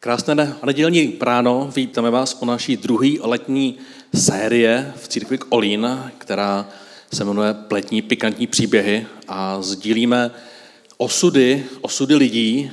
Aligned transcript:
Krásné 0.00 0.54
nedělní 0.64 1.18
ráno, 1.20 1.70
vítáme 1.76 2.10
vás 2.10 2.36
u 2.40 2.44
naší 2.44 2.76
druhé 2.76 3.08
letní 3.20 3.78
série 4.14 4.92
v 4.96 5.08
církvi 5.08 5.38
Olín, 5.48 5.88
která 6.18 6.68
se 7.14 7.24
jmenuje 7.24 7.54
Pletní 7.54 8.02
pikantní 8.02 8.46
příběhy 8.46 9.06
a 9.28 9.62
sdílíme 9.62 10.30
osudy, 10.96 11.66
osudy 11.80 12.14
lidí, 12.14 12.70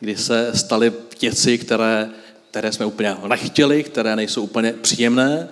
kdy 0.00 0.16
se 0.16 0.50
staly 0.54 0.92
věci, 1.20 1.58
které, 1.58 2.10
které 2.50 2.72
jsme 2.72 2.86
úplně 2.86 3.16
nechtěli, 3.28 3.82
které 3.82 4.16
nejsou 4.16 4.42
úplně 4.42 4.72
příjemné, 4.72 5.48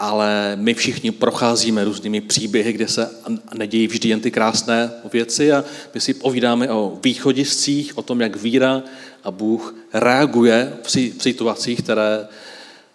ale 0.00 0.52
my 0.56 0.74
všichni 0.74 1.10
procházíme 1.10 1.84
různými 1.84 2.20
příběhy, 2.20 2.72
kde 2.72 2.88
se 2.88 3.10
nedějí 3.54 3.86
vždy 3.86 4.08
jen 4.08 4.20
ty 4.20 4.30
krásné 4.30 4.90
věci 5.12 5.52
a 5.52 5.64
my 5.94 6.00
si 6.00 6.14
povídáme 6.14 6.70
o 6.70 6.98
východiscích, 7.04 7.98
o 7.98 8.02
tom, 8.02 8.20
jak 8.20 8.36
víra 8.36 8.82
a 9.24 9.30
Bůh 9.30 9.74
reaguje 9.92 10.72
v 10.82 10.90
situacích, 11.22 11.82
které, 11.82 12.26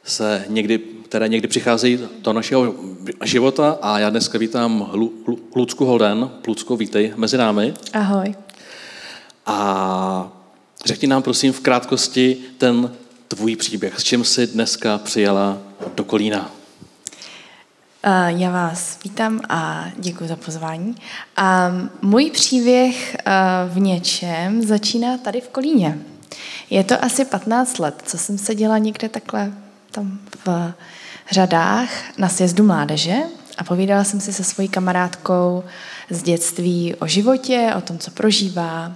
se 0.03 0.45
někdy, 0.49 0.77
které 0.77 1.27
někdy 1.27 1.47
přicházejí 1.47 1.99
do 2.21 2.33
našeho 2.33 2.75
života 3.23 3.77
a 3.81 3.99
já 3.99 4.09
dneska 4.09 4.37
vítám 4.37 4.91
Lucku 5.55 5.85
Holden. 5.85 6.29
Lucko, 6.47 6.77
vítej 6.77 7.13
mezi 7.15 7.37
námi. 7.37 7.73
Ahoj. 7.93 8.35
A 9.45 10.31
řekni 10.85 11.07
nám 11.07 11.23
prosím 11.23 11.53
v 11.53 11.59
krátkosti 11.59 12.37
ten 12.57 12.91
tvůj 13.27 13.55
příběh. 13.55 13.99
S 13.99 14.03
čím 14.03 14.23
jsi 14.23 14.47
dneska 14.47 14.97
přijela 14.97 15.57
do 15.95 16.03
Kolína? 16.03 16.54
Já 18.27 18.51
vás 18.51 18.97
vítám 19.03 19.41
a 19.49 19.85
děkuji 19.97 20.29
za 20.29 20.35
pozvání. 20.35 20.95
A 21.37 21.71
můj 22.01 22.31
příběh 22.31 23.17
v 23.67 23.79
něčem 23.79 24.61
začíná 24.61 25.17
tady 25.17 25.41
v 25.41 25.49
Kolíně. 25.49 25.97
Je 26.69 26.83
to 26.83 27.03
asi 27.03 27.25
15 27.25 27.79
let, 27.79 28.01
co 28.05 28.17
jsem 28.17 28.37
seděla 28.37 28.77
někde 28.77 29.09
takhle 29.09 29.51
tam 29.91 30.19
v 30.45 30.73
řadách 31.31 31.89
na 32.17 32.29
sjezdu 32.29 32.63
mládeže 32.63 33.15
a 33.57 33.63
povídala 33.63 34.03
jsem 34.03 34.19
si 34.19 34.33
se 34.33 34.43
svojí 34.43 34.69
kamarádkou 34.69 35.63
z 36.09 36.23
dětství 36.23 36.95
o 36.95 37.07
životě, 37.07 37.73
o 37.77 37.81
tom, 37.81 37.99
co 37.99 38.11
prožívá. 38.11 38.91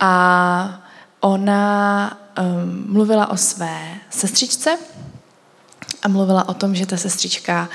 A 0.00 0.84
ona 1.20 2.18
um, 2.38 2.84
mluvila 2.92 3.30
o 3.30 3.36
své 3.36 3.78
sestřičce 4.10 4.78
a 6.04 6.08
mluvila 6.08 6.48
o 6.48 6.54
tom, 6.54 6.74
že 6.74 6.86
ta 6.86 6.96
sestřička 6.96 7.68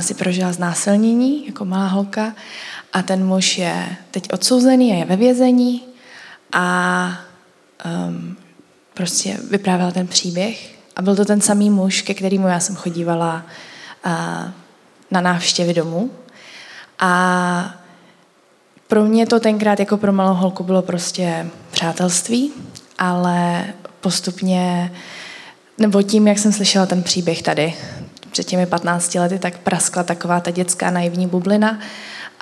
si 0.00 0.14
prožila 0.14 0.52
znásilnění 0.52 1.46
jako 1.46 1.64
malá 1.64 1.86
holka 1.86 2.34
a 2.92 3.02
ten 3.02 3.26
muž 3.26 3.58
je 3.58 3.96
teď 4.10 4.32
odsouzený 4.32 4.92
a 4.92 4.94
je 4.96 5.04
ve 5.04 5.16
vězení 5.16 5.82
a 6.52 7.08
um, 8.08 8.36
prostě 8.94 9.38
vyprávěla 9.50 9.90
ten 9.90 10.06
příběh. 10.06 10.74
A 10.96 11.02
byl 11.02 11.16
to 11.16 11.24
ten 11.24 11.40
samý 11.40 11.70
muž, 11.70 12.02
ke 12.02 12.14
kterému 12.14 12.48
já 12.48 12.60
jsem 12.60 12.76
chodívala 12.76 13.46
uh, 14.06 14.12
na 15.10 15.20
návštěvy 15.20 15.74
domů. 15.74 16.10
A 16.98 17.74
pro 18.88 19.04
mě 19.04 19.26
to 19.26 19.40
tenkrát 19.40 19.80
jako 19.80 19.96
pro 19.96 20.12
malou 20.12 20.34
holku 20.34 20.64
bylo 20.64 20.82
prostě 20.82 21.46
přátelství, 21.70 22.52
ale 22.98 23.64
postupně, 24.00 24.92
nebo 25.78 26.02
tím, 26.02 26.28
jak 26.28 26.38
jsem 26.38 26.52
slyšela 26.52 26.86
ten 26.86 27.02
příběh 27.02 27.42
tady, 27.42 27.74
před 28.30 28.44
těmi 28.44 28.66
15 28.66 29.14
lety, 29.14 29.38
tak 29.38 29.58
praskla 29.58 30.02
taková 30.02 30.40
ta 30.40 30.50
dětská 30.50 30.90
naivní 30.90 31.26
bublina 31.26 31.78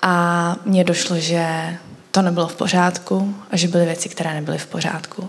a 0.02 0.56
mně 0.64 0.84
došlo, 0.84 1.18
že 1.18 1.76
to 2.10 2.22
nebylo 2.22 2.48
v 2.48 2.56
pořádku 2.56 3.34
a 3.50 3.56
že 3.56 3.68
byly 3.68 3.84
věci, 3.84 4.08
které 4.08 4.34
nebyly 4.34 4.58
v 4.58 4.66
pořádku. 4.66 5.28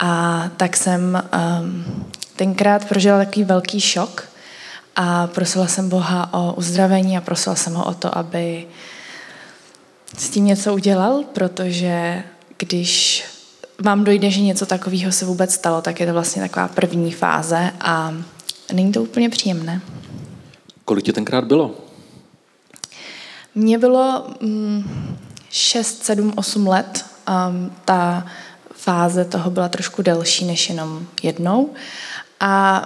A 0.00 0.42
tak 0.56 0.76
jsem 0.76 1.22
um, 1.60 1.84
tenkrát 2.36 2.84
prožila 2.84 3.18
takový 3.18 3.44
velký 3.44 3.80
šok 3.80 4.28
a 4.96 5.26
prosila 5.26 5.66
jsem 5.66 5.88
Boha 5.88 6.34
o 6.34 6.52
uzdravení 6.52 7.18
a 7.18 7.20
prosila 7.20 7.56
jsem 7.56 7.74
ho 7.74 7.84
o 7.84 7.94
to, 7.94 8.18
aby 8.18 8.66
s 10.18 10.30
tím 10.30 10.44
něco 10.44 10.74
udělal, 10.74 11.24
protože 11.32 12.22
když 12.58 13.24
vám 13.82 14.04
dojde, 14.04 14.30
že 14.30 14.40
něco 14.40 14.66
takového 14.66 15.12
se 15.12 15.24
vůbec 15.24 15.52
stalo, 15.52 15.82
tak 15.82 16.00
je 16.00 16.06
to 16.06 16.12
vlastně 16.12 16.42
taková 16.42 16.68
první 16.68 17.12
fáze 17.12 17.70
a 17.80 18.14
není 18.72 18.92
to 18.92 19.02
úplně 19.02 19.28
příjemné. 19.28 19.80
Kolik 20.84 21.04
ti 21.04 21.12
tenkrát 21.12 21.44
bylo? 21.44 21.74
Mně 23.54 23.78
bylo 23.78 24.26
mm, 24.40 25.16
6, 25.50 26.04
7, 26.04 26.32
8 26.36 26.66
let. 26.66 27.04
Um, 27.28 27.72
ta 27.84 28.26
fáze 28.74 29.24
toho 29.24 29.50
byla 29.50 29.68
trošku 29.68 30.02
delší 30.02 30.44
než 30.44 30.68
jenom 30.68 31.06
jednou. 31.22 31.70
A 32.40 32.84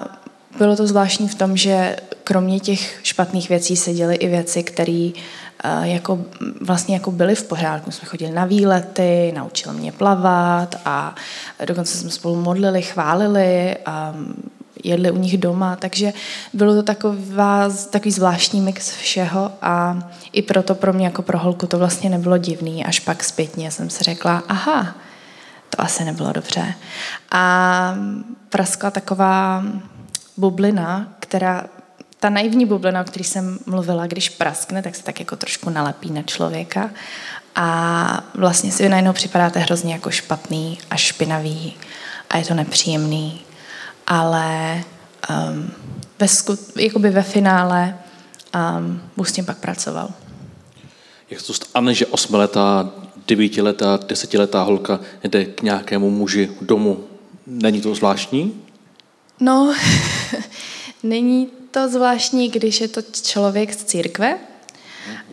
bylo 0.58 0.76
to 0.76 0.86
zvláštní 0.86 1.28
v 1.28 1.34
tom, 1.34 1.56
že 1.56 1.96
kromě 2.24 2.60
těch 2.60 3.00
špatných 3.02 3.48
věcí 3.48 3.76
se 3.76 3.92
děly 3.92 4.14
i 4.14 4.28
věci, 4.28 4.62
které 4.62 5.10
uh, 5.64 5.82
jako, 5.82 6.18
vlastně 6.60 6.94
jako 6.94 7.10
byly 7.10 7.34
v 7.34 7.44
pořádku. 7.44 7.90
Jsme 7.90 8.08
chodili 8.08 8.32
na 8.32 8.44
výlety, 8.44 9.32
naučil 9.36 9.72
mě 9.72 9.92
plavat 9.92 10.74
a 10.84 11.14
dokonce 11.64 11.98
jsme 11.98 12.10
spolu 12.10 12.36
modlili, 12.36 12.82
chválili. 12.82 13.76
Um, 14.14 14.34
jedli 14.84 15.10
u 15.10 15.18
nich 15.18 15.38
doma, 15.38 15.76
takže 15.76 16.12
bylo 16.52 16.74
to 16.74 16.82
taková, 16.82 17.68
takový 17.90 18.10
zvláštní 18.10 18.60
mix 18.60 18.90
všeho 18.90 19.50
a 19.62 19.98
i 20.32 20.42
proto 20.42 20.74
pro 20.74 20.92
mě 20.92 21.06
jako 21.06 21.22
pro 21.22 21.38
holku 21.38 21.66
to 21.66 21.78
vlastně 21.78 22.10
nebylo 22.10 22.38
divný, 22.38 22.84
až 22.84 23.00
pak 23.00 23.24
zpětně 23.24 23.70
jsem 23.70 23.90
si 23.90 24.04
řekla, 24.04 24.42
aha, 24.48 24.94
to 25.70 25.80
asi 25.80 26.04
nebylo 26.04 26.32
dobře. 26.32 26.74
A 27.30 27.94
praskla 28.48 28.90
taková 28.90 29.64
bublina, 30.36 31.14
která, 31.20 31.64
ta 32.20 32.28
naivní 32.28 32.66
bublina, 32.66 33.00
o 33.00 33.04
které 33.04 33.24
jsem 33.24 33.58
mluvila, 33.66 34.06
když 34.06 34.28
praskne, 34.28 34.82
tak 34.82 34.96
se 34.96 35.02
tak 35.02 35.20
jako 35.20 35.36
trošku 35.36 35.70
nalepí 35.70 36.10
na 36.10 36.22
člověka 36.22 36.90
a 37.54 38.24
vlastně 38.34 38.72
si 38.72 38.88
najednou 38.88 39.12
připadáte 39.12 39.58
hrozně 39.58 39.92
jako 39.92 40.10
špatný 40.10 40.78
a 40.90 40.96
špinavý 40.96 41.76
a 42.30 42.38
je 42.38 42.44
to 42.44 42.54
nepříjemný 42.54 43.46
ale 44.06 44.84
um, 45.30 45.70
ve, 46.18 46.28
skut, 46.28 46.60
jakoby 46.76 47.10
ve 47.10 47.22
finále 47.22 47.98
um, 48.78 49.00
Bůh 49.16 49.28
s 49.28 49.32
tím 49.32 49.44
pak 49.44 49.58
pracoval. 49.58 50.10
Jak 51.30 51.42
to 51.42 51.54
stane, 51.54 51.94
že 51.94 52.06
osmiletá, 52.06 52.90
devítiletá, 53.26 53.98
desetiletá 54.08 54.62
holka 54.62 55.00
jde 55.24 55.44
k 55.44 55.62
nějakému 55.62 56.10
muži 56.10 56.50
domů? 56.60 57.04
Není 57.46 57.80
to 57.80 57.94
zvláštní? 57.94 58.62
No, 59.40 59.74
není 61.02 61.48
to 61.70 61.88
zvláštní, 61.88 62.48
když 62.48 62.80
je 62.80 62.88
to 62.88 63.02
člověk 63.02 63.72
z 63.72 63.84
církve, 63.84 64.38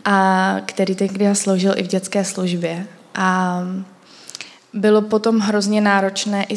a 0.04 0.56
který 0.66 0.94
tenkrát 0.94 1.34
sloužil 1.34 1.74
i 1.76 1.82
v 1.82 1.86
dětské 1.86 2.24
službě. 2.24 2.86
A 3.14 3.60
bylo 4.72 5.02
potom 5.02 5.38
hrozně 5.38 5.80
náročné 5.80 6.44
i 6.44 6.56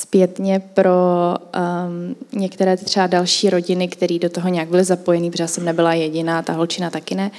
zpětně 0.00 0.60
pro 0.74 0.92
um, 1.56 2.16
některé 2.40 2.76
třeba 2.76 3.06
další 3.06 3.50
rodiny, 3.50 3.88
které 3.88 4.18
do 4.18 4.28
toho 4.28 4.48
nějak 4.48 4.68
byly 4.68 4.84
zapojený, 4.84 5.30
protože 5.30 5.48
jsem 5.48 5.64
nebyla 5.64 5.94
jediná, 5.94 6.42
ta 6.42 6.52
holčina 6.52 6.90
taky 6.90 7.14
ne, 7.14 7.30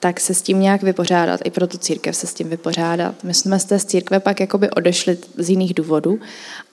tak 0.00 0.20
se 0.20 0.34
s 0.34 0.42
tím 0.42 0.60
nějak 0.60 0.82
vypořádat, 0.82 1.40
i 1.44 1.50
pro 1.50 1.66
tu 1.66 1.78
církev 1.78 2.16
se 2.16 2.26
s 2.26 2.34
tím 2.34 2.48
vypořádat. 2.48 3.24
My 3.24 3.34
jsme 3.34 3.58
z 3.58 3.64
té 3.64 3.78
církve 3.78 4.20
pak 4.20 4.40
jakoby 4.40 4.70
odešli 4.70 5.18
z 5.36 5.50
jiných 5.50 5.74
důvodů, 5.74 6.18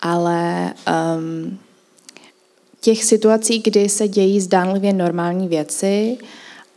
ale 0.02 0.74
um, 1.18 1.60
těch 2.82 3.04
situací, 3.04 3.60
kdy 3.60 3.90
se 3.90 4.08
dějí 4.08 4.42
zdánlivě 4.42 4.94
normální 4.94 5.48
věci, 5.48 6.18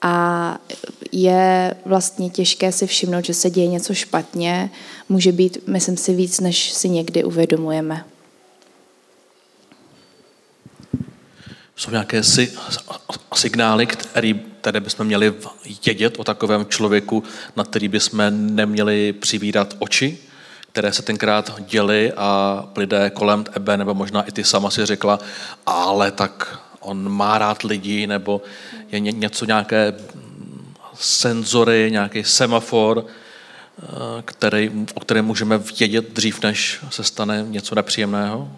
a 0.02 0.58
je 1.12 1.74
vlastně 1.84 2.30
těžké 2.30 2.72
si 2.72 2.86
všimnout, 2.86 3.24
že 3.24 3.34
se 3.34 3.50
děje 3.50 3.66
něco 3.66 3.94
špatně, 3.94 4.70
může 5.08 5.32
být, 5.32 5.58
myslím 5.66 5.96
si, 5.96 6.14
víc, 6.14 6.40
než 6.40 6.72
si 6.72 6.88
někdy 6.88 7.24
uvědomujeme. 7.24 8.04
Jsou 11.78 11.90
nějaké 11.90 12.22
si, 12.22 12.52
signály, 13.34 13.86
které, 13.86 14.34
které 14.60 14.80
bychom 14.80 15.06
měli 15.06 15.34
vědět 15.86 16.14
o 16.18 16.24
takovém 16.24 16.66
člověku, 16.66 17.22
na 17.56 17.64
který 17.64 17.88
bychom 17.88 18.30
neměli 18.30 19.12
přivídat 19.12 19.76
oči, 19.78 20.18
které 20.72 20.92
se 20.92 21.02
tenkrát 21.02 21.60
děly 21.60 22.12
a 22.16 22.64
lidé 22.76 23.10
kolem 23.10 23.44
tebe, 23.44 23.76
nebo 23.76 23.94
možná 23.94 24.22
i 24.22 24.32
ty 24.32 24.44
sama 24.44 24.70
si 24.70 24.86
řekla, 24.86 25.18
ale 25.66 26.10
tak 26.10 26.58
on 26.80 27.08
má 27.08 27.38
rád 27.38 27.62
lidi, 27.62 28.06
nebo 28.06 28.42
je 28.92 29.00
něco, 29.00 29.44
nějaké 29.44 29.94
senzory, 30.94 31.88
nějaký 31.90 32.24
semafor, 32.24 33.06
eh, 33.06 33.86
který, 34.24 34.70
o 34.94 35.00
kterém 35.00 35.24
můžeme 35.24 35.58
vědět 35.58 36.12
dřív, 36.12 36.42
než 36.42 36.80
se 36.90 37.04
stane 37.04 37.44
něco 37.48 37.74
nepříjemného? 37.74 38.50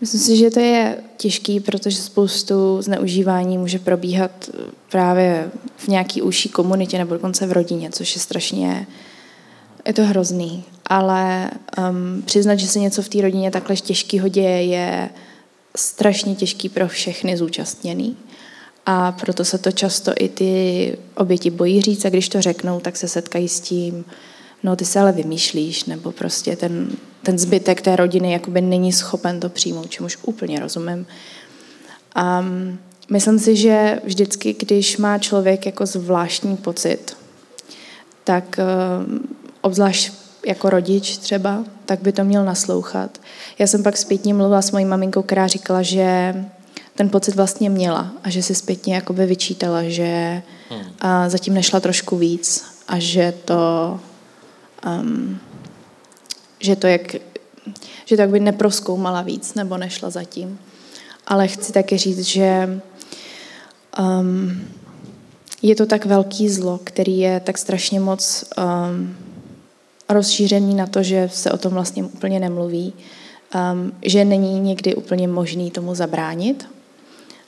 Myslím 0.00 0.20
si, 0.20 0.36
že 0.36 0.50
to 0.50 0.60
je 0.60 0.98
těžký, 1.16 1.60
protože 1.60 1.96
spoustu 1.96 2.82
zneužívání 2.82 3.58
může 3.58 3.78
probíhat 3.78 4.50
právě 4.90 5.50
v 5.76 5.88
nějaký 5.88 6.22
užší 6.22 6.48
komunitě 6.48 6.98
nebo 6.98 7.14
dokonce 7.14 7.46
v 7.46 7.52
rodině, 7.52 7.90
což 7.90 8.14
je 8.14 8.20
strašně, 8.20 8.86
je 9.86 9.92
to 9.92 10.04
hrozný. 10.04 10.64
Ale 10.86 11.50
um, 11.78 12.22
přiznat, 12.22 12.56
že 12.56 12.66
se 12.66 12.78
něco 12.78 13.02
v 13.02 13.08
té 13.08 13.22
rodině 13.22 13.50
takhle 13.50 13.76
těžkého 13.76 14.28
děje, 14.28 14.64
je 14.64 15.10
strašně 15.76 16.34
těžký 16.34 16.68
pro 16.68 16.88
všechny 16.88 17.36
zúčastněný. 17.36 18.16
A 18.86 19.12
proto 19.12 19.44
se 19.44 19.58
to 19.58 19.72
často 19.72 20.12
i 20.20 20.28
ty 20.28 20.98
oběti 21.16 21.50
bojí 21.50 21.80
říct 21.80 22.04
a 22.04 22.08
když 22.08 22.28
to 22.28 22.42
řeknou, 22.42 22.80
tak 22.80 22.96
se 22.96 23.08
setkají 23.08 23.48
s 23.48 23.60
tím, 23.60 24.04
no 24.66 24.76
ty 24.76 24.84
se 24.84 25.00
ale 25.00 25.12
vymýšlíš, 25.12 25.84
nebo 25.84 26.12
prostě 26.12 26.56
ten, 26.56 26.88
ten 27.22 27.38
zbytek 27.38 27.80
té 27.80 27.96
rodiny 27.96 28.32
jakoby 28.32 28.60
není 28.60 28.92
schopen 28.92 29.40
to 29.40 29.48
přijmout, 29.48 29.90
čemuž 29.90 30.18
úplně 30.22 30.60
rozumím. 30.60 31.06
A 32.14 32.44
myslím 33.10 33.38
si, 33.38 33.56
že 33.56 34.00
vždycky, 34.04 34.56
když 34.58 34.96
má 34.96 35.18
člověk 35.18 35.66
jako 35.66 35.86
zvláštní 35.86 36.56
pocit, 36.56 37.16
tak 38.24 38.58
uh, 38.58 39.18
obzvlášť 39.60 40.12
jako 40.46 40.70
rodič 40.70 41.16
třeba, 41.18 41.64
tak 41.84 42.02
by 42.02 42.12
to 42.12 42.24
měl 42.24 42.44
naslouchat. 42.44 43.20
Já 43.58 43.66
jsem 43.66 43.82
pak 43.82 43.96
zpětně 43.96 44.34
mluvila 44.34 44.62
s 44.62 44.70
mojí 44.70 44.84
maminkou, 44.84 45.22
která 45.22 45.46
říkala, 45.46 45.82
že 45.82 46.34
ten 46.94 47.10
pocit 47.10 47.34
vlastně 47.34 47.70
měla 47.70 48.12
a 48.24 48.30
že 48.30 48.42
si 48.42 48.54
zpětně 48.54 48.94
jakoby 48.94 49.26
vyčítala, 49.26 49.82
že 49.82 50.42
hmm. 50.70 50.80
a 51.00 51.28
zatím 51.28 51.54
nešla 51.54 51.80
trošku 51.80 52.16
víc 52.16 52.64
a 52.88 52.98
že 52.98 53.34
to 53.44 54.00
um, 54.86 55.38
že 56.60 56.76
to 56.76 56.86
jak 56.86 57.16
že 58.04 58.16
to 58.16 58.22
jak 58.22 58.30
by 58.30 58.40
neproskoumala 58.40 59.22
víc 59.22 59.54
nebo 59.54 59.78
nešla 59.78 60.10
zatím. 60.10 60.58
Ale 61.26 61.48
chci 61.48 61.72
taky 61.72 61.98
říct, 61.98 62.20
že 62.20 62.80
um, 63.98 64.62
je 65.62 65.76
to 65.76 65.86
tak 65.86 66.04
velký 66.04 66.48
zlo, 66.48 66.80
který 66.84 67.18
je 67.18 67.40
tak 67.40 67.58
strašně 67.58 68.00
moc 68.00 68.44
um, 68.58 69.16
rozšířený 70.08 70.74
na 70.74 70.86
to, 70.86 71.02
že 71.02 71.30
se 71.32 71.52
o 71.52 71.58
tom 71.58 71.72
vlastně 71.72 72.04
úplně 72.04 72.40
nemluví, 72.40 72.92
um, 73.72 73.92
že 74.02 74.24
není 74.24 74.60
někdy 74.60 74.94
úplně 74.94 75.28
možný 75.28 75.70
tomu 75.70 75.94
zabránit 75.94 76.68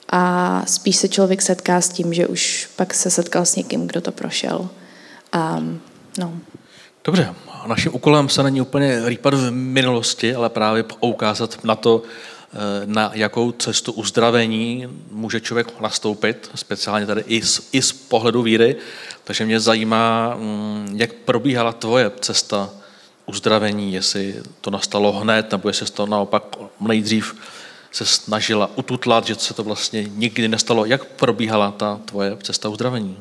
a 0.08 0.62
spíš 0.66 0.96
se 0.96 1.08
člověk 1.08 1.42
setká 1.42 1.80
s 1.80 1.88
tím, 1.88 2.14
že 2.14 2.26
už 2.26 2.70
pak 2.76 2.94
se 2.94 3.10
setkal 3.10 3.44
s 3.44 3.56
někým, 3.56 3.86
kdo 3.86 4.00
to 4.00 4.12
prošel. 4.12 4.68
Um, 5.34 5.80
no. 6.18 6.32
Dobře, 7.08 7.34
naším 7.66 7.94
úkolem 7.94 8.28
se 8.28 8.42
není 8.42 8.60
úplně 8.60 9.08
rýpat 9.08 9.34
v 9.34 9.50
minulosti, 9.50 10.34
ale 10.34 10.48
právě 10.48 10.84
ukázat 11.00 11.64
na 11.64 11.74
to, 11.74 12.02
eh, 12.02 12.56
na 12.84 13.10
jakou 13.14 13.52
cestu 13.52 13.92
uzdravení 13.92 14.88
může 15.10 15.40
člověk 15.40 15.80
nastoupit, 15.80 16.50
speciálně 16.54 17.06
tady 17.06 17.24
i 17.26 17.42
z, 17.42 17.68
i 17.72 17.82
z 17.82 17.92
pohledu 17.92 18.42
víry. 18.42 18.76
Takže 19.24 19.44
mě 19.44 19.60
zajímá, 19.60 20.34
mm, 20.36 20.88
jak 20.94 21.12
probíhala 21.12 21.72
tvoje 21.72 22.10
cesta 22.20 22.70
uzdravení, 23.26 23.92
jestli 23.92 24.34
to 24.60 24.70
nastalo 24.70 25.12
hned, 25.12 25.52
nebo 25.52 25.68
jestli 25.68 25.86
to 25.86 26.06
naopak 26.06 26.42
nejdřív 26.80 27.36
se 27.92 28.06
snažila 28.06 28.70
ututlat, 28.76 29.26
že 29.26 29.34
se 29.34 29.54
to 29.54 29.64
vlastně 29.64 30.04
nikdy 30.14 30.48
nestalo. 30.48 30.84
Jak 30.84 31.04
probíhala 31.04 31.70
ta 31.70 32.00
tvoje 32.04 32.36
cesta 32.42 32.68
uzdravení? 32.68 33.16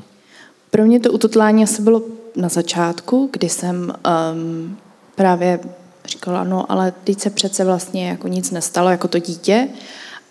Pro 0.71 0.85
mě 0.85 0.99
to 0.99 1.11
ututlání 1.11 1.63
asi 1.63 1.81
bylo 1.81 2.16
na 2.37 2.49
začátku, 2.49 3.29
kdy 3.33 3.49
jsem 3.49 3.93
um, 4.33 4.77
právě 5.15 5.59
říkala, 6.05 6.43
no 6.43 6.71
ale 6.71 6.93
teď 7.03 7.19
se 7.19 7.29
přece 7.29 7.65
vlastně 7.65 8.09
jako 8.09 8.27
nic 8.27 8.51
nestalo, 8.51 8.89
jako 8.89 9.07
to 9.07 9.19
dítě. 9.19 9.67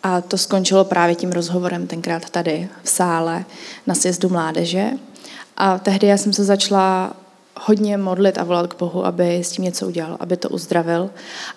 A 0.03 0.21
to 0.21 0.39
skončilo 0.39 0.85
právě 0.85 1.15
tím 1.15 1.33
rozhovorem 1.33 1.87
tenkrát 1.87 2.31
tady 2.31 2.69
v 2.83 2.89
sále 2.89 3.45
na 3.87 3.95
sjezdu 3.95 4.29
mládeže. 4.29 4.91
A 5.57 5.79
tehdy 5.79 6.07
já 6.07 6.17
jsem 6.17 6.33
se 6.33 6.45
začala 6.45 7.17
hodně 7.61 7.97
modlit 7.97 8.39
a 8.39 8.45
volat 8.45 8.67
k 8.73 8.79
Bohu, 8.79 9.07
aby 9.07 9.39
s 9.39 9.51
tím 9.51 9.65
něco 9.65 9.87
udělal, 9.87 10.17
aby 10.21 10.37
to 10.37 10.49
uzdravil. 10.49 11.11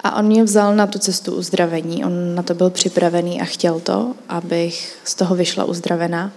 A 0.04 0.16
on 0.16 0.26
mě 0.26 0.44
vzal 0.44 0.76
na 0.76 0.88
tu 0.88 1.00
cestu 1.00 1.36
uzdravení, 1.36 2.06
on 2.06 2.36
na 2.36 2.44
to 2.44 2.54
byl 2.54 2.70
připravený 2.70 3.42
a 3.42 3.46
chtěl 3.46 3.80
to, 3.80 4.14
abych 4.30 4.98
z 5.04 5.16
toho 5.16 5.36
vyšla 5.36 5.64
uzdravená. 5.64 6.32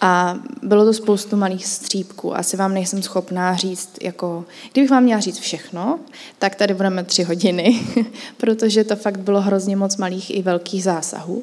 A 0.00 0.38
bylo 0.62 0.84
to 0.84 0.92
spoustu 0.92 1.36
malých 1.36 1.66
střípků. 1.66 2.36
Asi 2.36 2.56
vám 2.56 2.74
nejsem 2.74 3.02
schopná 3.02 3.56
říct, 3.56 3.90
jako, 4.02 4.44
kdybych 4.72 4.90
vám 4.90 5.02
měla 5.02 5.20
říct 5.20 5.38
všechno, 5.38 5.98
tak 6.38 6.54
tady 6.54 6.74
budeme 6.74 7.04
tři 7.04 7.22
hodiny, 7.22 7.80
protože 8.36 8.84
to 8.84 8.96
fakt 8.96 9.18
bylo 9.18 9.40
hrozně 9.40 9.76
moc 9.76 9.96
malých 9.96 10.36
i 10.36 10.42
velkých 10.42 10.84
zásahů. 10.84 11.42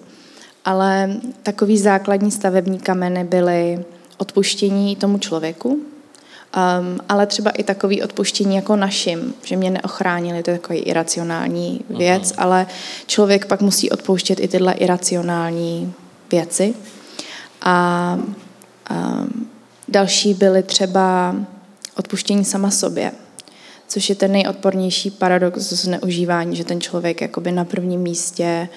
Ale 0.66 1.14
takový 1.44 1.78
základní 1.78 2.32
stavební 2.32 2.80
kameny 2.80 3.24
byly 3.24 3.86
odpuštění 4.18 4.96
tomu 4.96 5.18
člověku, 5.18 5.70
um, 5.70 7.00
ale 7.10 7.26
třeba 7.26 7.52
i 7.52 7.64
takový 7.64 8.04
odpuštění 8.04 8.56
jako 8.56 8.76
našim, 8.76 9.34
že 9.44 9.56
mě 9.56 9.70
neochránili, 9.70 10.44
to 10.44 10.52
je 10.52 10.60
takový 10.60 10.80
iracionální 10.80 11.82
věc, 11.90 12.34
Aha. 12.38 12.46
ale 12.46 12.68
člověk 13.08 13.46
pak 13.46 13.62
musí 13.62 13.90
odpouštět 13.90 14.40
i 14.40 14.48
tyhle 14.48 14.74
iracionální 14.74 15.94
věci. 16.32 16.74
A 17.62 18.20
další 19.88 20.34
byly 20.34 20.64
třeba 20.64 21.36
odpuštění 21.96 22.46
sama 22.46 22.72
sobě, 22.72 23.12
což 23.88 24.10
je 24.10 24.16
ten 24.16 24.32
nejodpornější 24.32 25.12
paradox 25.12 25.60
zneužívání, 25.62 26.56
že 26.56 26.64
ten 26.64 26.82
člověk 26.82 27.22
jakoby 27.22 27.52
na 27.52 27.66
prvním 27.66 28.02
místě 28.02 28.70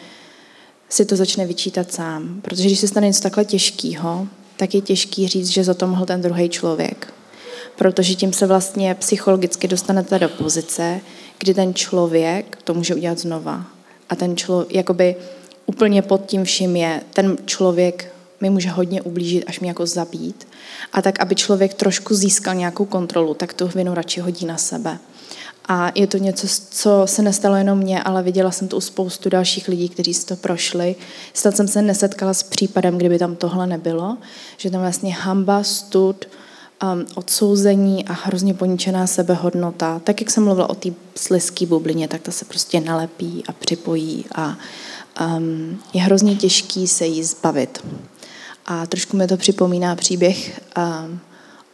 si 0.89 1.05
to 1.05 1.17
začne 1.17 1.47
vyčítat 1.47 1.93
sám. 1.93 2.41
Protože 2.43 2.67
když 2.67 2.79
se 2.79 2.89
stane 2.89 3.07
něco 3.07 3.23
takhle 3.23 3.45
těžkého, 3.45 4.27
tak 4.57 4.75
je 4.75 4.81
těžký 4.81 5.29
říct, 5.29 5.49
že 5.49 5.65
za 5.65 5.75
to 5.75 5.87
mohl 5.87 6.07
ten 6.07 6.23
druhý 6.23 6.49
člověk. 6.49 7.15
Protože 7.77 8.15
tím 8.15 8.33
se 8.33 8.47
vlastně 8.47 8.95
psychologicky 8.95 9.69
dostanete 9.69 10.19
do 10.19 10.29
pozice, 10.29 11.01
kdy 11.39 11.55
ten 11.55 11.75
člověk 11.75 12.59
to 12.65 12.75
může 12.75 12.95
udělat 12.95 13.19
znova. 13.19 13.65
A 14.09 14.17
ten 14.17 14.37
člověk, 14.37 14.75
jakoby 14.75 15.17
úplně 15.67 16.03
pod 16.03 16.27
tím 16.27 16.45
vším 16.45 16.77
je, 16.77 17.01
ten 17.12 17.37
člověk 17.47 18.12
mi 18.40 18.50
může 18.50 18.70
hodně 18.70 19.02
ublížit, 19.02 19.44
až 19.46 19.60
mě 19.60 19.70
jako 19.70 19.87
zabít. 19.87 20.48
A 20.92 21.02
tak, 21.02 21.20
aby 21.20 21.34
člověk 21.34 21.75
trošku 21.75 22.14
získal 22.14 22.54
nějakou 22.54 22.84
kontrolu, 22.84 23.34
tak 23.34 23.52
tu 23.52 23.69
vinu 23.69 23.94
radši 23.94 24.20
hodí 24.20 24.46
na 24.46 24.56
sebe. 24.56 24.98
A 25.69 25.92
je 25.94 26.06
to 26.06 26.19
něco, 26.19 26.46
co 26.70 27.02
se 27.04 27.22
nestalo 27.22 27.56
jenom 27.56 27.78
mně, 27.78 28.02
ale 28.02 28.22
viděla 28.22 28.50
jsem 28.50 28.69
to 28.69 28.76
u 28.76 28.81
spoustu 28.81 29.28
dalších 29.28 29.69
lidí, 29.69 29.88
kteří 29.88 30.14
si 30.14 30.26
to 30.26 30.37
prošli. 30.37 30.96
Snad 31.34 31.56
jsem 31.56 31.69
se 31.69 31.82
nesetkala 31.82 32.34
s 32.34 32.42
případem, 32.42 32.98
kdyby 32.98 33.19
tam 33.19 33.37
tohle 33.37 33.66
nebylo, 33.66 34.16
že 34.56 34.70
tam 34.70 34.81
vlastně 34.81 35.14
hamba, 35.14 35.62
stud, 35.62 36.28
um, 36.82 37.06
odsouzení 37.14 38.04
a 38.04 38.12
hrozně 38.12 38.54
poničená 38.54 39.06
sebehodnota. 39.06 40.00
Tak, 40.04 40.20
jak 40.20 40.31
jsem 40.31 40.44
mluvila 40.44 40.70
o 40.70 40.75
té 40.75 40.88
slizké 41.14 41.66
bublině, 41.66 42.09
tak 42.09 42.23
ta 42.23 42.32
se 42.32 42.44
prostě 42.44 42.80
nalepí 42.80 43.42
a 43.49 43.52
připojí 43.52 44.25
a 44.35 44.56
um, 45.37 45.80
je 45.92 46.02
hrozně 46.02 46.37
těžký 46.37 46.88
se 46.88 47.06
jí 47.06 47.25
zbavit. 47.25 47.85
A 48.73 48.87
trošku 48.87 49.17
mi 49.17 49.27
to 49.27 49.37
připomíná 49.37 49.97
příběh 49.97 50.61
um, 50.79 51.21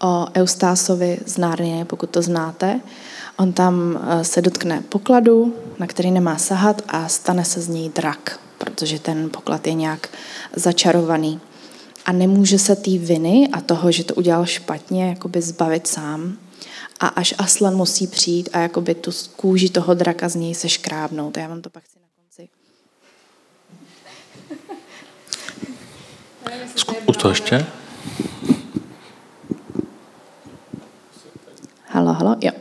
o 0.02 0.26
Eustásovi 0.36 1.18
z 1.26 1.38
Nárnie, 1.38 1.84
pokud 1.84 2.10
to 2.10 2.22
znáte. 2.22 2.80
On 3.38 3.52
tam 3.52 4.00
eh, 4.02 4.24
se 4.24 4.42
dotkne 4.42 4.82
pokladu, 4.88 5.54
na 5.78 5.86
který 5.86 6.10
nemá 6.10 6.38
sahat 6.38 6.82
a 6.88 7.08
stane 7.08 7.44
se 7.44 7.60
z 7.60 7.68
něj 7.68 7.88
drak, 7.88 8.40
protože 8.58 8.98
ten 8.98 9.30
poklad 9.30 9.66
je 9.66 9.74
nějak 9.74 10.08
začarovaný. 10.54 11.40
A 12.06 12.12
nemůže 12.12 12.58
se 12.58 12.76
té 12.76 12.90
viny 12.90 13.48
a 13.52 13.60
toho, 13.60 13.92
že 13.92 14.04
to 14.04 14.14
udělal 14.14 14.46
špatně, 14.46 15.08
jakoby 15.08 15.42
zbavit 15.42 15.86
sám. 15.86 16.36
A 17.00 17.06
až 17.06 17.34
Aslan 17.38 17.76
musí 17.76 18.06
přijít 18.06 18.48
a 18.52 18.58
jakoby 18.58 18.94
tu 18.94 19.10
kůži 19.36 19.68
toho 19.68 19.94
draka 19.94 20.28
z 20.28 20.34
něj 20.34 20.54
se 20.54 20.68
škrábnout. 20.68 21.36
Já 21.36 21.48
vám 21.48 21.62
to 21.62 21.70
pak 21.70 21.84
chci 21.84 21.98
na 21.98 22.06
konci. 22.16 22.48
Zkus 26.76 27.16
to 27.16 27.28
ještě. 27.28 27.66
Halo, 31.88 32.12
halo, 32.12 32.36
jo. 32.40 32.52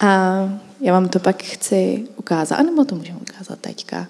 A 0.00 0.38
já 0.80 0.92
vám 0.92 1.08
to 1.08 1.18
pak 1.18 1.42
chci 1.42 2.08
ukázat, 2.16 2.56
anebo 2.56 2.84
to 2.84 2.94
můžeme 2.94 3.18
ukázat 3.18 3.58
teďka. 3.58 4.06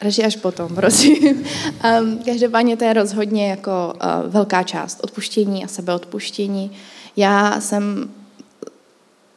Radši 0.00 0.24
až 0.24 0.36
potom, 0.36 0.74
prosím. 0.74 1.44
Um, 2.00 2.18
každopádně 2.24 2.76
to 2.76 2.84
je 2.84 2.92
rozhodně 2.92 3.50
jako 3.50 3.92
uh, 3.94 4.32
velká 4.32 4.62
část 4.62 5.00
odpuštění 5.04 5.64
a 5.64 5.68
sebeodpuštění. 5.68 6.70
Já 7.16 7.60
jsem 7.60 8.10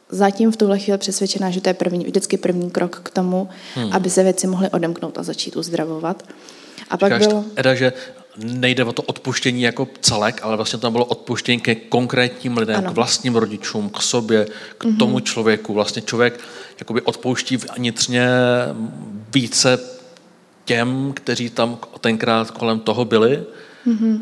zatím 0.08 0.52
v 0.52 0.56
tuhle 0.56 0.78
chvíli 0.78 0.98
přesvědčená, 0.98 1.50
že 1.50 1.60
to 1.60 1.68
je 1.68 1.74
první, 1.74 2.04
vždycky 2.04 2.36
první 2.36 2.70
krok 2.70 3.00
k 3.04 3.10
tomu, 3.10 3.48
hmm. 3.74 3.92
aby 3.92 4.10
se 4.10 4.22
věci 4.22 4.46
mohly 4.46 4.70
odemknout 4.70 5.18
a 5.18 5.22
začít 5.22 5.56
uzdravovat. 5.56 6.22
A 6.90 6.96
pak 6.96 7.12
Říkáš, 7.12 7.26
bylo... 7.26 7.44
Eda, 7.56 7.74
že 7.74 7.92
nejde 8.36 8.84
o 8.84 8.92
to 8.92 9.02
odpuštění 9.02 9.62
jako 9.62 9.88
celek, 10.00 10.40
ale 10.42 10.56
vlastně 10.56 10.78
tam 10.78 10.92
bylo 10.92 11.04
odpuštění 11.04 11.60
ke 11.60 11.74
konkrétním 11.74 12.56
lidem, 12.56 12.76
ano. 12.76 12.92
k 12.92 12.94
vlastním 12.94 13.36
rodičům, 13.36 13.90
k 13.90 14.02
sobě, 14.02 14.46
k 14.78 14.84
mm-hmm. 14.84 14.98
tomu 14.98 15.20
člověku. 15.20 15.74
Vlastně 15.74 16.02
člověk 16.02 16.40
jakoby 16.78 17.02
odpouští 17.02 17.56
vnitřně 17.56 18.28
více 19.34 19.78
těm, 20.64 21.12
kteří 21.16 21.50
tam 21.50 21.78
tenkrát 22.00 22.50
kolem 22.50 22.80
toho 22.80 23.04
byli. 23.04 23.44
Mm-hmm. 23.86 24.18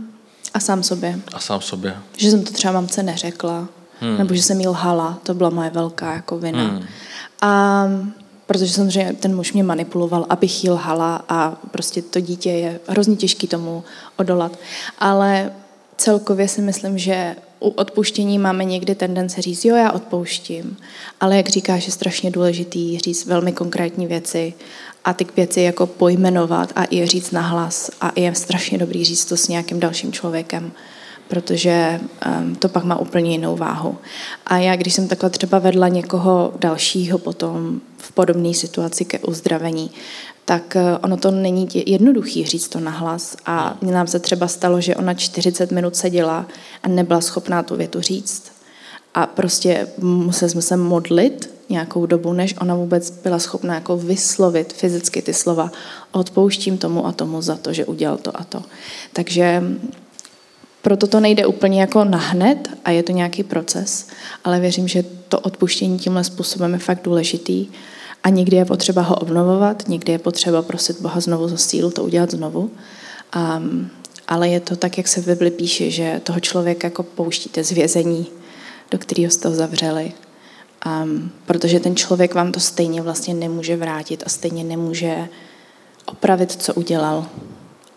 A 0.54 0.60
sám 0.60 0.82
sobě. 0.82 1.20
A 1.34 1.38
sám 1.38 1.60
sobě. 1.60 1.96
Že 2.16 2.30
jsem 2.30 2.44
to 2.44 2.52
třeba 2.52 2.72
mamce 2.72 3.02
neřekla, 3.02 3.68
hmm. 4.00 4.18
nebo 4.18 4.34
že 4.34 4.42
jsem 4.42 4.60
jí 4.60 4.68
lhala, 4.68 5.18
to 5.22 5.34
byla 5.34 5.50
moje 5.50 5.70
velká 5.70 6.14
jako 6.14 6.38
vina. 6.38 6.64
Hmm. 6.64 6.84
A 7.42 7.84
protože 8.48 8.72
samozřejmě 8.72 9.12
ten 9.12 9.36
muž 9.36 9.52
mě 9.52 9.62
manipuloval, 9.62 10.26
abych 10.28 10.64
jí 10.64 10.70
lhala 10.70 11.24
a 11.28 11.56
prostě 11.70 12.02
to 12.02 12.20
dítě 12.20 12.50
je 12.50 12.80
hrozně 12.86 13.16
těžký 13.16 13.46
tomu 13.46 13.84
odolat. 14.16 14.58
Ale 14.98 15.52
celkově 15.96 16.48
si 16.48 16.60
myslím, 16.60 16.98
že 16.98 17.36
u 17.60 17.68
odpuštění 17.68 18.38
máme 18.38 18.64
někdy 18.64 18.94
tendence 18.94 19.42
říct, 19.42 19.64
jo, 19.64 19.76
já 19.76 19.92
odpouštím, 19.92 20.76
ale 21.20 21.36
jak 21.36 21.48
říkáš, 21.48 21.86
je 21.86 21.92
strašně 21.92 22.30
důležitý 22.30 22.98
říct 22.98 23.26
velmi 23.26 23.52
konkrétní 23.52 24.06
věci 24.06 24.54
a 25.04 25.12
ty 25.12 25.26
věci 25.36 25.60
jako 25.60 25.86
pojmenovat 25.86 26.72
a 26.76 26.84
i 26.84 26.96
je 26.96 27.06
říct 27.06 27.30
nahlas 27.30 27.90
a 28.00 28.12
je 28.16 28.34
strašně 28.34 28.78
dobrý 28.78 29.04
říct 29.04 29.24
to 29.24 29.36
s 29.36 29.48
nějakým 29.48 29.80
dalším 29.80 30.12
člověkem, 30.12 30.72
protože 31.28 32.00
um, 32.40 32.54
to 32.54 32.68
pak 32.68 32.84
má 32.84 32.98
úplně 32.98 33.30
jinou 33.30 33.56
váhu. 33.56 33.96
A 34.46 34.58
já, 34.58 34.76
když 34.76 34.94
jsem 34.94 35.08
takhle 35.08 35.30
třeba 35.30 35.58
vedla 35.58 35.88
někoho 35.88 36.52
dalšího 36.58 37.18
potom 37.18 37.80
v 37.96 38.12
podobné 38.12 38.54
situaci 38.54 39.04
ke 39.04 39.18
uzdravení, 39.18 39.90
tak 40.48 40.76
eh, 40.76 40.98
ono 40.98 41.16
to 41.16 41.30
není 41.30 41.68
jednoduchý 41.86 42.46
říct 42.46 42.68
to 42.68 42.80
nahlas. 42.80 43.36
A 43.46 43.76
nám 43.82 44.06
se 44.06 44.18
třeba 44.18 44.48
stalo, 44.48 44.80
že 44.80 44.96
ona 44.96 45.14
40 45.14 45.70
minut 45.70 45.96
seděla 45.96 46.46
a 46.82 46.88
nebyla 46.88 47.20
schopná 47.20 47.62
tu 47.62 47.76
větu 47.76 48.00
říct. 48.00 48.52
A 49.14 49.26
prostě 49.26 49.88
museli 49.98 50.50
jsme 50.50 50.62
se 50.62 50.76
modlit 50.76 51.50
nějakou 51.68 52.06
dobu, 52.06 52.32
než 52.32 52.54
ona 52.60 52.74
vůbec 52.74 53.10
byla 53.10 53.38
schopná 53.38 53.74
jako 53.74 53.96
vyslovit 53.96 54.72
fyzicky 54.72 55.22
ty 55.22 55.34
slova. 55.34 55.72
Odpouštím 56.12 56.78
tomu 56.78 57.06
a 57.06 57.12
tomu 57.12 57.42
za 57.42 57.56
to, 57.56 57.72
že 57.72 57.84
udělal 57.84 58.16
to 58.16 58.40
a 58.40 58.44
to. 58.44 58.62
Takže 59.12 59.62
proto 60.88 61.06
to 61.06 61.20
nejde 61.20 61.46
úplně 61.46 61.80
jako 61.80 62.04
nahned 62.04 62.68
a 62.84 62.90
je 62.90 63.02
to 63.02 63.12
nějaký 63.12 63.42
proces, 63.42 64.06
ale 64.44 64.60
věřím, 64.60 64.88
že 64.88 65.04
to 65.28 65.40
odpuštění 65.40 65.98
tímhle 65.98 66.24
způsobem 66.24 66.72
je 66.72 66.78
fakt 66.78 67.02
důležitý 67.02 67.66
a 68.24 68.28
někdy 68.28 68.56
je 68.56 68.64
potřeba 68.64 69.02
ho 69.02 69.16
obnovovat, 69.16 69.88
někdy 69.88 70.12
je 70.12 70.18
potřeba 70.18 70.62
prosit 70.62 71.00
Boha 71.00 71.20
znovu 71.20 71.48
za 71.48 71.56
sílu 71.56 71.90
to 71.90 72.04
udělat 72.04 72.30
znovu. 72.30 72.70
Um, 73.36 73.90
ale 74.28 74.48
je 74.48 74.60
to 74.60 74.76
tak, 74.76 74.98
jak 74.98 75.08
se 75.08 75.20
v 75.20 75.26
Bibli 75.26 75.50
píše, 75.50 75.90
že 75.90 76.20
toho 76.24 76.40
člověka 76.40 76.86
jako 76.86 77.02
pouštíte 77.02 77.64
z 77.64 77.70
vězení, 77.70 78.26
do 78.90 78.98
kterého 78.98 79.30
jste 79.30 79.48
ho 79.48 79.54
zavřeli. 79.54 80.12
Um, 80.86 81.30
protože 81.46 81.80
ten 81.80 81.96
člověk 81.96 82.34
vám 82.34 82.52
to 82.52 82.60
stejně 82.60 83.02
vlastně 83.02 83.34
nemůže 83.34 83.76
vrátit 83.76 84.22
a 84.26 84.28
stejně 84.28 84.64
nemůže 84.64 85.28
opravit, 86.06 86.52
co 86.52 86.74
udělal. 86.74 87.26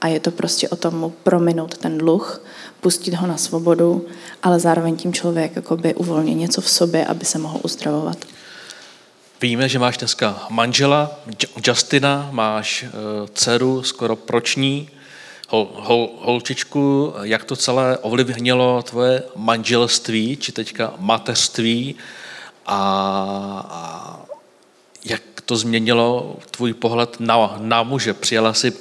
A 0.01 0.07
je 0.07 0.19
to 0.19 0.31
prostě 0.31 0.69
o 0.69 0.75
tom 0.75 0.95
mu 0.95 1.09
prominout 1.09 1.77
ten 1.77 1.97
dluh, 1.97 2.41
pustit 2.81 3.13
ho 3.13 3.27
na 3.27 3.37
svobodu, 3.37 4.05
ale 4.43 4.59
zároveň 4.59 4.95
tím 4.95 5.13
člověk 5.13 5.55
jakoby 5.55 5.93
uvolní 5.93 6.35
něco 6.35 6.61
v 6.61 6.69
sobě, 6.69 7.05
aby 7.05 7.25
se 7.25 7.37
mohl 7.37 7.59
uzdravovat. 7.63 8.17
Víme, 9.41 9.69
že 9.69 9.79
máš 9.79 9.97
dneska 9.97 10.45
manžela, 10.49 11.11
Justina, 11.67 12.29
máš 12.31 12.83
uh, 12.83 12.89
dceru, 13.33 13.83
skoro 13.83 14.15
proční, 14.15 14.89
hol, 15.49 15.69
hol, 15.73 16.09
holčičku. 16.19 17.13
Jak 17.21 17.43
to 17.43 17.55
celé 17.55 17.97
ovlivnilo 17.97 18.83
tvoje 18.83 19.23
manželství, 19.35 20.37
či 20.37 20.51
teďka 20.51 20.93
mateřství 20.97 21.95
a, 22.65 22.79
a 23.69 24.19
jak 25.05 25.21
to 25.51 25.55
změnilo 25.57 26.35
tvůj 26.51 26.73
pohled 26.73 27.19
na, 27.19 27.55
na 27.59 27.83
muže. 27.83 28.13
Přijala 28.13 28.53
si 28.53 28.73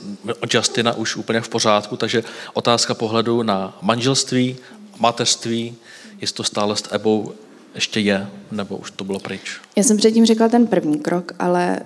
Justina 0.55 0.95
už 0.95 1.17
úplně 1.17 1.41
v 1.41 1.49
pořádku, 1.49 1.97
takže 1.97 2.25
otázka 2.55 2.95
pohledu 2.95 3.43
na 3.43 3.79
manželství, 3.83 4.57
mateřství, 4.99 5.75
jestli 6.21 6.37
to 6.37 6.45
stále 6.45 6.77
s 6.77 6.83
Ebou 6.91 7.33
ještě 7.75 8.00
je, 8.00 8.27
nebo 8.50 8.77
už 8.77 8.91
to 8.91 9.05
bylo 9.05 9.19
pryč? 9.19 9.61
Já 9.77 9.83
jsem 9.83 9.97
předtím 9.97 10.27
řekla 10.27 10.49
ten 10.49 10.67
první 10.67 10.99
krok, 10.99 11.33
ale 11.39 11.81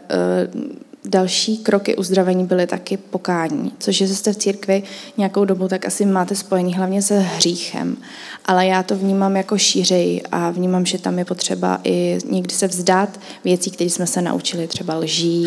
uh, 0.54 0.62
další 1.04 1.58
kroky 1.58 1.96
uzdravení 1.96 2.44
byly 2.44 2.66
taky 2.66 2.96
pokání, 2.96 3.72
což 3.78 4.00
je, 4.00 4.08
jste 4.08 4.32
v 4.32 4.36
církvi 4.36 4.82
nějakou 5.16 5.44
dobu, 5.44 5.68
tak 5.68 5.86
asi 5.86 6.06
máte 6.06 6.34
spojení 6.34 6.74
hlavně 6.74 7.02
se 7.02 7.18
hříchem. 7.18 7.96
Ale 8.44 8.66
já 8.66 8.82
to 8.82 8.96
vnímám 8.96 9.36
jako 9.36 9.58
šířej 9.58 10.22
a 10.32 10.50
vnímám, 10.50 10.86
že 10.86 10.98
tam 10.98 11.18
je 11.18 11.24
potřeba 11.24 11.80
i 11.84 12.18
někdy 12.30 12.54
se 12.54 12.68
vzdát 12.68 13.20
věcí, 13.44 13.70
které 13.70 13.90
jsme 13.90 14.06
se 14.06 14.22
naučili, 14.22 14.66
třeba 14.66 14.94
lží, 14.96 15.46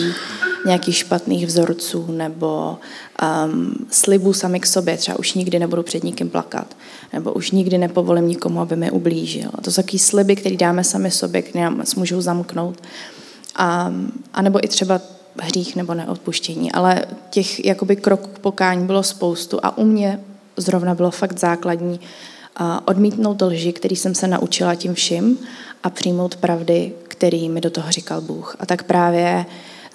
nějakých 0.66 0.96
špatných 0.96 1.48
vzorců 1.48 2.06
nebo 2.12 2.78
um, 3.46 3.76
slibů 3.92 4.34
sami 4.34 4.60
k 4.60 4.66
sobě. 4.66 4.98
Třeba 4.98 5.20
už 5.20 5.34
nikdy 5.34 5.60
nebudu 5.60 5.84
před 5.84 6.04
nikým 6.04 6.30
plakat, 6.30 6.76
nebo 7.14 7.34
už 7.34 7.52
nikdy 7.52 7.78
nepovolím 7.78 8.28
nikomu, 8.28 8.62
aby 8.62 8.76
mi 8.76 8.92
ublížil. 8.92 9.50
A 9.54 9.62
to 9.62 9.72
jsou 9.72 9.82
takové 9.82 10.00
sliby, 10.00 10.36
které 10.36 10.56
dáme 10.56 10.84
sami 10.84 11.12
sobě, 11.12 11.42
které 11.42 11.64
nám 11.64 11.84
můžou 11.96 12.22
zamknout. 12.22 12.82
A, 13.56 13.94
a 14.34 14.42
nebo 14.42 14.66
i 14.66 14.68
třeba 14.68 15.02
hřích 15.42 15.76
nebo 15.76 15.94
neodpuštění, 15.94 16.72
ale 16.72 17.06
těch 17.30 17.66
jakoby 17.66 17.96
kroků 17.96 18.28
k 18.28 18.40
pokání 18.40 18.86
bylo 18.86 19.04
spoustu 19.04 19.60
a 19.64 19.78
u 19.78 19.86
mě 19.86 20.20
zrovna 20.58 20.96
bylo 20.96 21.12
fakt 21.12 21.40
základní 21.40 22.00
odmítnout 22.86 23.42
lži, 23.42 23.74
který 23.74 23.96
jsem 23.96 24.16
se 24.16 24.28
naučila 24.28 24.76
tím 24.76 24.94
vším 24.94 25.38
a 25.84 25.90
přijmout 25.90 26.36
pravdy, 26.36 26.92
který 27.08 27.50
mi 27.50 27.62
do 27.62 27.70
toho 27.70 27.92
říkal 27.92 28.22
Bůh. 28.22 28.56
A 28.60 28.66
tak 28.66 28.84
právě 28.84 29.46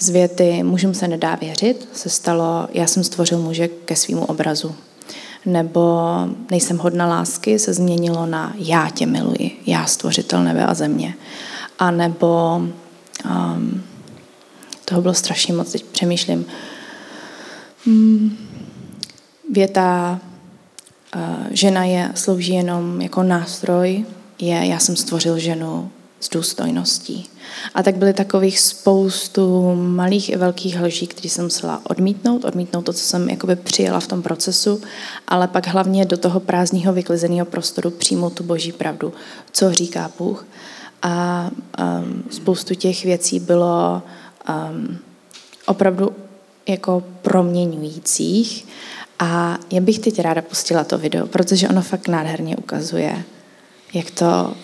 z 0.00 0.08
věty 0.08 0.62
mužům 0.62 0.94
se 0.94 1.08
nedá 1.08 1.34
věřit 1.34 1.88
se 1.92 2.08
stalo, 2.08 2.68
já 2.72 2.86
jsem 2.86 3.04
stvořil 3.04 3.38
muže 3.38 3.68
ke 3.68 3.96
svýmu 3.96 4.24
obrazu. 4.24 4.74
Nebo 5.46 6.00
nejsem 6.50 6.78
hodna 6.78 7.06
lásky 7.06 7.58
se 7.58 7.74
změnilo 7.74 8.26
na 8.26 8.54
já 8.56 8.90
tě 8.90 9.06
miluji, 9.06 9.62
já 9.66 9.86
stvořitel 9.86 10.44
nebe 10.44 10.66
a 10.66 10.74
země. 10.74 11.14
A 11.78 11.90
nebo 11.90 12.60
um, 13.24 13.82
toho 14.84 15.02
bylo 15.02 15.14
strašně 15.14 15.54
moc, 15.54 15.72
teď 15.72 15.84
přemýšlím. 15.84 16.46
Hmm, 17.86 18.36
věta 19.52 20.20
uh, 21.16 21.20
žena 21.50 21.84
je, 21.84 22.12
slouží 22.14 22.54
jenom 22.54 23.00
jako 23.00 23.22
nástroj, 23.22 24.04
je 24.38 24.66
já 24.66 24.78
jsem 24.78 24.96
stvořil 24.96 25.38
ženu 25.38 25.90
s 26.20 26.28
důstojností. 26.28 27.28
A 27.74 27.82
tak 27.82 27.96
byly 27.96 28.14
takových 28.14 28.60
spoustu 28.60 29.74
malých 29.74 30.28
i 30.28 30.36
velkých 30.36 30.80
lží, 30.80 31.06
které 31.06 31.28
jsem 31.28 31.44
musela 31.44 31.80
odmítnout, 31.84 32.44
odmítnout 32.44 32.82
to, 32.82 32.92
co 32.92 33.04
jsem 33.04 33.30
jakoby 33.30 33.56
přijela 33.56 34.00
v 34.00 34.06
tom 34.06 34.22
procesu, 34.22 34.80
ale 35.28 35.48
pak 35.48 35.66
hlavně 35.66 36.04
do 36.04 36.16
toho 36.16 36.40
prázdného 36.40 36.92
vyklizeného 36.92 37.46
prostoru 37.46 37.90
přijmout 37.90 38.32
tu 38.32 38.44
boží 38.44 38.72
pravdu, 38.72 39.12
co 39.52 39.72
říká 39.72 40.10
Bůh. 40.18 40.46
A 41.02 41.50
um, 41.78 42.24
spoustu 42.30 42.74
těch 42.74 43.04
věcí 43.04 43.40
bylo 43.40 44.02
um, 44.48 44.98
opravdu 45.66 46.16
jako 46.68 47.04
proměňujících. 47.22 48.66
A 49.18 49.58
já 49.70 49.80
bych 49.80 49.98
teď 49.98 50.20
ráda 50.20 50.42
pustila 50.42 50.84
to 50.84 50.98
video, 50.98 51.26
protože 51.26 51.68
ono 51.68 51.82
fakt 51.82 52.08
nádherně 52.08 52.56
ukazuje, 52.56 53.24
jak 53.94 54.10
to, 54.10 54.54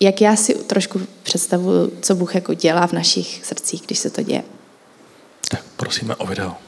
jak 0.00 0.20
já 0.20 0.36
si 0.36 0.54
trošku 0.54 1.00
představuju, 1.22 1.92
co 2.02 2.14
Bůh 2.14 2.34
jako 2.34 2.54
dělá 2.54 2.86
v 2.86 2.92
našich 2.92 3.40
srdcích, 3.44 3.82
když 3.86 3.98
se 3.98 4.10
to 4.10 4.22
děje. 4.22 4.42
Tak 5.50 5.64
prosíme 5.76 6.16
o 6.16 6.26
video. 6.26 6.67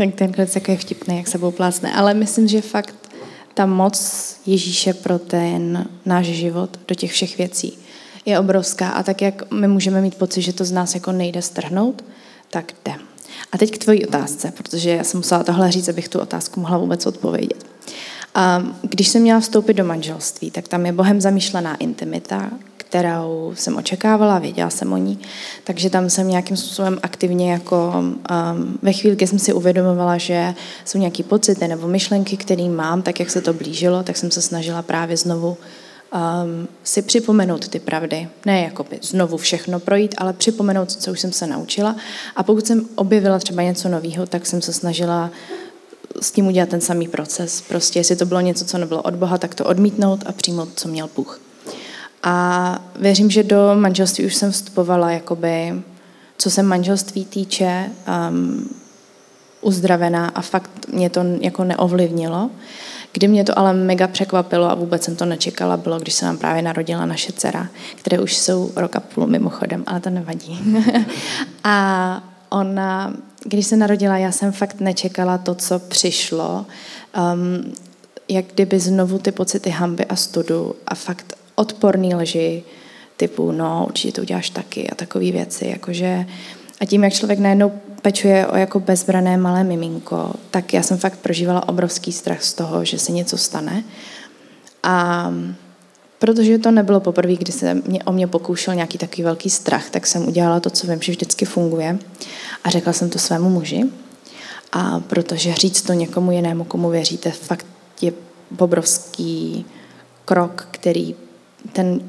Tak 0.00 0.14
ten 0.14 0.32
klec 0.32 0.54
jako 0.54 0.70
je 0.70 0.76
vtipný, 0.76 1.16
jak 1.16 1.28
se 1.28 1.38
plácne. 1.38 1.92
Ale 1.92 2.14
myslím, 2.14 2.48
že 2.48 2.60
fakt 2.60 2.94
ta 3.54 3.66
moc 3.66 4.36
Ježíše 4.46 4.94
pro 4.94 5.18
ten 5.18 5.88
náš 6.06 6.26
život 6.26 6.70
do 6.88 6.94
těch 6.94 7.12
všech 7.12 7.38
věcí 7.38 7.78
je 8.24 8.38
obrovská. 8.38 8.88
A 8.88 9.02
tak, 9.02 9.22
jak 9.22 9.52
my 9.52 9.68
můžeme 9.68 10.00
mít 10.00 10.14
pocit, 10.14 10.42
že 10.42 10.52
to 10.52 10.64
z 10.64 10.72
nás 10.72 10.94
jako 10.94 11.12
nejde 11.12 11.42
strhnout, 11.42 12.04
tak 12.50 12.72
jde. 12.84 12.94
A 13.52 13.58
teď 13.58 13.70
k 13.70 13.78
tvojí 13.78 14.06
otázce, 14.06 14.52
protože 14.56 14.90
já 14.90 15.04
jsem 15.04 15.20
musela 15.20 15.44
tohle 15.44 15.72
říct, 15.72 15.88
abych 15.88 16.08
tu 16.08 16.20
otázku 16.20 16.60
mohla 16.60 16.78
vůbec 16.78 17.06
odpovědět. 17.06 17.66
A 18.34 18.64
když 18.82 19.08
jsem 19.08 19.22
měla 19.22 19.40
vstoupit 19.40 19.74
do 19.74 19.84
manželství, 19.84 20.50
tak 20.50 20.68
tam 20.68 20.86
je 20.86 20.92
Bohem 20.92 21.20
zamýšlená 21.20 21.76
intimita, 21.76 22.50
kterou 22.90 23.52
jsem 23.56 23.76
očekávala, 23.76 24.38
věděla 24.38 24.70
jsem 24.70 24.92
o 24.92 24.96
ní, 24.96 25.18
takže 25.64 25.90
tam 25.90 26.10
jsem 26.10 26.28
nějakým 26.28 26.56
způsobem 26.56 26.98
aktivně 27.02 27.52
jako 27.52 27.94
um, 27.96 28.78
ve 28.82 28.92
chvíli, 28.92 29.16
kdy 29.16 29.26
jsem 29.26 29.38
si 29.38 29.52
uvědomovala, 29.52 30.18
že 30.18 30.54
jsou 30.84 30.98
nějaké 30.98 31.22
pocity 31.22 31.68
nebo 31.68 31.88
myšlenky, 31.88 32.36
které 32.36 32.68
mám, 32.68 33.02
tak 33.02 33.20
jak 33.20 33.30
se 33.30 33.40
to 33.40 33.52
blížilo, 33.52 34.02
tak 34.02 34.16
jsem 34.16 34.30
se 34.30 34.42
snažila 34.42 34.82
právě 34.82 35.16
znovu 35.16 35.48
um, 35.48 36.68
si 36.84 37.02
připomenout 37.02 37.68
ty 37.68 37.78
pravdy. 37.78 38.28
Ne 38.46 38.62
jako 38.62 38.84
by 38.84 38.98
znovu 39.02 39.36
všechno 39.36 39.80
projít, 39.80 40.14
ale 40.18 40.32
připomenout, 40.32 40.92
co 40.92 41.10
už 41.10 41.20
jsem 41.20 41.32
se 41.32 41.46
naučila. 41.46 41.96
A 42.36 42.42
pokud 42.42 42.66
jsem 42.66 42.86
objevila 42.94 43.38
třeba 43.38 43.62
něco 43.62 43.88
nového, 43.88 44.26
tak 44.26 44.46
jsem 44.46 44.62
se 44.62 44.72
snažila 44.72 45.30
s 46.20 46.30
tím 46.30 46.46
udělat 46.46 46.68
ten 46.68 46.80
samý 46.80 47.08
proces. 47.08 47.60
Prostě 47.60 48.00
jestli 48.00 48.16
to 48.16 48.26
bylo 48.26 48.40
něco, 48.40 48.64
co 48.64 48.78
nebylo 48.78 49.02
od 49.02 49.14
Boha, 49.14 49.38
tak 49.38 49.54
to 49.54 49.64
odmítnout 49.64 50.22
a 50.26 50.32
přijmout, 50.32 50.68
co 50.76 50.88
měl 50.88 51.10
Bůh. 51.16 51.40
A 52.22 52.78
věřím, 52.96 53.30
že 53.30 53.42
do 53.42 53.70
manželství 53.74 54.26
už 54.26 54.34
jsem 54.34 54.52
vstupovala, 54.52 55.10
jakoby, 55.10 55.82
co 56.38 56.50
se 56.50 56.62
manželství 56.62 57.24
týče, 57.24 57.90
um, 58.30 58.70
uzdravená 59.60 60.28
a 60.28 60.40
fakt 60.40 60.70
mě 60.92 61.10
to 61.10 61.20
jako 61.40 61.64
neovlivnilo. 61.64 62.50
Kdy 63.12 63.28
mě 63.28 63.44
to 63.44 63.58
ale 63.58 63.74
mega 63.74 64.06
překvapilo 64.06 64.70
a 64.70 64.74
vůbec 64.74 65.04
jsem 65.04 65.16
to 65.16 65.24
nečekala, 65.24 65.76
bylo, 65.76 65.98
když 65.98 66.14
se 66.14 66.26
nám 66.26 66.38
právě 66.38 66.62
narodila 66.62 67.06
naše 67.06 67.32
dcera, 67.32 67.68
které 67.96 68.18
už 68.18 68.36
jsou 68.36 68.72
rok 68.76 68.96
a 68.96 69.00
půl 69.00 69.26
mimochodem, 69.26 69.84
ale 69.86 70.00
to 70.00 70.10
nevadí. 70.10 70.60
a 71.64 72.24
ona, 72.48 73.14
když 73.44 73.66
se 73.66 73.76
narodila, 73.76 74.18
já 74.18 74.32
jsem 74.32 74.52
fakt 74.52 74.80
nečekala 74.80 75.38
to, 75.38 75.54
co 75.54 75.78
přišlo. 75.78 76.66
Um, 77.34 77.72
jak 78.28 78.44
kdyby 78.54 78.80
znovu 78.80 79.18
ty 79.18 79.32
pocity 79.32 79.70
hamby 79.70 80.04
a 80.04 80.16
studu 80.16 80.74
a 80.86 80.94
fakt 80.94 81.34
odporný 81.60 82.14
lži, 82.14 82.62
typu, 83.16 83.52
no, 83.52 83.84
určitě 83.88 84.12
to 84.12 84.22
uděláš 84.22 84.50
taky 84.50 84.90
a 84.90 84.94
takové 84.94 85.30
věci, 85.30 85.66
jakože 85.66 86.26
a 86.80 86.84
tím, 86.84 87.04
jak 87.04 87.12
člověk 87.12 87.38
najednou 87.38 87.72
pečuje 88.02 88.46
o 88.46 88.56
jako 88.56 88.80
bezbrané 88.80 89.36
malé 89.36 89.64
miminko, 89.64 90.32
tak 90.50 90.74
já 90.74 90.82
jsem 90.82 90.98
fakt 90.98 91.18
prožívala 91.18 91.68
obrovský 91.68 92.12
strach 92.12 92.42
z 92.42 92.52
toho, 92.54 92.84
že 92.84 92.98
se 92.98 93.12
něco 93.12 93.38
stane. 93.38 93.84
A 94.82 95.30
protože 96.18 96.58
to 96.58 96.70
nebylo 96.70 97.00
poprvé, 97.00 97.36
kdy 97.36 97.52
se 97.52 97.74
mě, 97.74 98.02
o 98.04 98.12
mě 98.12 98.26
pokoušel 98.26 98.74
nějaký 98.74 98.98
takový 98.98 99.22
velký 99.22 99.50
strach, 99.50 99.90
tak 99.90 100.06
jsem 100.06 100.28
udělala 100.28 100.60
to, 100.60 100.70
co 100.70 100.86
vím, 100.86 101.02
že 101.02 101.12
vždycky 101.12 101.44
funguje. 101.44 101.98
A 102.64 102.70
řekla 102.70 102.92
jsem 102.92 103.10
to 103.10 103.18
svému 103.18 103.50
muži. 103.50 103.84
A 104.72 105.00
protože 105.00 105.54
říct 105.54 105.82
to 105.82 105.92
někomu 105.92 106.32
jinému, 106.32 106.64
komu 106.64 106.90
věříte, 106.90 107.30
fakt 107.30 107.66
je 108.00 108.12
obrovský 108.58 109.64
krok, 110.24 110.68
který 110.70 111.14
ten 111.72 112.00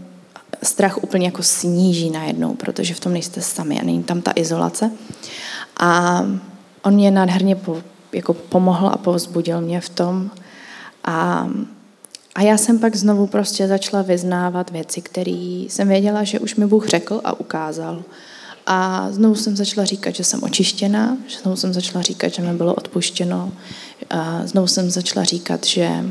strach 0.63 1.03
úplně 1.03 1.25
jako 1.25 1.43
sníží 1.43 2.09
najednou, 2.09 2.53
protože 2.53 2.93
v 2.93 2.99
tom 2.99 3.13
nejste 3.13 3.41
sami 3.41 3.79
a 3.79 3.83
není 3.83 4.03
tam 4.03 4.21
ta 4.21 4.31
izolace. 4.35 4.91
A 5.79 6.21
on 6.83 6.93
mě 6.93 7.11
nádherně 7.11 7.55
po, 7.55 7.81
jako 8.13 8.33
pomohl 8.33 8.87
a 8.87 8.97
povzbudil 8.97 9.61
mě 9.61 9.81
v 9.81 9.89
tom. 9.89 10.31
A, 11.03 11.49
a 12.35 12.41
já 12.41 12.57
jsem 12.57 12.79
pak 12.79 12.95
znovu 12.95 13.27
prostě 13.27 13.67
začala 13.67 14.03
vyznávat 14.03 14.71
věci, 14.71 15.01
které 15.01 15.65
jsem 15.69 15.87
věděla, 15.87 16.23
že 16.23 16.39
už 16.39 16.55
mi 16.55 16.67
Bůh 16.67 16.87
řekl 16.87 17.21
a 17.23 17.39
ukázal. 17.39 18.03
A 18.67 19.07
znovu 19.11 19.35
jsem 19.35 19.55
začala 19.55 19.85
říkat, 19.85 20.15
že 20.15 20.23
jsem 20.23 20.43
očištěná, 20.43 21.17
znovu 21.41 21.57
jsem 21.57 21.73
začala 21.73 22.01
říkat, 22.01 22.33
že 22.33 22.41
mi 22.41 22.53
bylo 22.53 22.73
odpuštěno, 22.73 23.51
a 24.09 24.41
znovu 24.47 24.67
jsem 24.67 24.89
začala 24.89 25.23
říkat, 25.23 25.65
že 25.65 26.05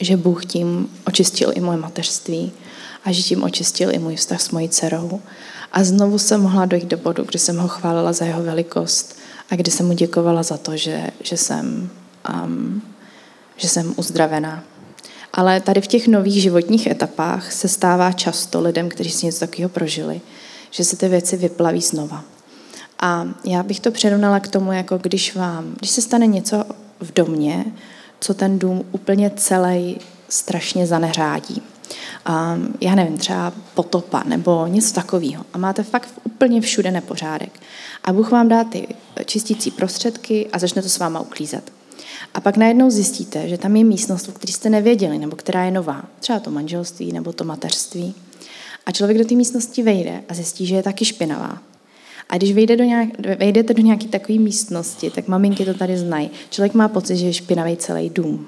že 0.00 0.16
Bůh 0.16 0.46
tím 0.46 0.88
očistil 1.06 1.52
i 1.54 1.60
moje 1.60 1.78
mateřství 1.78 2.52
a 3.04 3.12
že 3.12 3.22
tím 3.22 3.42
očistil 3.42 3.94
i 3.94 3.98
můj 3.98 4.16
vztah 4.16 4.40
s 4.40 4.50
mojí 4.50 4.68
dcerou. 4.68 5.20
A 5.72 5.84
znovu 5.84 6.18
jsem 6.18 6.40
mohla 6.40 6.66
dojít 6.66 6.88
do 6.88 6.96
bodu, 6.96 7.24
kdy 7.24 7.38
jsem 7.38 7.58
ho 7.58 7.68
chválila 7.68 8.12
za 8.12 8.24
jeho 8.24 8.42
velikost 8.42 9.18
a 9.50 9.56
kdy 9.56 9.70
jsem 9.70 9.86
mu 9.86 9.92
děkovala 9.92 10.42
za 10.42 10.56
to, 10.56 10.76
že, 10.76 11.10
že, 11.22 11.36
jsem, 11.36 11.90
um, 12.44 12.82
že 13.56 13.68
jsem 13.68 13.94
uzdravená. 13.96 14.64
Ale 15.32 15.60
tady 15.60 15.80
v 15.80 15.86
těch 15.86 16.08
nových 16.08 16.42
životních 16.42 16.86
etapách 16.86 17.52
se 17.52 17.68
stává 17.68 18.12
často 18.12 18.60
lidem, 18.60 18.88
kteří 18.88 19.10
si 19.10 19.26
něco 19.26 19.40
takového 19.40 19.68
prožili, 19.68 20.20
že 20.70 20.84
se 20.84 20.96
ty 20.96 21.08
věci 21.08 21.36
vyplaví 21.36 21.80
znova. 21.80 22.24
A 23.00 23.26
já 23.44 23.62
bych 23.62 23.80
to 23.80 23.90
přirovnala 23.90 24.40
k 24.40 24.48
tomu, 24.48 24.72
jako 24.72 24.98
když 24.98 25.34
vám, 25.34 25.74
když 25.78 25.90
se 25.90 26.02
stane 26.02 26.26
něco 26.26 26.64
v 27.00 27.12
domě, 27.12 27.64
co 28.26 28.34
ten 28.34 28.58
dům 28.58 28.84
úplně 28.92 29.30
celý 29.36 29.98
strašně 30.28 30.86
zaneřádí. 30.86 31.62
Um, 32.28 32.74
já 32.80 32.94
nevím, 32.94 33.18
třeba 33.18 33.52
potopa 33.74 34.22
nebo 34.26 34.66
něco 34.66 34.94
takového. 34.94 35.44
A 35.52 35.58
máte 35.58 35.82
fakt 35.82 36.08
úplně 36.24 36.60
všude 36.60 36.90
nepořádek. 36.90 37.60
A 38.04 38.12
Bůh 38.12 38.30
vám 38.30 38.48
dá 38.48 38.64
ty 38.64 38.88
čistící 39.24 39.70
prostředky 39.70 40.48
a 40.52 40.58
začne 40.58 40.82
to 40.82 40.88
s 40.88 40.98
váma 40.98 41.20
uklízet. 41.20 41.72
A 42.34 42.40
pak 42.40 42.56
najednou 42.56 42.90
zjistíte, 42.90 43.48
že 43.48 43.58
tam 43.58 43.76
je 43.76 43.84
místnost, 43.84 44.28
o 44.28 44.32
které 44.32 44.52
jste 44.52 44.70
nevěděli, 44.70 45.18
nebo 45.18 45.36
která 45.36 45.64
je 45.64 45.70
nová. 45.70 46.04
Třeba 46.20 46.40
to 46.40 46.50
manželství 46.50 47.12
nebo 47.12 47.32
to 47.32 47.44
mateřství. 47.44 48.14
A 48.86 48.92
člověk 48.92 49.18
do 49.18 49.24
té 49.24 49.34
místnosti 49.34 49.82
vejde 49.82 50.22
a 50.28 50.34
zjistí, 50.34 50.66
že 50.66 50.74
je 50.74 50.82
taky 50.82 51.04
špinavá. 51.04 51.58
A 52.28 52.36
když 52.36 52.52
vejde 52.52 52.76
do 52.76 52.84
nějak, 52.84 53.08
vejdete 53.38 53.74
do 53.74 53.82
nějaké 53.82 54.08
takové 54.08 54.38
místnosti, 54.38 55.10
tak 55.10 55.28
maminky 55.28 55.64
to 55.64 55.74
tady 55.74 55.98
znají. 55.98 56.30
Člověk 56.50 56.74
má 56.74 56.88
pocit, 56.88 57.16
že 57.16 57.26
je 57.26 57.32
špinavý 57.32 57.76
celý 57.76 58.10
dům. 58.10 58.46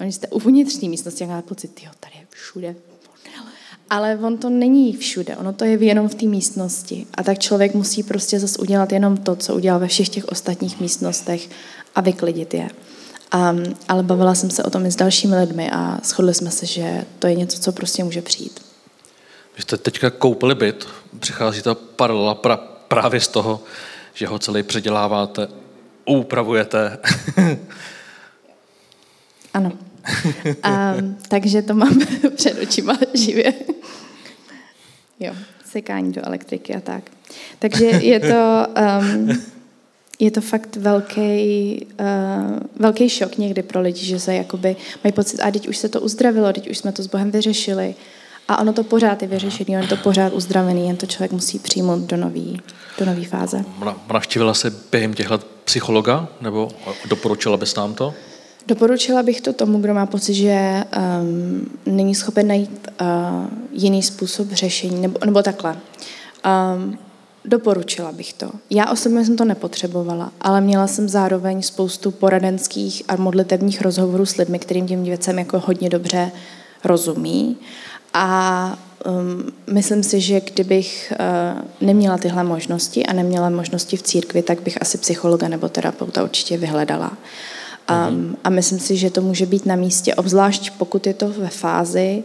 Oni 0.00 0.12
jste 0.12 0.28
uvnitř 0.28 0.76
té 0.76 0.86
místnosti 0.86 1.24
a 1.24 1.26
máte 1.26 1.48
pocit, 1.48 1.80
jo, 1.84 1.90
tady 2.00 2.14
je 2.18 2.26
všude 2.30 2.74
ale 3.90 4.18
on 4.22 4.38
to 4.38 4.50
není 4.50 4.96
všude, 4.96 5.36
ono 5.36 5.52
to 5.52 5.64
je 5.64 5.84
jenom 5.84 6.08
v 6.08 6.14
té 6.14 6.26
místnosti. 6.26 7.06
A 7.14 7.22
tak 7.22 7.38
člověk 7.38 7.74
musí 7.74 8.02
prostě 8.02 8.38
zase 8.38 8.58
udělat 8.58 8.92
jenom 8.92 9.16
to, 9.16 9.36
co 9.36 9.54
udělal 9.54 9.80
ve 9.80 9.88
všech 9.88 10.08
těch 10.08 10.24
ostatních 10.24 10.80
místnostech 10.80 11.48
a 11.94 12.00
vyklidit 12.00 12.54
je. 12.54 12.68
Um, 13.34 13.76
ale 13.88 14.02
bavila 14.02 14.34
jsem 14.34 14.50
se 14.50 14.62
o 14.62 14.70
tom 14.70 14.86
i 14.86 14.90
s 14.90 14.96
dalšími 14.96 15.36
lidmi 15.36 15.70
a 15.70 16.00
shodli 16.04 16.34
jsme 16.34 16.50
se, 16.50 16.66
že 16.66 17.04
to 17.18 17.26
je 17.26 17.34
něco, 17.34 17.60
co 17.60 17.72
prostě 17.72 18.04
může 18.04 18.22
přijít. 18.22 18.60
Vy 19.56 19.62
jste 19.62 19.76
teďka 19.76 20.10
koupili 20.10 20.54
byt, 20.54 20.86
přichází 21.18 21.62
ta 21.62 21.74
paralela 21.74 22.34
pra, 22.34 22.56
právě 22.88 23.20
z 23.20 23.28
toho, 23.28 23.62
že 24.14 24.26
ho 24.26 24.38
celý 24.38 24.62
předěláváte, 24.62 25.48
upravujete. 26.04 26.98
ano. 29.54 29.72
Um, 30.46 31.18
takže 31.28 31.62
to 31.62 31.74
mám 31.74 31.98
před 32.36 32.58
očima 32.58 32.98
živě. 33.14 33.54
Jo, 35.20 35.34
sekání 35.64 36.12
do 36.12 36.26
elektriky 36.26 36.74
a 36.74 36.80
tak. 36.80 37.10
Takže 37.58 37.84
je 37.84 38.20
to, 38.20 38.66
um, 39.00 39.28
je 40.18 40.30
to 40.30 40.40
fakt 40.40 40.76
velký, 40.76 41.86
uh, 42.00 42.58
velký 42.76 43.08
šok 43.08 43.38
někdy 43.38 43.62
pro 43.62 43.80
lidi, 43.80 44.04
že 44.04 44.20
se 44.20 44.34
jakoby 44.34 44.76
mají 45.04 45.12
pocit, 45.12 45.40
a 45.40 45.50
teď 45.50 45.68
už 45.68 45.76
se 45.76 45.88
to 45.88 46.00
uzdravilo, 46.00 46.52
teď 46.52 46.70
už 46.70 46.78
jsme 46.78 46.92
to 46.92 47.02
s 47.02 47.06
Bohem 47.06 47.30
vyřešili. 47.30 47.94
A 48.48 48.58
ono 48.60 48.72
to 48.72 48.84
pořád 48.84 49.22
je 49.22 49.28
vyřešený, 49.28 49.76
on 49.76 49.82
je 49.82 49.88
to 49.88 49.96
pořád 49.96 50.32
uzdravený, 50.32 50.86
jen 50.86 50.96
to 50.96 51.06
člověk 51.06 51.32
musí 51.32 51.58
přijmout 51.58 51.98
do 51.98 52.16
nový, 52.16 52.60
do 52.98 53.06
nový 53.06 53.24
fáze. 53.24 53.64
Navštívila 54.12 54.54
se 54.54 54.74
během 54.92 55.14
těch 55.14 55.30
let 55.30 55.46
psychologa, 55.64 56.28
nebo 56.40 56.68
doporučila 57.08 57.56
bys 57.56 57.74
nám 57.74 57.94
to? 57.94 58.14
Doporučila 58.66 59.22
bych 59.22 59.40
to 59.40 59.52
tomu, 59.52 59.78
kdo 59.78 59.94
má 59.94 60.06
pocit, 60.06 60.34
že 60.34 60.84
um, 61.20 61.70
není 61.86 62.14
schopen 62.14 62.48
najít 62.48 62.88
uh, 63.00 63.06
jiný 63.72 64.02
způsob 64.02 64.52
řešení, 64.52 65.00
nebo, 65.00 65.18
nebo 65.24 65.42
takhle. 65.42 65.76
Um, 66.76 66.98
doporučila 67.44 68.12
bych 68.12 68.32
to. 68.32 68.50
Já 68.70 68.90
osobně 68.90 69.24
jsem 69.24 69.36
to 69.36 69.44
nepotřebovala, 69.44 70.32
ale 70.40 70.60
měla 70.60 70.86
jsem 70.86 71.08
zároveň 71.08 71.62
spoustu 71.62 72.10
poradenských 72.10 73.02
a 73.08 73.16
modlitevních 73.16 73.80
rozhovorů 73.80 74.26
s 74.26 74.36
lidmi, 74.36 74.58
kterým 74.58 74.86
těm 74.86 75.02
věcem 75.04 75.38
jako 75.38 75.62
hodně 75.66 75.88
dobře 75.88 76.32
rozumí. 76.84 77.56
A 78.18 78.78
um, 79.06 79.52
myslím 79.72 80.02
si, 80.02 80.20
že 80.20 80.40
kdybych 80.40 81.12
uh, 81.12 81.86
neměla 81.88 82.18
tyhle 82.18 82.44
možnosti 82.44 83.06
a 83.06 83.12
neměla 83.12 83.50
možnosti 83.50 83.96
v 83.96 84.02
církvi, 84.02 84.42
tak 84.42 84.62
bych 84.62 84.82
asi 84.82 84.98
psychologa 84.98 85.48
nebo 85.48 85.68
terapeuta 85.68 86.22
určitě 86.22 86.58
vyhledala. 86.58 87.12
Um, 88.08 88.36
a 88.44 88.50
myslím 88.50 88.78
si, 88.78 88.96
že 88.96 89.10
to 89.10 89.20
může 89.20 89.46
být 89.46 89.66
na 89.66 89.76
místě, 89.76 90.14
obzvlášť 90.14 90.70
pokud 90.78 91.06
je 91.06 91.14
to 91.14 91.28
ve 91.28 91.48
fázi, 91.48 92.22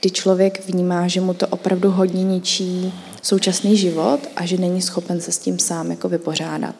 kdy 0.00 0.10
člověk 0.10 0.68
vnímá, 0.68 1.08
že 1.08 1.20
mu 1.20 1.34
to 1.34 1.46
opravdu 1.46 1.90
hodně 1.90 2.24
ničí 2.24 2.92
současný 3.22 3.76
život 3.76 4.20
a 4.36 4.46
že 4.46 4.56
není 4.56 4.82
schopen 4.82 5.20
se 5.20 5.32
s 5.32 5.38
tím 5.38 5.58
sám 5.58 5.90
jako 5.90 6.08
vypořádat. 6.08 6.74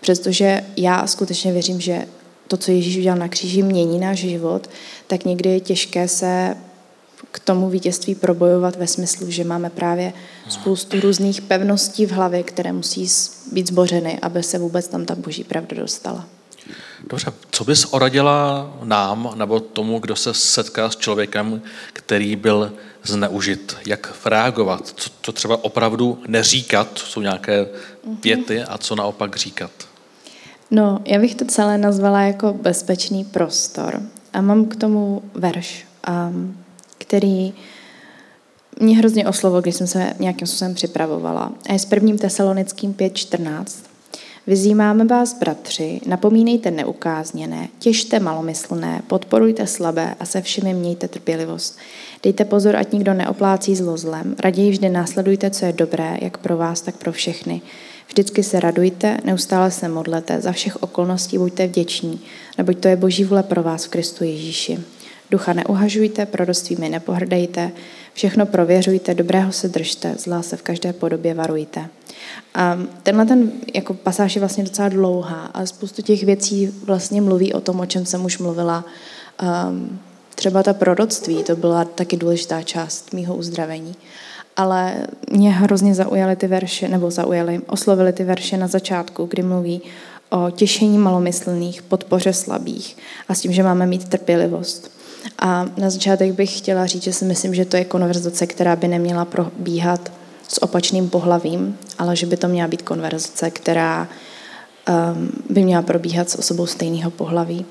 Přestože 0.00 0.64
já 0.76 1.06
skutečně 1.06 1.52
věřím, 1.52 1.80
že 1.80 2.06
to, 2.48 2.56
co 2.56 2.70
Ježíš 2.70 2.96
udělal 2.96 3.18
na 3.18 3.28
kříži, 3.28 3.62
mění 3.62 3.98
náš 3.98 4.18
život, 4.18 4.70
tak 5.06 5.24
někdy 5.24 5.50
je 5.50 5.60
těžké 5.60 6.08
se 6.08 6.56
k 7.32 7.38
tomu 7.38 7.70
vítězství 7.70 8.14
probojovat 8.14 8.76
ve 8.76 8.86
smyslu, 8.86 9.30
že 9.30 9.44
máme 9.44 9.70
právě 9.70 10.12
spoustu 10.48 11.00
různých 11.00 11.42
pevností 11.42 12.06
v 12.06 12.12
hlavě, 12.12 12.42
které 12.42 12.72
musí 12.72 13.08
být 13.52 13.68
zbořeny, 13.68 14.18
aby 14.22 14.42
se 14.42 14.58
vůbec 14.58 14.88
tam 14.88 15.04
ta 15.04 15.14
boží 15.14 15.44
pravda 15.44 15.76
dostala. 15.76 16.24
Dobře, 17.10 17.32
co 17.50 17.64
bys 17.64 17.84
oradila 17.84 18.70
nám 18.82 19.32
nebo 19.34 19.60
tomu, 19.60 19.98
kdo 19.98 20.16
se 20.16 20.34
setká 20.34 20.90
s 20.90 20.96
člověkem, 20.96 21.62
který 21.92 22.36
byl 22.36 22.72
zneužit? 23.02 23.76
Jak 23.86 24.14
reagovat? 24.24 24.92
Co, 24.96 25.10
co 25.22 25.32
třeba 25.32 25.64
opravdu 25.64 26.22
neříkat? 26.28 26.98
Jsou 26.98 27.20
nějaké 27.20 27.66
mhm. 28.06 28.16
věty 28.22 28.62
a 28.62 28.78
co 28.78 28.96
naopak 28.96 29.36
říkat? 29.36 29.70
No, 30.70 31.00
já 31.04 31.18
bych 31.18 31.34
to 31.34 31.44
celé 31.44 31.78
nazvala 31.78 32.20
jako 32.20 32.52
bezpečný 32.52 33.24
prostor. 33.24 34.02
A 34.32 34.40
mám 34.40 34.64
k 34.64 34.76
tomu 34.76 35.22
verš, 35.34 35.86
um, 36.28 36.56
který 37.02 37.54
mě 38.80 38.96
hrozně 38.96 39.28
oslovil, 39.28 39.62
když 39.62 39.74
jsem 39.74 39.86
se 39.86 40.14
nějakým 40.18 40.46
způsobem 40.46 40.74
připravovala. 40.74 41.52
A 41.68 41.72
je 41.72 41.78
s 41.78 41.84
prvním 41.84 42.18
tesalonickým 42.18 42.94
5.14. 42.94 43.64
Vyzýváme 44.46 45.04
vás, 45.04 45.38
bratři, 45.38 46.00
napomínejte 46.06 46.70
neukázněné, 46.70 47.68
těžte 47.78 48.20
malomyslné, 48.20 49.02
podporujte 49.06 49.66
slabé 49.66 50.14
a 50.20 50.24
se 50.24 50.42
všemi 50.42 50.74
mějte 50.74 51.08
trpělivost. 51.08 51.78
Dejte 52.22 52.44
pozor, 52.44 52.76
ať 52.76 52.92
nikdo 52.92 53.14
neoplácí 53.14 53.76
zlo 53.76 53.96
zlem. 53.96 54.36
Raději 54.38 54.70
vždy 54.70 54.88
následujte, 54.88 55.50
co 55.50 55.64
je 55.64 55.72
dobré, 55.72 56.18
jak 56.20 56.38
pro 56.38 56.56
vás, 56.56 56.80
tak 56.80 56.96
pro 56.96 57.12
všechny. 57.12 57.60
Vždycky 58.08 58.42
se 58.42 58.60
radujte, 58.60 59.18
neustále 59.24 59.70
se 59.70 59.88
modlete, 59.88 60.40
za 60.40 60.52
všech 60.52 60.82
okolností 60.82 61.38
buďte 61.38 61.66
vděční, 61.66 62.20
neboť 62.58 62.78
to 62.78 62.88
je 62.88 62.96
boží 62.96 63.24
vůle 63.24 63.42
pro 63.42 63.62
vás 63.62 63.84
v 63.84 63.88
Kristu 63.88 64.24
Ježíši. 64.24 64.78
Ducha 65.32 65.52
neuhažujte, 65.52 66.26
proroctvími 66.26 66.88
nepohrdejte, 66.88 67.72
všechno 68.12 68.46
prověřujte, 68.46 69.14
dobrého 69.14 69.52
se 69.52 69.68
držte, 69.68 70.14
zlá 70.18 70.42
se 70.42 70.56
v 70.56 70.62
každé 70.62 70.92
podobě 70.92 71.34
varujte. 71.34 71.88
A 72.54 72.78
tenhle 73.02 73.26
ten 73.26 73.52
jako 73.74 73.94
pasáž 73.94 74.36
je 74.36 74.40
vlastně 74.40 74.64
docela 74.64 74.88
dlouhá 74.88 75.50
a 75.54 75.66
spoustu 75.66 76.02
těch 76.02 76.24
věcí 76.24 76.74
vlastně 76.84 77.20
mluví 77.20 77.52
o 77.52 77.60
tom, 77.60 77.80
o 77.80 77.86
čem 77.86 78.06
jsem 78.06 78.24
už 78.24 78.38
mluvila. 78.38 78.84
Um, 79.42 79.98
třeba 80.34 80.62
ta 80.62 80.72
proroctví, 80.72 81.42
to 81.42 81.56
byla 81.56 81.84
taky 81.84 82.16
důležitá 82.16 82.62
část 82.62 83.12
mýho 83.12 83.36
uzdravení. 83.36 83.94
Ale 84.56 84.94
mě 85.30 85.52
hrozně 85.52 85.94
zaujaly 85.94 86.36
ty 86.36 86.46
verše, 86.46 86.88
nebo 86.88 87.10
zaujaly, 87.10 87.60
oslovily 87.66 88.12
ty 88.12 88.24
verše 88.24 88.56
na 88.56 88.66
začátku, 88.66 89.26
kdy 89.26 89.42
mluví 89.42 89.82
o 90.30 90.50
těšení 90.50 90.98
malomyslných, 90.98 91.82
podpoře 91.82 92.32
slabých 92.32 92.96
a 93.28 93.34
s 93.34 93.40
tím, 93.40 93.52
že 93.52 93.62
máme 93.62 93.86
mít 93.86 94.08
trpělivost. 94.08 95.01
A 95.38 95.66
na 95.76 95.90
začátek 95.90 96.32
bych 96.32 96.58
chtěla 96.58 96.86
říct, 96.86 97.02
že 97.02 97.12
si 97.12 97.24
myslím, 97.24 97.54
že 97.54 97.64
to 97.64 97.76
je 97.76 97.84
konverzace, 97.84 98.46
která 98.46 98.76
by 98.76 98.88
neměla 98.88 99.24
probíhat 99.24 100.12
s 100.48 100.62
opačným 100.62 101.10
pohlavím, 101.10 101.78
ale 101.98 102.16
že 102.16 102.26
by 102.26 102.36
to 102.36 102.48
měla 102.48 102.68
být 102.68 102.82
konverzace, 102.82 103.50
která 103.50 104.08
um, 104.88 105.30
by 105.50 105.62
měla 105.62 105.82
probíhat 105.82 106.30
s 106.30 106.38
osobou 106.38 106.66
stejného 106.66 107.10
pohlaví. 107.10 107.64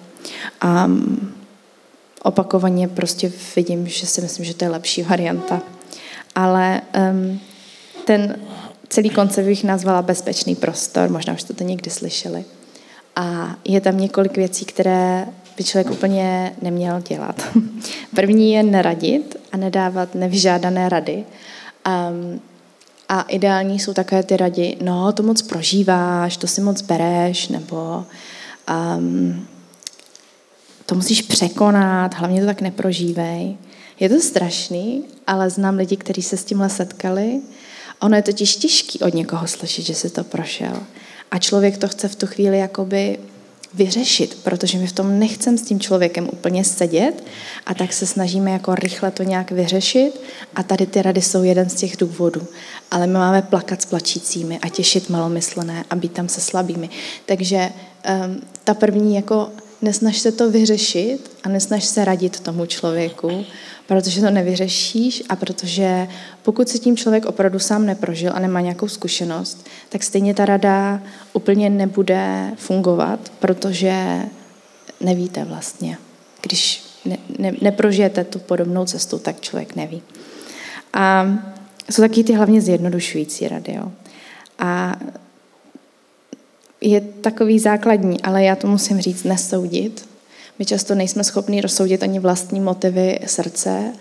A 0.62 0.86
um, 0.86 1.34
opakovaně 2.24 2.88
prostě 2.88 3.32
vidím, 3.56 3.88
že 3.88 4.08
si 4.08 4.22
myslím, 4.22 4.46
že 4.46 4.54
to 4.54 4.66
je 4.66 4.70
lepší 4.70 5.04
varianta. 5.04 5.62
Ale 6.36 6.82
um, 7.12 7.40
ten 8.06 8.36
celý 8.90 9.10
koncept 9.10 9.46
bych 9.46 9.64
nazvala 9.64 10.02
bezpečný 10.02 10.56
prostor, 10.56 11.10
možná 11.10 11.34
už 11.34 11.42
jste 11.42 11.54
to 11.54 11.64
někdy 11.64 11.92
slyšeli. 11.92 12.46
A 13.16 13.56
je 13.66 13.82
tam 13.82 13.98
několik 13.98 14.38
věcí, 14.38 14.66
které 14.66 15.28
by 15.62 15.65
člověk 15.65 15.91
úplně 15.91 16.56
neměl 16.62 17.02
dělat. 17.02 17.41
První 18.15 18.54
je 18.54 18.63
neradit 18.63 19.36
a 19.52 19.58
nedávat 19.58 20.15
nevyžádané 20.15 20.89
rady. 20.89 21.26
Um, 21.88 22.41
a 23.10 23.21
ideální 23.21 23.80
jsou 23.80 23.93
takové 23.93 24.24
ty 24.24 24.38
rady, 24.38 24.78
no 24.82 25.12
to 25.12 25.24
moc 25.24 25.41
prožíváš, 25.41 26.38
to 26.38 26.47
si 26.47 26.62
moc 26.62 26.82
bereš, 26.82 27.47
nebo 27.47 28.06
um, 28.97 29.47
to 30.86 30.95
musíš 30.95 31.21
překonat, 31.21 32.13
hlavně 32.13 32.41
to 32.41 32.47
tak 32.47 32.62
neprožívej. 32.62 33.58
Je 34.00 34.10
to 34.10 34.19
strašný, 34.19 35.04
ale 35.28 35.50
znám 35.50 35.78
lidi, 35.78 35.97
kteří 35.97 36.21
se 36.21 36.38
s 36.38 36.45
tímhle 36.45 36.69
setkali. 36.69 37.41
Ono 38.00 38.15
je 38.15 38.21
totiž 38.21 38.56
těžký 38.56 39.00
od 39.00 39.13
někoho 39.13 39.47
slyšet, 39.47 39.86
že 39.86 39.95
si 39.95 40.10
to 40.10 40.24
prošel. 40.24 40.84
A 41.32 41.38
člověk 41.38 41.78
to 41.78 41.88
chce 41.88 42.08
v 42.08 42.15
tu 42.15 42.28
chvíli 42.28 42.60
jakoby 42.60 43.17
vyřešit, 43.73 44.38
protože 44.43 44.77
my 44.77 44.88
v 44.88 44.91
tom 44.91 45.19
nechcem 45.19 45.57
s 45.57 45.62
tím 45.62 45.79
člověkem 45.79 46.29
úplně 46.34 46.63
sedět 46.63 47.23
a 47.65 47.73
tak 47.73 47.93
se 47.93 48.05
snažíme 48.05 48.51
jako 48.51 48.75
rychle 48.75 49.12
to 49.12 49.23
nějak 49.23 49.51
vyřešit 49.51 50.21
a 50.55 50.63
tady 50.63 50.86
ty 50.86 51.01
rady 51.01 51.21
jsou 51.21 51.43
jeden 51.43 51.69
z 51.69 51.75
těch 51.75 51.97
důvodů. 51.97 52.47
Ale 52.91 53.07
my 53.07 53.13
máme 53.13 53.41
plakat 53.41 53.81
s 53.81 53.86
plačícími 53.86 54.60
a 54.60 54.69
těšit 54.69 55.10
malomyslné 55.10 55.84
a 55.89 55.95
být 55.95 56.12
tam 56.12 56.29
se 56.29 56.41
slabými. 56.41 56.89
Takže 57.25 57.69
um, 58.25 58.41
ta 58.63 58.73
první 58.73 59.15
jako 59.15 59.49
nesnaž 59.82 60.17
se 60.17 60.32
to 60.32 60.52
vyřešit 60.52 61.32
a 61.44 61.50
nesnaž 61.50 61.84
se 61.84 62.06
radit 62.06 62.39
tomu 62.39 62.65
člověku, 62.65 63.46
protože 63.88 64.22
to 64.22 64.30
nevyřešíš 64.30 65.24
a 65.30 65.36
protože 65.36 66.08
pokud 66.44 66.70
si 66.70 66.80
tím 66.80 66.98
člověk 66.98 67.26
opravdu 67.26 67.60
sám 67.60 67.86
neprožil 67.86 68.32
a 68.36 68.39
nemá 68.39 68.62
nějakou 68.62 68.88
zkušenost, 68.88 69.67
tak 69.89 70.04
stejně 70.04 70.34
ta 70.34 70.46
rada 70.46 71.02
úplně 71.34 71.70
nebude 71.70 72.52
fungovat, 72.56 73.32
protože 73.39 74.22
nevíte 75.00 75.44
vlastně. 75.44 75.98
Když 76.41 76.84
ne, 77.06 77.17
ne, 77.39 77.52
neprožijete 77.62 78.24
tu 78.24 78.39
podobnou 78.39 78.86
cestu, 78.86 79.20
tak 79.20 79.41
člověk 79.41 79.76
neví. 79.76 80.02
A 80.94 81.28
jsou 81.91 82.02
taky 82.02 82.24
ty 82.24 82.34
hlavně 82.34 82.62
zjednodušující 82.62 83.48
rady. 83.48 83.74
Jo. 83.74 83.91
A 84.60 84.96
je 86.82 87.02
takový 87.02 87.60
základní, 87.60 88.22
ale 88.22 88.44
já 88.44 88.56
to 88.56 88.67
musím 88.67 89.02
říct, 89.02 89.24
nesoudit, 89.24 90.10
my 90.60 90.65
často 90.65 90.96
nejsme 90.96 91.24
schopni 91.24 91.62
rozsoudit 91.62 92.04
ani 92.04 92.20
vlastní 92.20 92.60
motivy 92.60 93.20
srdce, 93.26 93.94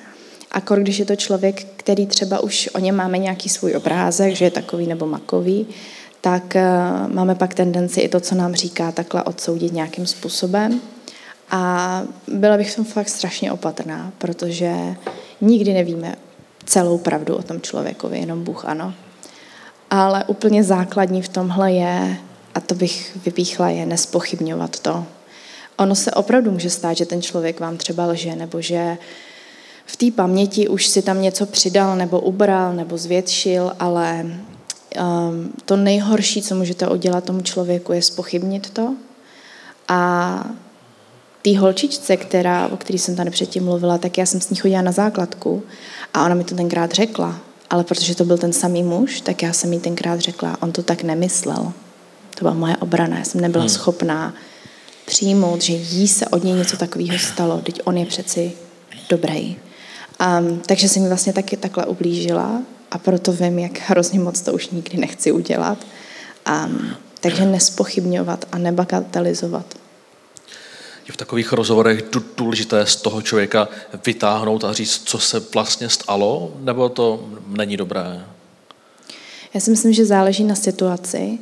a 0.52 0.60
když 0.60 0.98
je 0.98 1.04
to 1.04 1.16
člověk, 1.16 1.66
který 1.76 2.06
třeba 2.06 2.40
už 2.40 2.70
o 2.74 2.78
něm 2.78 2.96
máme 2.96 3.18
nějaký 3.18 3.48
svůj 3.48 3.76
obrázek, 3.76 4.36
že 4.36 4.44
je 4.44 4.50
takový 4.50 4.86
nebo 4.86 5.06
makový, 5.06 5.66
tak 6.20 6.56
eh, 6.56 6.68
máme 7.08 7.34
pak 7.34 7.54
tendenci 7.54 8.00
i 8.00 8.08
to, 8.08 8.20
co 8.20 8.34
nám 8.34 8.54
říká, 8.54 8.92
takhle 8.92 9.22
odsoudit 9.22 9.72
nějakým 9.72 10.06
způsobem. 10.06 10.80
A 11.50 12.02
byla 12.28 12.56
bych 12.56 12.76
tom 12.76 12.84
fakt 12.84 13.08
strašně 13.08 13.52
opatrná, 13.52 14.12
protože 14.18 14.74
nikdy 15.40 15.74
nevíme 15.74 16.16
celou 16.64 16.98
pravdu 16.98 17.36
o 17.36 17.42
tom 17.42 17.60
člověkovi, 17.60 18.18
jenom 18.18 18.44
Bůh 18.44 18.64
ano. 18.64 18.94
Ale 19.90 20.24
úplně 20.24 20.64
základní 20.64 21.22
v 21.22 21.28
tomhle 21.28 21.72
je, 21.72 22.16
a 22.60 22.62
to 22.66 22.74
bych 22.74 23.16
vypíchla, 23.24 23.68
je 23.68 23.86
nespochybňovat 23.86 24.80
to, 24.80 25.04
ono 25.80 25.94
se 25.94 26.10
opravdu 26.10 26.50
může 26.50 26.70
stát, 26.70 26.96
že 26.96 27.06
ten 27.06 27.22
člověk 27.22 27.60
vám 27.60 27.76
třeba 27.76 28.06
lže, 28.06 28.36
nebo 28.36 28.60
že 28.60 28.98
v 29.86 29.96
té 29.96 30.10
paměti 30.10 30.68
už 30.68 30.86
si 30.86 31.02
tam 31.02 31.22
něco 31.22 31.46
přidal, 31.46 31.96
nebo 31.96 32.20
ubral, 32.20 32.74
nebo 32.74 32.98
zvětšil, 32.98 33.72
ale 33.78 34.26
um, 34.26 35.52
to 35.64 35.76
nejhorší, 35.76 36.42
co 36.42 36.54
můžete 36.54 36.88
udělat 36.88 37.24
tomu 37.24 37.40
člověku, 37.40 37.92
je 37.92 38.02
spochybnit 38.02 38.70
to. 38.70 38.94
A 39.88 40.44
té 41.42 41.58
holčičce, 41.58 42.16
která, 42.16 42.68
o 42.68 42.76
které 42.76 42.98
jsem 42.98 43.16
tady 43.16 43.30
předtím 43.30 43.64
mluvila, 43.64 43.98
tak 43.98 44.18
já 44.18 44.26
jsem 44.26 44.40
s 44.40 44.50
ní 44.50 44.56
chodila 44.56 44.82
na 44.82 44.92
základku 44.92 45.62
a 46.14 46.24
ona 46.24 46.34
mi 46.34 46.44
to 46.44 46.54
tenkrát 46.54 46.92
řekla. 46.92 47.38
Ale 47.70 47.84
protože 47.84 48.14
to 48.14 48.24
byl 48.24 48.38
ten 48.38 48.52
samý 48.52 48.82
muž, 48.82 49.20
tak 49.20 49.42
já 49.42 49.52
jsem 49.52 49.72
jí 49.72 49.80
tenkrát 49.80 50.20
řekla, 50.20 50.56
on 50.62 50.72
to 50.72 50.82
tak 50.82 51.02
nemyslel. 51.02 51.72
To 52.40 52.44
byla 52.44 52.54
moje 52.54 52.76
obrana, 52.76 53.18
já 53.18 53.24
jsem 53.24 53.40
nebyla 53.40 53.64
hmm. 53.64 53.68
schopná 53.68 54.34
přijmout, 55.06 55.62
že 55.62 55.72
jí 55.72 56.08
se 56.08 56.26
od 56.26 56.44
něj 56.44 56.54
něco 56.54 56.76
takového 56.76 57.18
stalo, 57.18 57.58
teď 57.58 57.80
on 57.84 57.96
je 57.96 58.06
přeci 58.06 58.52
dobrý. 59.08 59.56
Um, 60.38 60.62
takže 60.66 60.88
se 60.88 61.00
mi 61.00 61.08
vlastně 61.08 61.32
taky 61.32 61.56
takhle 61.56 61.86
ublížila 61.86 62.62
a 62.90 62.98
proto 62.98 63.32
vím, 63.32 63.58
jak 63.58 63.78
hrozně 63.78 64.20
moc 64.20 64.40
to 64.40 64.52
už 64.52 64.68
nikdy 64.68 64.98
nechci 64.98 65.32
udělat. 65.32 65.78
Um, 66.66 66.90
takže 67.20 67.44
nespochybňovat 67.44 68.44
a 68.52 68.58
nebagatelizovat. 68.58 69.74
Je 71.06 71.12
v 71.12 71.16
takových 71.16 71.52
rozhovorech 71.52 72.04
důležité 72.36 72.86
z 72.86 72.96
toho 72.96 73.22
člověka 73.22 73.68
vytáhnout 74.06 74.64
a 74.64 74.72
říct, 74.72 75.02
co 75.04 75.18
se 75.18 75.42
vlastně 75.54 75.88
stalo, 75.88 76.52
nebo 76.60 76.88
to 76.88 77.28
není 77.46 77.76
dobré? 77.76 78.24
Já 79.54 79.60
si 79.60 79.70
myslím, 79.70 79.92
že 79.92 80.04
záleží 80.04 80.44
na 80.44 80.54
situaci 80.54 81.38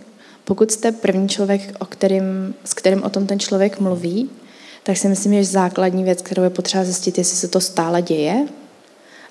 pokud 0.49 0.71
jste 0.71 0.93
první 0.93 1.29
člověk, 1.29 1.77
o 1.79 1.85
kterým, 1.85 2.55
s 2.65 2.75
kterým 2.75 3.03
o 3.03 3.11
tom 3.11 3.27
ten 3.27 3.41
člověk 3.41 3.81
mluví, 3.81 4.31
tak 4.83 4.97
si 4.97 5.09
myslím, 5.09 5.35
že 5.35 5.45
základní 5.45 6.05
věc, 6.05 6.23
kterou 6.23 6.43
je 6.43 6.51
potřeba 6.51 6.85
zjistit, 6.85 7.19
jestli 7.19 7.37
se 7.37 7.49
to 7.49 7.61
stále 7.61 8.03
děje 8.03 8.47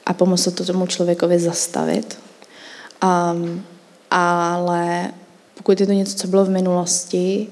a 0.06 0.13
pomoct 0.13 0.43
to 0.43 0.65
tomu 0.65 0.88
člověkovi 0.88 1.39
zastavit. 1.39 2.19
Um, 3.03 3.63
ale 4.12 5.12
pokud 5.53 5.80
je 5.80 5.86
to 5.88 5.91
něco, 5.91 6.15
co 6.15 6.27
bylo 6.27 6.45
v 6.45 6.49
minulosti, 6.49 7.47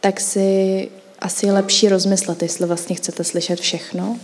tak 0.00 0.20
si 0.20 0.88
asi 1.18 1.46
je 1.46 1.52
lepší 1.52 1.88
rozmyslet, 1.88 2.42
jestli 2.42 2.66
vlastně 2.66 2.96
chcete 2.96 3.24
slyšet 3.24 3.60
všechno 3.60 4.16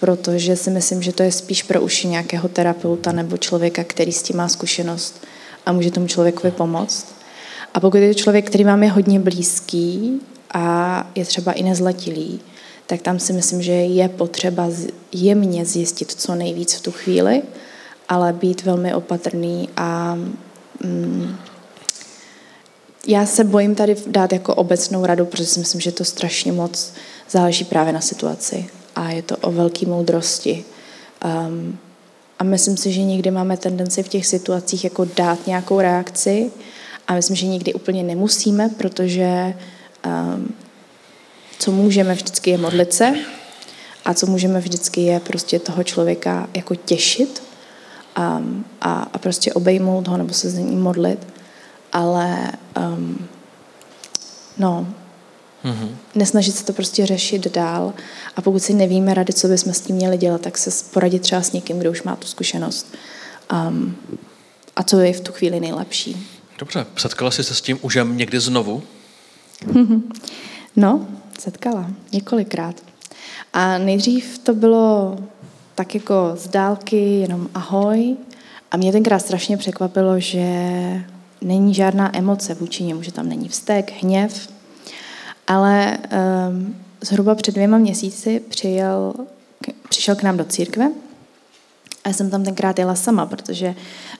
protože 0.00 0.56
si 0.56 0.70
myslím, 0.70 1.02
že 1.02 1.12
to 1.12 1.22
je 1.22 1.32
spíš 1.32 1.62
pro 1.62 1.80
uši 1.80 2.08
nějakého 2.08 2.48
terapeuta 2.48 3.12
nebo 3.12 3.36
člověka, 3.36 3.84
který 3.84 4.12
s 4.12 4.22
tím 4.22 4.36
má 4.36 4.48
zkušenost 4.48 5.26
a 5.66 5.72
může 5.72 5.90
tomu 5.90 6.06
člověkovi 6.06 6.50
pomoct. 6.50 7.17
A 7.74 7.80
pokud 7.80 7.96
je 7.96 8.14
to 8.14 8.20
člověk, 8.20 8.46
který 8.46 8.64
vám 8.64 8.82
je 8.82 8.90
hodně 8.90 9.20
blízký 9.20 10.20
a 10.54 11.06
je 11.14 11.24
třeba 11.24 11.52
i 11.52 11.62
nezletilý, 11.62 12.40
tak 12.86 13.02
tam 13.02 13.18
si 13.18 13.32
myslím, 13.32 13.62
že 13.62 13.72
je 13.72 14.08
potřeba 14.08 14.70
jemně 15.12 15.64
zjistit 15.64 16.12
co 16.12 16.34
nejvíc 16.34 16.74
v 16.74 16.82
tu 16.82 16.92
chvíli, 16.92 17.42
ale 18.08 18.32
být 18.32 18.64
velmi 18.64 18.94
opatrný 18.94 19.68
a 19.76 20.18
mm, 20.84 21.36
já 23.06 23.26
se 23.26 23.44
bojím 23.44 23.74
tady 23.74 23.96
dát 24.06 24.32
jako 24.32 24.54
obecnou 24.54 25.06
radu, 25.06 25.24
protože 25.24 25.46
si 25.46 25.60
myslím, 25.60 25.80
že 25.80 25.92
to 25.92 26.04
strašně 26.04 26.52
moc 26.52 26.92
záleží 27.30 27.64
právě 27.64 27.92
na 27.92 28.00
situaci 28.00 28.68
a 28.96 29.10
je 29.10 29.22
to 29.22 29.36
o 29.36 29.52
velké 29.52 29.86
moudrosti. 29.86 30.64
Um, 31.24 31.78
a 32.38 32.44
myslím 32.44 32.76
si, 32.76 32.92
že 32.92 33.02
někdy 33.02 33.30
máme 33.30 33.56
tendenci 33.56 34.02
v 34.02 34.08
těch 34.08 34.26
situacích 34.26 34.84
jako 34.84 35.04
dát 35.16 35.46
nějakou 35.46 35.80
reakci 35.80 36.50
a 37.08 37.14
myslím, 37.14 37.36
že 37.36 37.46
někdy 37.46 37.74
úplně 37.74 38.02
nemusíme, 38.02 38.68
protože 38.68 39.54
um, 40.06 40.54
co 41.58 41.72
můžeme 41.72 42.14
vždycky 42.14 42.50
je 42.50 42.58
modlit 42.58 42.92
se 42.92 43.14
a 44.04 44.14
co 44.14 44.26
můžeme 44.26 44.60
vždycky 44.60 45.00
je 45.00 45.20
prostě 45.20 45.58
toho 45.58 45.84
člověka 45.84 46.48
jako 46.54 46.74
těšit 46.74 47.42
um, 48.18 48.64
a, 48.80 49.08
a 49.12 49.18
prostě 49.18 49.52
obejmout 49.52 50.08
ho 50.08 50.16
nebo 50.16 50.34
se 50.34 50.50
s 50.50 50.54
ním 50.54 50.82
modlit. 50.82 51.26
Ale 51.92 52.52
um, 52.78 53.28
no, 54.58 54.88
mm-hmm. 55.64 55.88
nesnažit 56.14 56.56
se 56.56 56.64
to 56.64 56.72
prostě 56.72 57.06
řešit 57.06 57.52
dál 57.52 57.92
a 58.36 58.42
pokud 58.42 58.62
si 58.62 58.74
nevíme 58.74 59.14
rady, 59.14 59.32
co 59.32 59.48
bychom 59.48 59.74
s 59.74 59.80
tím 59.80 59.96
měli 59.96 60.16
dělat, 60.16 60.40
tak 60.40 60.58
se 60.58 60.70
poradit 60.92 61.22
třeba 61.22 61.42
s 61.42 61.52
někým, 61.52 61.78
kdo 61.78 61.90
už 61.90 62.02
má 62.02 62.16
tu 62.16 62.26
zkušenost 62.26 62.94
um, 63.52 63.96
a 64.76 64.82
co 64.82 64.98
je 64.98 65.12
v 65.12 65.20
tu 65.20 65.32
chvíli 65.32 65.60
nejlepší. 65.60 66.37
Dobře, 66.58 66.86
setkala 66.96 67.30
jsi 67.30 67.44
se 67.44 67.54
s 67.54 67.60
tím 67.60 67.78
už 67.82 67.98
někdy 68.04 68.40
znovu? 68.40 68.82
no, 70.76 71.06
setkala 71.38 71.90
několikrát. 72.12 72.74
A 73.52 73.78
nejdřív 73.78 74.38
to 74.38 74.54
bylo 74.54 75.18
tak 75.74 75.94
jako 75.94 76.32
z 76.34 76.48
dálky, 76.48 77.20
jenom 77.20 77.48
ahoj. 77.54 78.16
A 78.70 78.76
mě 78.76 78.92
tenkrát 78.92 79.18
strašně 79.18 79.56
překvapilo, 79.56 80.20
že 80.20 80.44
není 81.40 81.74
žádná 81.74 82.16
emoce 82.16 82.54
vůči 82.54 82.84
němu, 82.84 83.02
že 83.02 83.12
tam 83.12 83.28
není 83.28 83.48
vztek, 83.48 83.92
hněv. 84.02 84.48
Ale 85.46 85.98
um, 86.48 86.76
zhruba 87.00 87.34
před 87.34 87.54
dvěma 87.54 87.78
měsíci 87.78 88.40
přijel, 88.48 89.14
k, 89.60 89.88
přišel 89.88 90.14
k 90.14 90.22
nám 90.22 90.36
do 90.36 90.44
církve 90.44 90.90
a 92.08 92.10
já 92.10 92.14
jsem 92.14 92.30
tam 92.30 92.44
tenkrát 92.44 92.78
jela 92.78 92.94
sama, 92.94 93.26
protože 93.26 93.74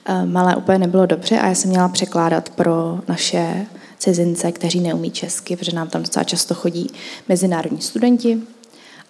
um, 0.09 0.31
malé 0.31 0.55
úplně 0.55 0.77
nebylo 0.77 1.05
dobře 1.05 1.39
a 1.39 1.47
já 1.47 1.55
jsem 1.55 1.69
měla 1.69 1.89
překládat 1.89 2.49
pro 2.49 2.99
naše 3.07 3.65
cizince, 3.97 4.51
kteří 4.51 4.79
neumí 4.79 5.11
česky, 5.11 5.55
protože 5.55 5.75
nám 5.75 5.87
tam 5.87 6.01
docela 6.01 6.23
často 6.23 6.53
chodí 6.53 6.89
mezinárodní 7.29 7.81
studenti. 7.81 8.41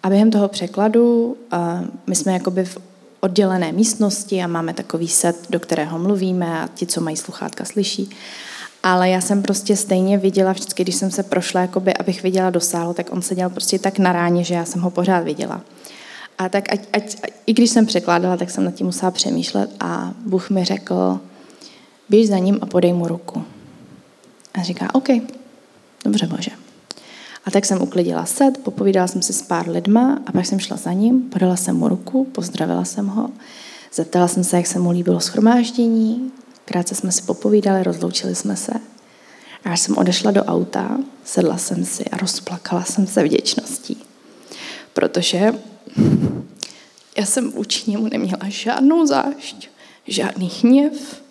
A 0.04 0.10
během 0.10 0.32
toho 0.32 0.48
překladu 0.48 1.38
uh, 1.54 1.60
my 2.08 2.16
jsme 2.16 2.34
jakoby 2.34 2.66
v 2.66 2.78
oddělené 3.20 3.72
místnosti 3.72 4.44
a 4.44 4.48
máme 4.48 4.74
takový 4.74 5.08
set, 5.08 5.36
do 5.50 5.60
kterého 5.60 6.00
mluvíme 6.00 6.62
a 6.62 6.70
ti, 6.76 6.86
co 6.86 7.02
mají 7.02 7.18
sluchátka, 7.18 7.66
slyší. 7.66 8.10
Ale 8.84 9.10
já 9.10 9.22
jsem 9.22 9.42
prostě 9.42 9.76
stejně 9.76 10.18
viděla, 10.18 10.52
vždycky, 10.52 10.84
když 10.84 10.96
jsem 10.96 11.12
se 11.12 11.24
prošla, 11.24 11.62
jakoby, 11.62 11.94
abych 11.94 12.24
viděla 12.24 12.50
do 12.50 12.60
sálu, 12.60 12.94
tak 12.94 13.14
on 13.14 13.22
seděl 13.22 13.50
prostě 13.50 13.80
tak 13.80 14.00
na 14.00 14.14
ráně, 14.14 14.44
že 14.44 14.54
já 14.54 14.66
jsem 14.66 14.82
ho 14.82 14.90
pořád 14.90 15.20
viděla. 15.20 15.62
A 16.40 16.50
tak 16.50 16.74
ať, 16.74 16.88
ať, 16.94 17.18
i 17.46 17.54
když 17.54 17.70
jsem 17.70 17.86
překládala, 17.86 18.38
tak 18.38 18.50
jsem 18.50 18.64
nad 18.64 18.74
tím 18.74 18.86
musela 18.86 19.12
přemýšlet 19.12 19.70
a 19.80 20.14
Bůh 20.26 20.50
mi 20.50 20.66
řekl, 20.66 21.20
běž 22.10 22.28
za 22.28 22.38
ním 22.38 22.60
a 22.62 22.66
podej 22.66 22.94
mu 22.94 23.08
ruku. 23.08 23.44
A 24.54 24.64
říká, 24.64 24.96
OK, 24.96 25.08
dobře 26.06 26.28
Bože. 26.28 26.52
A 27.46 27.52
tak 27.52 27.66
jsem 27.66 27.82
uklidila 27.82 28.26
set, 28.26 28.58
popovídala 28.58 29.08
jsem 29.08 29.22
si 29.22 29.34
s 29.34 29.42
pár 29.42 29.70
lidma 29.70 30.20
a 30.26 30.32
pak 30.32 30.46
jsem 30.46 30.60
šla 30.60 30.78
za 30.78 30.94
ním, 30.94 31.22
podala 31.22 31.56
jsem 31.56 31.76
mu 31.76 31.88
ruku, 31.88 32.26
pozdravila 32.26 32.86
jsem 32.86 33.08
ho, 33.08 33.30
zeptala 33.94 34.28
jsem 34.28 34.44
se, 34.44 34.58
jak 34.58 34.68
se 34.68 34.80
mu 34.80 34.92
líbilo 34.92 35.20
schromáždění, 35.20 36.32
krátce 36.66 36.96
jsme 36.96 37.12
si 37.12 37.22
popovídali, 37.22 37.84
rozloučili 37.84 38.36
jsme 38.36 38.56
se. 38.56 38.72
A 39.66 39.72
až 39.72 39.80
jsem 39.80 39.98
odešla 39.98 40.32
do 40.32 40.44
auta, 40.44 40.98
sedla 41.24 41.58
jsem 41.58 41.86
si 41.86 42.06
a 42.06 42.18
rozplakala 42.18 42.84
jsem 42.84 43.08
se 43.08 43.24
vděčností. 43.24 43.98
Protože 44.94 45.54
já 47.20 47.26
jsem 47.26 47.52
vůči 47.52 47.92
němu 47.92 48.08
neměla 48.08 48.40
žádnou 48.48 49.06
zášť, 49.06 49.70
žádný 50.08 50.52
hněv, 50.62 51.22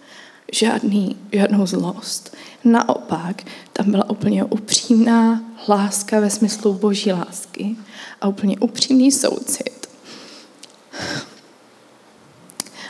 žádný, 0.53 1.17
žádnou 1.33 1.67
zlost. 1.67 2.37
Naopak, 2.65 3.43
tam 3.73 3.91
byla 3.91 4.11
úplně 4.11 4.45
upřímná 4.45 5.43
láska 5.69 6.21
ve 6.21 6.31
smyslu 6.31 6.73
boží 6.75 7.13
lásky 7.13 7.77
a 8.21 8.29
úplně 8.29 8.59
upřímný 8.59 9.13
soucit. 9.13 9.89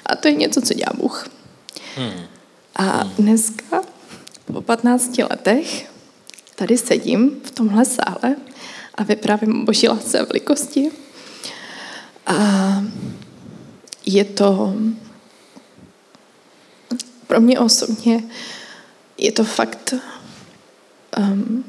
A 0.07 0.17
to 0.17 0.29
je 0.29 0.35
něco, 0.35 0.61
co 0.61 0.75
dělá 0.75 0.93
Bůh. 0.97 1.29
Hmm. 1.97 2.25
A 2.77 3.05
dneska, 3.19 3.83
po 4.45 4.61
15 4.61 5.19
letech, 5.19 5.91
tady 6.55 6.79
sedím 6.79 7.41
v 7.45 7.51
tomhle 7.51 7.85
sále 7.85 8.37
a 8.95 9.03
vyprávím 9.03 9.63
o 9.63 9.65
boží 9.65 9.89
lásce 9.89 10.19
a 10.19 10.25
velikosti. 10.25 10.91
A 12.29 12.85
je 14.07 14.25
to 14.25 14.75
pro 17.27 17.41
mě 17.41 17.61
osobně 17.61 18.25
je 19.19 19.33
to 19.33 19.45
fakt 19.45 19.95
um, 21.19 21.65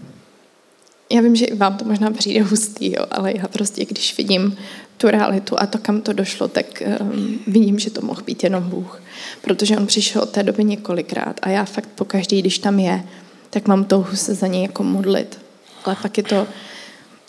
já 1.12 1.22
vím, 1.22 1.36
že 1.36 1.46
i 1.46 1.56
vám 1.56 1.78
to 1.78 1.86
možná 1.86 2.12
přijde 2.12 2.42
hustý, 2.42 2.92
jo, 2.92 3.06
ale 3.12 3.34
já 3.38 3.48
prostě, 3.48 3.86
když 3.86 4.18
vidím 4.18 4.58
tu 4.98 5.08
realitu 5.08 5.56
a 5.60 5.66
to, 5.66 5.78
kam 5.78 6.02
to 6.02 6.14
došlo, 6.14 6.48
tak 6.48 6.84
um, 7.02 7.40
vidím, 7.48 7.80
že 7.80 7.90
to 7.90 8.02
mohl 8.02 8.22
být 8.22 8.44
jenom 8.44 8.70
Bůh. 8.70 9.02
Protože 9.42 9.78
on 9.78 9.88
přišel 9.88 10.22
od 10.22 10.30
té 10.30 10.44
doby 10.44 10.64
několikrát 10.64 11.40
a 11.42 11.50
já 11.50 11.66
fakt 11.66 11.90
po 11.96 12.06
každý, 12.06 12.42
když 12.42 12.60
tam 12.60 12.80
je, 12.80 13.04
tak 13.50 13.68
mám 13.68 13.84
touhu 13.84 14.16
se 14.16 14.34
za 14.34 14.48
něj 14.48 14.62
jako 14.62 14.84
modlit. 14.84 15.40
Ale 15.86 15.96
pak 16.02 16.18
je 16.18 16.24
to, 16.24 16.48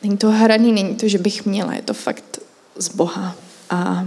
není 0.03 0.17
to 0.17 0.31
hraný, 0.31 0.73
není 0.73 0.95
to, 0.95 1.09
že 1.09 1.19
bych 1.19 1.47
měla, 1.47 1.75
je 1.75 1.83
to 1.83 1.95
fakt 1.95 2.39
z 2.77 2.89
Boha. 2.89 3.35
A, 3.71 4.05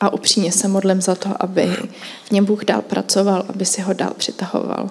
a 0.00 0.12
upřímně 0.12 0.52
se 0.52 0.68
modlím 0.68 1.00
za 1.00 1.14
to, 1.14 1.42
aby 1.42 1.76
v 2.24 2.30
něm 2.30 2.44
Bůh 2.44 2.64
dál 2.64 2.82
pracoval, 2.82 3.44
aby 3.48 3.64
si 3.64 3.80
ho 3.80 3.92
dál 3.92 4.12
přitahoval, 4.16 4.90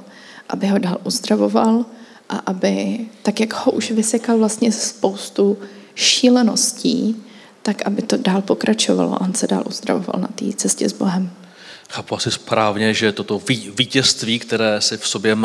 aby 0.50 0.68
ho 0.68 0.78
dál 0.78 0.98
uzdravoval, 1.04 1.86
a 2.30 2.38
aby, 2.38 3.00
tak 3.22 3.40
jak 3.40 3.54
ho 3.54 3.72
už 3.72 3.92
vysekal 3.92 4.38
vlastně 4.38 4.72
spoustu 4.72 5.58
šíleností, 5.96 7.24
tak 7.62 7.88
aby 7.88 8.02
to 8.02 8.18
dál 8.18 8.42
pokračovalo 8.42 9.13
a 9.13 9.22
on 9.22 9.34
se 9.34 9.48
dál 9.48 9.63
uzdravoval 9.66 10.22
na 10.22 10.28
té 10.28 10.54
cestě 10.54 10.90
s 10.90 10.94
Bohem. 10.94 11.32
Chápu 11.90 12.16
asi 12.16 12.32
správně, 12.32 12.94
že 12.94 13.12
toto 13.12 13.42
vítězství, 13.78 14.40
které 14.40 14.82
si 14.82 14.98
v 14.98 15.08
sobě 15.08 15.38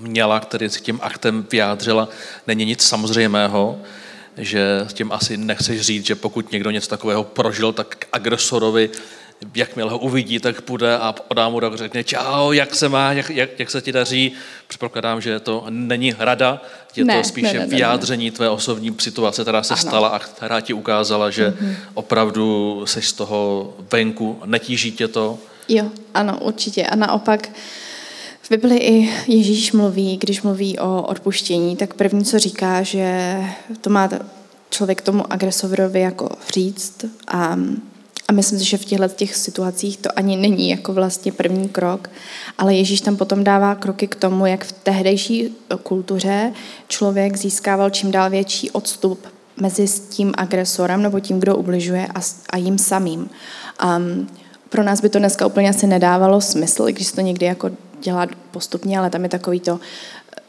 měla, 0.00 0.40
který 0.40 0.70
si 0.70 0.80
tím 0.80 0.98
aktem 1.02 1.46
vyjádřila, 1.52 2.08
není 2.46 2.64
nic 2.64 2.82
samozřejmého, 2.82 3.78
že 4.36 4.86
tím 4.92 5.12
asi 5.12 5.36
nechceš 5.36 5.80
říct, 5.80 6.06
že 6.06 6.14
pokud 6.14 6.52
někdo 6.52 6.70
něco 6.70 6.88
takového 6.88 7.24
prožil, 7.24 7.72
tak 7.72 7.96
k 7.96 8.06
agresorovi 8.12 8.90
jakmile 9.54 9.90
ho 9.90 9.98
uvidí, 9.98 10.38
tak 10.38 10.60
půjde 10.60 10.98
a 10.98 11.14
odá 11.28 11.48
mu 11.48 11.64
a 11.64 11.76
řekne 11.76 12.04
čau, 12.04 12.52
jak 12.52 12.74
se 12.74 12.88
má, 12.88 13.12
jak, 13.12 13.30
jak, 13.30 13.58
jak 13.58 13.70
se 13.70 13.80
ti 13.80 13.92
daří. 13.92 14.32
Předpokládám, 14.68 15.20
že 15.20 15.40
to 15.40 15.66
není 15.68 16.14
rada, 16.18 16.62
je 16.96 17.04
ne, 17.04 17.18
to 17.18 17.28
spíše 17.28 17.52
ne, 17.52 17.58
ne, 17.58 17.66
vyjádření 17.66 18.24
ne. 18.24 18.30
tvé 18.30 18.48
osobní 18.48 18.96
situace, 18.98 19.42
která 19.42 19.62
se 19.62 19.74
ano. 19.74 19.82
stala 19.82 20.08
a 20.08 20.18
která 20.18 20.60
ti 20.60 20.72
ukázala, 20.72 21.30
že 21.30 21.48
mm-hmm. 21.48 21.74
opravdu 21.94 22.82
jsi 22.86 23.02
z 23.02 23.12
toho 23.12 23.72
venku, 23.92 24.42
netíží 24.44 24.92
tě 24.92 25.08
to. 25.08 25.38
Jo, 25.68 25.90
ano, 26.14 26.38
určitě. 26.40 26.86
A 26.86 26.96
naopak 26.96 27.48
v 28.44 28.50
Bibli 28.50 28.76
i 28.76 29.10
Ježíš 29.26 29.72
mluví, 29.72 30.16
když 30.16 30.42
mluví 30.42 30.78
o 30.78 31.02
odpuštění, 31.02 31.76
tak 31.76 31.94
první, 31.94 32.24
co 32.24 32.38
říká, 32.38 32.82
že 32.82 33.36
to 33.80 33.90
má 33.90 34.08
člověk 34.70 35.00
tomu 35.00 35.32
agresorovi 35.32 36.00
jako 36.00 36.28
říct 36.54 37.04
a 37.28 37.58
a 38.28 38.32
myslím 38.32 38.58
si, 38.58 38.64
že 38.64 38.78
v 38.78 38.84
těchto 38.84 39.08
těch 39.08 39.36
situacích 39.36 39.96
to 39.96 40.08
ani 40.16 40.36
není 40.36 40.70
jako 40.70 40.92
vlastně 40.92 41.32
první 41.32 41.68
krok, 41.68 42.10
ale 42.58 42.74
Ježíš 42.74 43.00
tam 43.00 43.16
potom 43.16 43.44
dává 43.44 43.74
kroky 43.74 44.06
k 44.06 44.14
tomu, 44.14 44.46
jak 44.46 44.64
v 44.64 44.72
tehdejší 44.72 45.54
kultuře 45.82 46.52
člověk 46.88 47.36
získával 47.36 47.90
čím 47.90 48.10
dál 48.10 48.30
větší 48.30 48.70
odstup 48.70 49.26
mezi 49.60 49.86
tím 50.08 50.32
agresorem 50.36 51.02
nebo 51.02 51.20
tím, 51.20 51.40
kdo 51.40 51.56
ubližuje 51.56 52.06
a, 52.06 52.20
a 52.50 52.56
jim 52.56 52.78
samým. 52.78 53.30
Um, 53.84 54.28
pro 54.68 54.82
nás 54.82 55.00
by 55.00 55.08
to 55.08 55.18
dneska 55.18 55.46
úplně 55.46 55.70
asi 55.70 55.86
nedávalo 55.86 56.40
smysl, 56.40 56.88
i 56.88 56.92
když 56.92 57.12
to 57.12 57.20
někdy 57.20 57.46
jako 57.46 57.70
dělá 58.04 58.26
postupně, 58.50 58.98
ale 58.98 59.10
tam 59.10 59.22
je 59.22 59.28
takový 59.28 59.60
to, 59.60 59.80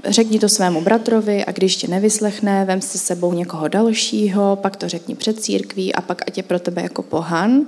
řekni 0.05 0.39
to 0.39 0.49
svému 0.49 0.81
bratrovi 0.81 1.45
a 1.45 1.51
když 1.51 1.75
tě 1.75 1.87
nevyslechne, 1.87 2.65
vem 2.65 2.81
si 2.81 2.97
sebou 2.97 3.33
někoho 3.33 3.67
dalšího, 3.67 4.55
pak 4.61 4.75
to 4.75 4.89
řekni 4.89 5.15
před 5.15 5.39
církví 5.39 5.95
a 5.95 6.01
pak 6.01 6.21
ať 6.27 6.37
je 6.37 6.43
pro 6.43 6.59
tebe 6.59 6.81
jako 6.81 7.03
pohan. 7.03 7.65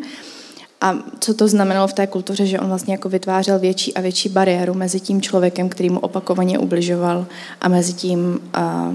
A 0.81 0.95
co 1.19 1.33
to 1.33 1.47
znamenalo 1.47 1.87
v 1.87 1.93
té 1.93 2.07
kultuře, 2.07 2.45
že 2.45 2.59
on 2.59 2.67
vlastně 2.67 2.93
jako 2.93 3.09
vytvářel 3.09 3.59
větší 3.59 3.93
a 3.93 4.01
větší 4.01 4.29
bariéru 4.29 4.73
mezi 4.73 4.99
tím 4.99 5.21
člověkem, 5.21 5.69
který 5.69 5.89
mu 5.89 5.99
opakovaně 5.99 6.59
ubližoval 6.59 7.25
a 7.61 7.67
mezi 7.69 7.93
tím 7.93 8.39
a, 8.53 8.93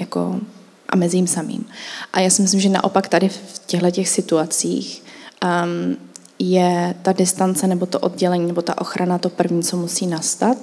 jako, 0.00 0.40
a 0.88 0.96
mezi 0.96 1.16
jím 1.16 1.26
samým. 1.26 1.66
A 2.12 2.20
já 2.20 2.30
si 2.30 2.42
myslím, 2.42 2.60
že 2.60 2.68
naopak 2.68 3.08
tady 3.08 3.28
v 3.28 3.60
těchto 3.66 3.90
těch 3.90 4.08
situacích 4.08 5.02
um, 5.44 5.96
je 6.40 6.94
ta 7.02 7.12
distance 7.12 7.66
nebo 7.66 7.86
to 7.86 7.98
oddělení 7.98 8.46
nebo 8.46 8.62
ta 8.62 8.80
ochrana 8.80 9.18
to 9.18 9.28
první, 9.28 9.62
co 9.62 9.76
musí 9.76 10.06
nastat. 10.06 10.56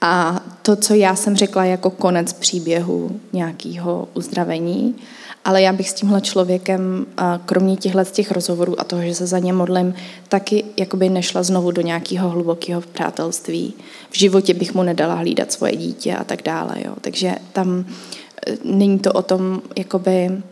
A 0.00 0.40
to, 0.62 0.76
co 0.76 0.94
já 0.94 1.16
jsem 1.16 1.36
řekla 1.36 1.64
jako 1.64 1.90
konec 1.90 2.32
příběhu 2.32 3.20
nějakého 3.32 4.08
uzdravení, 4.14 4.94
ale 5.44 5.62
já 5.62 5.72
bych 5.72 5.90
s 5.90 5.94
tímhle 5.94 6.20
člověkem, 6.20 7.06
kromě 7.44 7.76
těchto 7.76 8.04
těch 8.04 8.30
rozhovorů 8.30 8.80
a 8.80 8.84
toho, 8.84 9.02
že 9.02 9.14
se 9.14 9.26
za 9.26 9.38
ně 9.38 9.52
modlím, 9.52 9.94
taky 10.28 10.64
jakoby 10.76 11.08
nešla 11.08 11.42
znovu 11.42 11.70
do 11.70 11.82
nějakého 11.82 12.30
hlubokého 12.30 12.80
přátelství. 12.80 13.74
V 14.10 14.18
životě 14.18 14.54
bych 14.54 14.74
mu 14.74 14.82
nedala 14.82 15.14
hlídat 15.14 15.52
svoje 15.52 15.76
dítě 15.76 16.16
a 16.16 16.24
tak 16.24 16.42
dále. 16.42 16.74
Jo. 16.84 16.94
Takže 17.00 17.34
tam 17.52 17.84
e, 18.46 18.56
není 18.64 18.98
to 18.98 19.12
o 19.12 19.22
tom, 19.22 19.62
jakoby, 19.76 20.42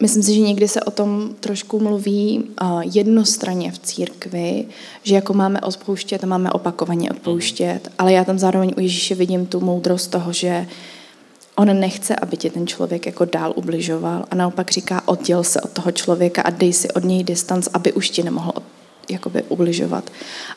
Myslím 0.00 0.22
si, 0.22 0.34
že 0.34 0.40
někdy 0.40 0.68
se 0.68 0.82
o 0.82 0.90
tom 0.90 1.34
trošku 1.40 1.80
mluví 1.80 2.44
uh, 2.62 2.82
jednostranně 2.84 3.72
v 3.72 3.78
církvi, 3.78 4.64
že 5.02 5.14
jako 5.14 5.34
máme 5.34 5.60
odpouštět 5.60 6.24
a 6.24 6.26
máme 6.26 6.50
opakovaně 6.50 7.10
odpouštět, 7.10 7.80
ale 7.98 8.12
já 8.12 8.24
tam 8.24 8.38
zároveň 8.38 8.74
u 8.76 8.80
Ježíše 8.80 9.14
vidím 9.14 9.46
tu 9.46 9.60
moudrost 9.60 10.10
toho, 10.10 10.32
že 10.32 10.66
on 11.56 11.80
nechce, 11.80 12.16
aby 12.16 12.36
tě 12.36 12.50
ten 12.50 12.66
člověk 12.66 13.06
jako 13.06 13.24
dál 13.24 13.52
ubližoval 13.56 14.24
a 14.30 14.34
naopak 14.34 14.70
říká, 14.70 15.02
odděl 15.06 15.44
se 15.44 15.60
od 15.60 15.70
toho 15.70 15.92
člověka 15.92 16.42
a 16.42 16.50
dej 16.50 16.72
si 16.72 16.90
od 16.90 17.04
něj 17.04 17.24
distanc, 17.24 17.68
aby 17.72 17.92
už 17.92 18.10
ti 18.10 18.22
nemohl 18.22 18.52
jakoby 19.10 19.42
ubližovat. 19.42 20.10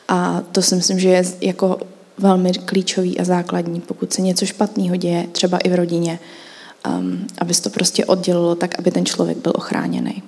A 0.08 0.42
to 0.52 0.62
si 0.62 0.74
myslím, 0.74 0.98
že 0.98 1.08
je 1.08 1.24
jako 1.40 1.78
velmi 2.18 2.52
klíčový 2.52 3.20
a 3.20 3.24
základní, 3.24 3.80
pokud 3.80 4.12
se 4.12 4.22
něco 4.22 4.46
špatného 4.46 4.96
děje, 4.96 5.26
třeba 5.32 5.58
i 5.58 5.68
v 5.68 5.74
rodině, 5.74 6.18
um, 6.86 7.26
aby 7.38 7.54
se 7.54 7.62
to 7.62 7.70
prostě 7.70 8.04
oddělilo 8.04 8.54
tak, 8.54 8.78
aby 8.78 8.90
ten 8.90 9.06
člověk 9.06 9.38
byl 9.38 9.52
ochráněný. 9.54 10.22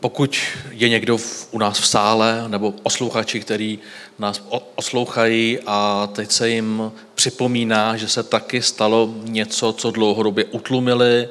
Pokud 0.00 0.36
je 0.70 0.88
někdo 0.88 1.16
v, 1.16 1.48
u 1.50 1.58
nás 1.58 1.78
v 1.78 1.86
sále 1.86 2.44
nebo 2.48 2.72
posluchači, 2.72 3.40
který 3.40 3.78
nás 4.18 4.42
oslouchají 4.74 5.58
a 5.66 6.08
teď 6.12 6.30
se 6.30 6.48
jim 6.48 6.92
připomíná, 7.14 7.96
že 7.96 8.08
se 8.08 8.22
taky 8.22 8.62
stalo 8.62 9.14
něco, 9.22 9.72
co 9.72 9.90
dlouhodobě 9.90 10.44
utlumili, 10.44 11.28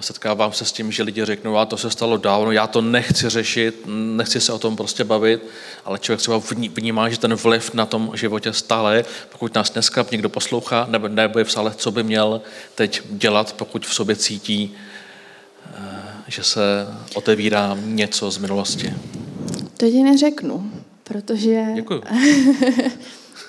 setkávám 0.00 0.52
se 0.52 0.64
s 0.64 0.72
tím, 0.72 0.92
že 0.92 1.02
lidi 1.02 1.24
řeknou, 1.24 1.56
a 1.56 1.66
to 1.66 1.76
se 1.76 1.90
stalo 1.90 2.16
dávno, 2.16 2.52
já 2.52 2.66
to 2.66 2.80
nechci 2.80 3.28
řešit, 3.28 3.82
nechci 3.86 4.40
se 4.40 4.52
o 4.52 4.58
tom 4.58 4.76
prostě 4.76 5.04
bavit, 5.04 5.42
ale 5.84 5.98
člověk 5.98 6.20
třeba 6.20 6.42
vnímá, 6.76 7.08
že 7.08 7.18
ten 7.18 7.34
vliv 7.34 7.74
na 7.74 7.86
tom 7.86 8.10
životě 8.14 8.52
stále 8.52 9.04
Pokud 9.32 9.54
nás 9.54 9.70
dneska 9.70 10.06
někdo 10.10 10.28
poslouchá 10.28 10.86
nebo, 10.90 11.08
nebo 11.08 11.38
je 11.38 11.44
v 11.44 11.52
sále, 11.52 11.74
co 11.74 11.90
by 11.90 12.02
měl 12.02 12.40
teď 12.74 13.02
dělat, 13.10 13.52
pokud 13.52 13.86
v 13.86 13.94
sobě 13.94 14.16
cítí, 14.16 14.74
eh, 15.74 15.80
že 16.28 16.42
se 16.42 16.60
otevírá 17.14 17.76
něco 17.84 18.30
z 18.30 18.38
minulosti. 18.38 18.94
To 19.76 19.90
ti 19.90 20.02
neřeknu, 20.02 20.72
protože... 21.04 21.64
Děkuju. 21.74 22.02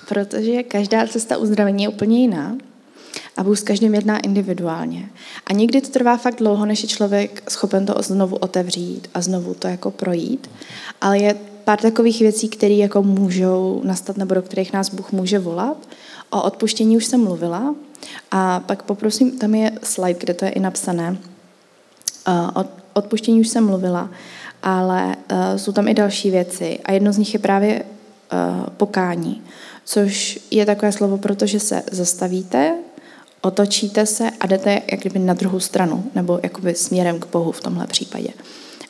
protože 0.08 0.62
každá 0.62 1.06
cesta 1.06 1.36
uzdravení 1.36 1.82
je 1.82 1.88
úplně 1.88 2.20
jiná. 2.20 2.56
A 3.36 3.42
Bůh 3.44 3.58
s 3.58 3.62
každým 3.62 3.94
jedná 3.94 4.18
individuálně. 4.18 5.08
A 5.46 5.52
někdy 5.52 5.80
to 5.80 5.88
trvá 5.88 6.16
fakt 6.16 6.38
dlouho, 6.38 6.66
než 6.66 6.82
je 6.82 6.88
člověk 6.88 7.42
schopen 7.48 7.86
to 7.86 7.94
znovu 8.02 8.36
otevřít 8.36 9.08
a 9.14 9.20
znovu 9.20 9.54
to 9.54 9.68
jako 9.68 9.90
projít. 9.90 10.50
Ale 11.00 11.18
je 11.18 11.34
pár 11.64 11.80
takových 11.80 12.20
věcí, 12.20 12.48
které 12.48 12.74
jako 12.74 13.02
můžou 13.02 13.80
nastat 13.84 14.16
nebo 14.16 14.34
do 14.34 14.42
kterých 14.42 14.72
nás 14.72 14.94
Bůh 14.94 15.12
může 15.12 15.38
volat. 15.38 15.76
O 16.30 16.42
odpuštění 16.42 16.96
už 16.96 17.06
jsem 17.06 17.24
mluvila. 17.24 17.74
A 18.30 18.60
pak 18.60 18.82
poprosím, 18.82 19.38
tam 19.38 19.54
je 19.54 19.72
slide, 19.82 20.20
kde 20.20 20.34
to 20.34 20.44
je 20.44 20.50
i 20.50 20.60
napsané. 20.60 21.16
O 22.54 22.64
odpuštění 22.92 23.40
už 23.40 23.48
jsem 23.48 23.66
mluvila, 23.66 24.10
ale 24.62 25.06
uh, 25.06 25.56
jsou 25.56 25.72
tam 25.72 25.88
i 25.88 25.94
další 25.94 26.30
věci. 26.30 26.78
A 26.84 26.92
jedno 26.92 27.12
z 27.12 27.18
nich 27.18 27.34
je 27.34 27.40
právě 27.40 27.82
uh, 27.82 28.66
pokání, 28.76 29.42
což 29.84 30.38
je 30.50 30.66
takové 30.66 30.92
slovo, 30.92 31.18
protože 31.18 31.60
se 31.60 31.82
zastavíte, 31.92 32.74
otočíte 33.46 34.06
se 34.06 34.30
a 34.40 34.46
jdete 34.46 34.82
jak 34.90 35.00
kdyby 35.00 35.18
na 35.18 35.34
druhou 35.34 35.60
stranu, 35.60 36.04
nebo 36.14 36.40
jakoby 36.42 36.74
směrem 36.74 37.20
k 37.20 37.26
Bohu 37.32 37.52
v 37.52 37.60
tomhle 37.60 37.86
případě. 37.86 38.28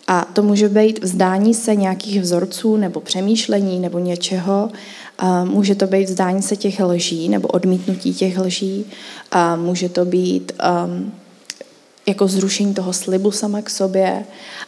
A 0.09 0.25
to 0.33 0.43
může 0.43 0.69
být 0.69 1.05
vzdání 1.05 1.55
se 1.55 1.75
nějakých 1.75 2.21
vzorců 2.21 2.77
nebo 2.77 3.01
přemýšlení 3.01 3.79
nebo 3.81 3.99
něčeho. 3.99 4.71
Může 5.45 5.75
to 5.75 5.87
být 5.87 6.05
vzdání 6.05 6.43
se 6.43 6.57
těch 6.57 6.81
lží 6.81 7.29
nebo 7.29 7.49
odmítnutí 7.49 8.15
těch 8.15 8.39
lží. 8.39 8.85
Může 9.57 9.89
to 9.89 10.05
být 10.05 10.53
um, 10.87 11.13
jako 12.07 12.29
zrušení 12.29 12.75
toho 12.75 12.93
slibu 12.93 13.31
sama 13.31 13.63
k 13.63 13.71
sobě. 13.71 14.25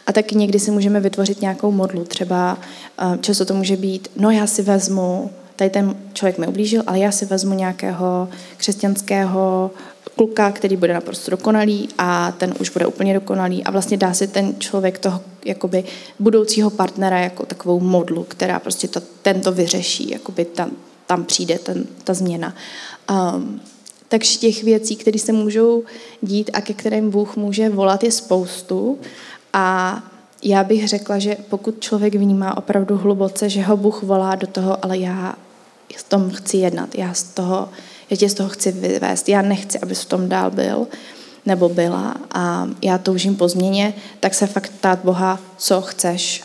A 0.07 0.13
taky 0.13 0.35
někdy 0.35 0.59
si 0.59 0.71
můžeme 0.71 0.99
vytvořit 0.99 1.41
nějakou 1.41 1.71
modlu. 1.71 2.03
Třeba 2.03 2.57
um, 3.13 3.19
často 3.21 3.45
to 3.45 3.53
může 3.53 3.77
být, 3.77 4.07
no 4.15 4.31
já 4.31 4.47
si 4.47 4.61
vezmu 4.61 5.31
tady 5.59 5.69
ten 5.69 5.95
člověk 6.13 6.37
mi 6.37 6.47
ublížil, 6.47 6.83
ale 6.87 6.99
já 6.99 7.11
si 7.11 7.25
vezmu 7.25 7.53
nějakého 7.53 8.29
křesťanského 8.57 9.71
kluka, 10.15 10.51
který 10.51 10.77
bude 10.77 10.93
naprosto 10.93 11.31
dokonalý 11.31 11.89
a 11.97 12.31
ten 12.31 12.53
už 12.59 12.69
bude 12.69 12.85
úplně 12.85 13.13
dokonalý 13.13 13.63
a 13.63 13.71
vlastně 13.71 13.97
dá 13.97 14.13
si 14.13 14.27
ten 14.27 14.55
člověk 14.59 14.99
toho 14.99 15.21
jakoby 15.45 15.83
budoucího 16.19 16.69
partnera 16.69 17.19
jako 17.19 17.45
takovou 17.45 17.79
modlu, 17.79 18.23
která 18.23 18.59
prostě 18.59 18.87
to, 18.87 19.01
tento 19.21 19.51
vyřeší, 19.51 20.09
jakoby 20.09 20.45
tam, 20.45 20.71
tam 21.07 21.23
přijde 21.25 21.59
ten, 21.59 21.85
ta 22.03 22.13
změna. 22.13 22.55
Um, 23.11 23.61
takže 24.07 24.37
těch 24.37 24.63
věcí, 24.63 24.95
které 24.95 25.19
se 25.19 25.31
můžou 25.31 25.83
dít 26.21 26.51
a 26.53 26.61
ke 26.61 26.73
kterým 26.73 27.11
Bůh 27.11 27.35
může 27.35 27.69
volat, 27.69 28.03
je 28.03 28.11
spoustu 28.11 28.99
a 29.53 29.99
já 30.43 30.63
bych 30.63 30.87
řekla, 30.87 31.19
že 31.19 31.37
pokud 31.49 31.79
člověk 31.79 32.15
vnímá 32.15 32.57
opravdu 32.57 32.97
hluboce, 32.97 33.49
že 33.49 33.61
ho 33.61 33.77
Bůh 33.77 34.03
volá 34.03 34.35
do 34.35 34.47
toho, 34.47 34.85
ale 34.85 34.97
já 34.97 35.35
v 35.97 36.03
tom 36.03 36.31
chci 36.31 36.57
jednat, 36.57 36.95
já, 36.95 37.13
z 37.13 37.23
toho, 37.23 37.69
já 38.09 38.17
tě 38.17 38.29
z 38.29 38.33
toho 38.33 38.49
chci 38.49 38.71
vyvést, 38.71 39.29
já 39.29 39.41
nechci, 39.41 39.79
abys 39.79 40.01
v 40.01 40.05
tom 40.05 40.29
dál 40.29 40.51
byl 40.51 40.87
nebo 41.45 41.69
byla 41.69 42.15
a 42.33 42.67
já 42.81 42.97
toužím 42.97 43.35
po 43.35 43.47
změně, 43.47 43.93
tak 44.19 44.33
se 44.33 44.47
fakt 44.47 44.69
ptát 44.69 44.99
Boha, 45.03 45.39
co 45.57 45.81
chceš, 45.81 46.43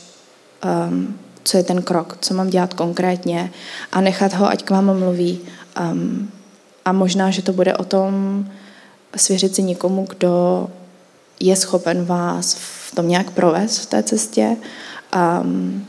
um, 0.89 1.19
co 1.45 1.57
je 1.57 1.63
ten 1.63 1.83
krok, 1.83 2.19
co 2.21 2.35
mám 2.35 2.51
dělat 2.51 2.75
konkrétně 2.75 3.51
a 3.93 4.01
nechat 4.01 4.33
ho, 4.35 4.49
ať 4.49 4.63
k 4.63 4.71
vám 4.71 4.99
mluví. 4.99 5.41
Um, 5.81 6.31
a 6.85 6.93
možná, 6.93 7.31
že 7.31 7.43
to 7.43 7.53
bude 7.53 7.77
o 7.77 7.85
tom 7.85 8.45
svěřit 9.17 9.55
si 9.55 9.63
někomu, 9.63 10.07
kdo 10.09 10.67
je 11.41 11.57
schopen 11.57 12.05
vás 12.05 12.55
v 12.55 12.95
tom 12.95 13.09
nějak 13.09 13.31
provést 13.31 13.79
v 13.79 13.87
té 13.87 14.03
cestě. 14.03 14.57
Um, 15.43 15.87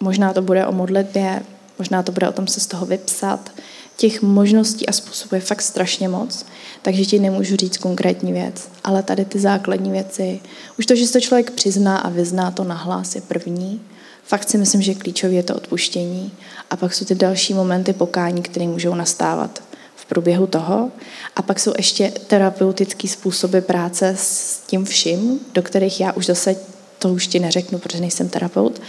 možná 0.00 0.32
to 0.32 0.42
bude 0.42 0.66
o 0.66 0.72
modlitbě, 0.72 1.42
Možná 1.80 2.02
to 2.02 2.12
bude 2.12 2.28
o 2.28 2.32
tom 2.32 2.46
se 2.46 2.60
z 2.60 2.66
toho 2.66 2.86
vypsat. 2.86 3.50
Těch 3.96 4.22
možností 4.22 4.86
a 4.86 4.92
způsobů 4.92 5.34
je 5.34 5.40
fakt 5.40 5.62
strašně 5.62 6.08
moc, 6.08 6.46
takže 6.82 7.04
ti 7.04 7.18
nemůžu 7.18 7.56
říct 7.56 7.76
konkrétní 7.76 8.32
věc. 8.32 8.68
Ale 8.84 9.02
tady 9.02 9.24
ty 9.24 9.38
základní 9.38 9.90
věci, 9.90 10.40
už 10.78 10.86
to, 10.86 10.94
že 10.94 11.06
se 11.06 11.12
to 11.12 11.20
člověk 11.20 11.50
přizná 11.50 11.98
a 11.98 12.08
vyzná 12.08 12.50
to 12.50 12.64
nahlas 12.64 13.14
je 13.14 13.20
první. 13.20 13.80
Fakt 14.24 14.50
si 14.50 14.58
myslím, 14.58 14.82
že 14.82 14.94
klíčový 14.94 15.36
je 15.36 15.42
to 15.42 15.54
odpuštění. 15.54 16.32
A 16.70 16.76
pak 16.76 16.94
jsou 16.94 17.04
ty 17.04 17.14
další 17.14 17.54
momenty 17.54 17.92
pokání, 17.92 18.42
které 18.42 18.66
můžou 18.66 18.94
nastávat 18.94 19.62
v 19.96 20.06
průběhu 20.06 20.46
toho. 20.46 20.90
A 21.36 21.42
pak 21.42 21.60
jsou 21.60 21.72
ještě 21.76 22.12
terapeutické 22.26 23.08
způsoby 23.08 23.58
práce 23.58 24.14
s 24.18 24.60
tím 24.66 24.84
vším, 24.84 25.40
do 25.54 25.62
kterých 25.62 26.00
já 26.00 26.12
už 26.12 26.26
zase 26.26 26.56
to 26.98 27.08
už 27.08 27.26
ti 27.26 27.38
neřeknu, 27.38 27.78
protože 27.78 28.00
nejsem 28.00 28.28
terapeut. 28.28 28.82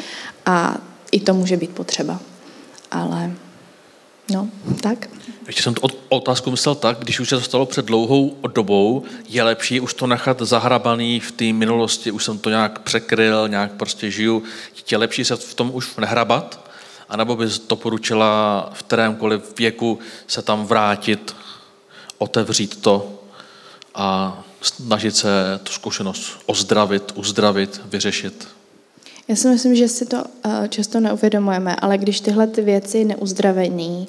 A 0.45 0.77
i 1.12 1.19
to 1.19 1.34
může 1.34 1.58
být 1.58 1.69
potřeba 1.69 2.19
ale 2.91 3.32
no, 4.32 4.49
tak. 4.82 5.10
Ještě 5.47 5.63
jsem 5.63 5.73
tu 5.73 5.82
otázku 6.10 6.51
myslel 6.51 6.75
tak, 6.75 6.99
když 6.99 7.19
už 7.19 7.30
se 7.30 7.36
to 7.36 7.41
stalo 7.41 7.65
před 7.65 7.86
dlouhou 7.86 8.38
dobou, 8.54 9.04
je 9.30 9.43
lepší 9.43 9.80
už 9.80 9.93
to 9.93 10.08
nechat 10.08 10.41
zahrabaný 10.41 11.20
v 11.20 11.32
té 11.32 11.53
minulosti, 11.53 12.11
už 12.11 12.24
jsem 12.24 12.38
to 12.38 12.49
nějak 12.49 12.80
překryl, 12.80 13.47
nějak 13.47 13.72
prostě 13.72 14.11
žiju, 14.11 14.43
je 14.91 14.97
lepší 14.97 15.26
se 15.26 15.36
v 15.36 15.53
tom 15.53 15.72
už 15.74 15.95
nehrabat, 15.95 16.70
anebo 17.09 17.36
bys 17.36 17.59
to 17.59 17.76
poručila 17.76 18.70
v 18.74 18.84
kterémkoliv 18.84 19.57
věku 19.57 19.99
se 20.28 20.41
tam 20.41 20.65
vrátit, 20.65 21.36
otevřít 22.18 22.82
to 22.82 23.20
a 23.95 24.39
snažit 24.61 25.15
se 25.15 25.59
tu 25.63 25.72
zkušenost 25.72 26.39
ozdravit, 26.45 27.11
uzdravit, 27.15 27.82
vyřešit? 27.86 28.47
Já 29.28 29.36
si 29.36 29.47
myslím, 29.47 29.76
že 29.76 29.88
si 29.88 30.05
to 30.05 30.24
eh, 30.45 30.67
často 30.67 30.99
neuvědomujeme, 30.99 31.76
ale 31.76 31.97
když 31.97 32.19
tyhle 32.19 32.47
ty 32.47 32.61
věci 32.61 33.05
neuzdravený 33.05 34.07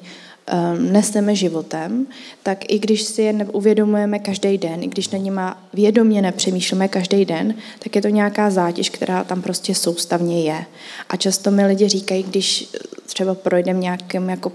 um, 0.51 0.93
neseme 0.93 1.35
životem, 1.35 2.07
tak 2.43 2.71
i 2.71 2.79
když 2.79 3.01
si 3.01 3.21
je 3.21 3.33
uvědomujeme 3.51 4.19
každý 4.19 4.57
den, 4.57 4.83
i 4.83 4.87
když 4.87 5.09
na 5.09 5.17
nima 5.17 5.63
vědomě 5.73 6.21
nepřemýšlíme 6.21 6.87
každý 6.87 7.25
den, 7.25 7.55
tak 7.79 7.95
je 7.95 8.01
to 8.01 8.07
nějaká 8.07 8.49
zátěž, 8.49 8.89
která 8.89 9.23
tam 9.23 9.41
prostě 9.41 9.75
soustavně 9.75 10.43
je. 10.43 10.65
A 11.09 11.15
často 11.15 11.51
mi 11.51 11.65
lidi 11.65 11.87
říkají, 11.87 12.23
když 12.23 12.69
třeba 13.05 13.35
projdeme 13.35 13.79
nějakým, 13.79 14.29
jako, 14.29 14.51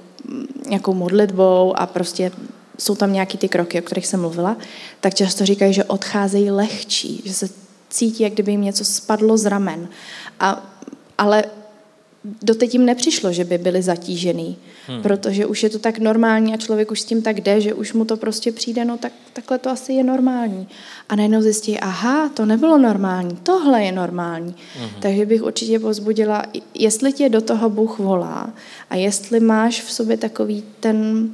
nějakou 0.69 0.95
modlitbou 0.95 1.73
a 1.77 1.87
prostě 1.87 2.31
jsou 2.79 2.95
tam 2.95 3.13
nějaký 3.13 3.39
ty 3.39 3.49
kroky, 3.49 3.79
o 3.81 3.85
kterých 3.85 4.07
jsem 4.07 4.21
mluvila, 4.21 4.57
tak 5.01 5.15
často 5.15 5.47
říkají, 5.47 5.73
že 5.73 5.85
odcházejí 5.85 6.51
lehčí, 6.51 7.23
že 7.25 7.35
se 7.35 7.49
cítí, 7.91 8.23
jak 8.23 8.33
kdyby 8.33 8.53
jim 8.53 8.63
něco 8.63 8.85
spadlo 8.85 9.39
z 9.39 9.47
ramen. 9.47 9.89
A, 10.41 10.75
ale 11.19 11.45
doteď 12.43 12.73
jim 12.73 12.87
nepřišlo, 12.87 13.33
že 13.33 13.45
by 13.45 13.59
byli 13.59 13.83
zatížený, 13.83 14.57
hmm. 14.87 15.03
protože 15.03 15.47
už 15.47 15.63
je 15.63 15.71
to 15.71 15.79
tak 15.79 15.99
normální 15.99 16.55
a 16.55 16.57
člověk 16.57 16.91
už 16.91 17.01
s 17.01 17.05
tím 17.05 17.23
tak 17.23 17.41
jde, 17.41 17.61
že 17.61 17.75
už 17.75 17.93
mu 17.93 18.05
to 18.05 18.17
prostě 18.17 18.53
přijde, 18.53 18.85
no 18.85 18.99
tak 18.99 19.13
takhle 19.33 19.59
to 19.59 19.71
asi 19.71 19.93
je 19.93 20.05
normální. 20.05 20.69
A 21.09 21.17
najednou 21.17 21.43
zjistí, 21.43 21.81
aha, 21.81 22.29
to 22.29 22.47
nebylo 22.47 22.79
normální, 22.79 23.39
tohle 23.43 23.85
je 23.85 23.93
normální. 23.93 24.55
Hmm. 24.79 24.91
Takže 25.01 25.27
bych 25.27 25.43
určitě 25.43 25.79
pozbudila, 25.79 26.45
jestli 26.75 27.13
tě 27.13 27.29
do 27.29 27.41
toho 27.41 27.71
Bůh 27.71 27.99
volá 27.99 28.53
a 28.91 28.97
jestli 28.97 29.41
máš 29.41 29.83
v 29.83 29.93
sobě 29.93 30.17
takový 30.17 30.65
ten 30.81 31.29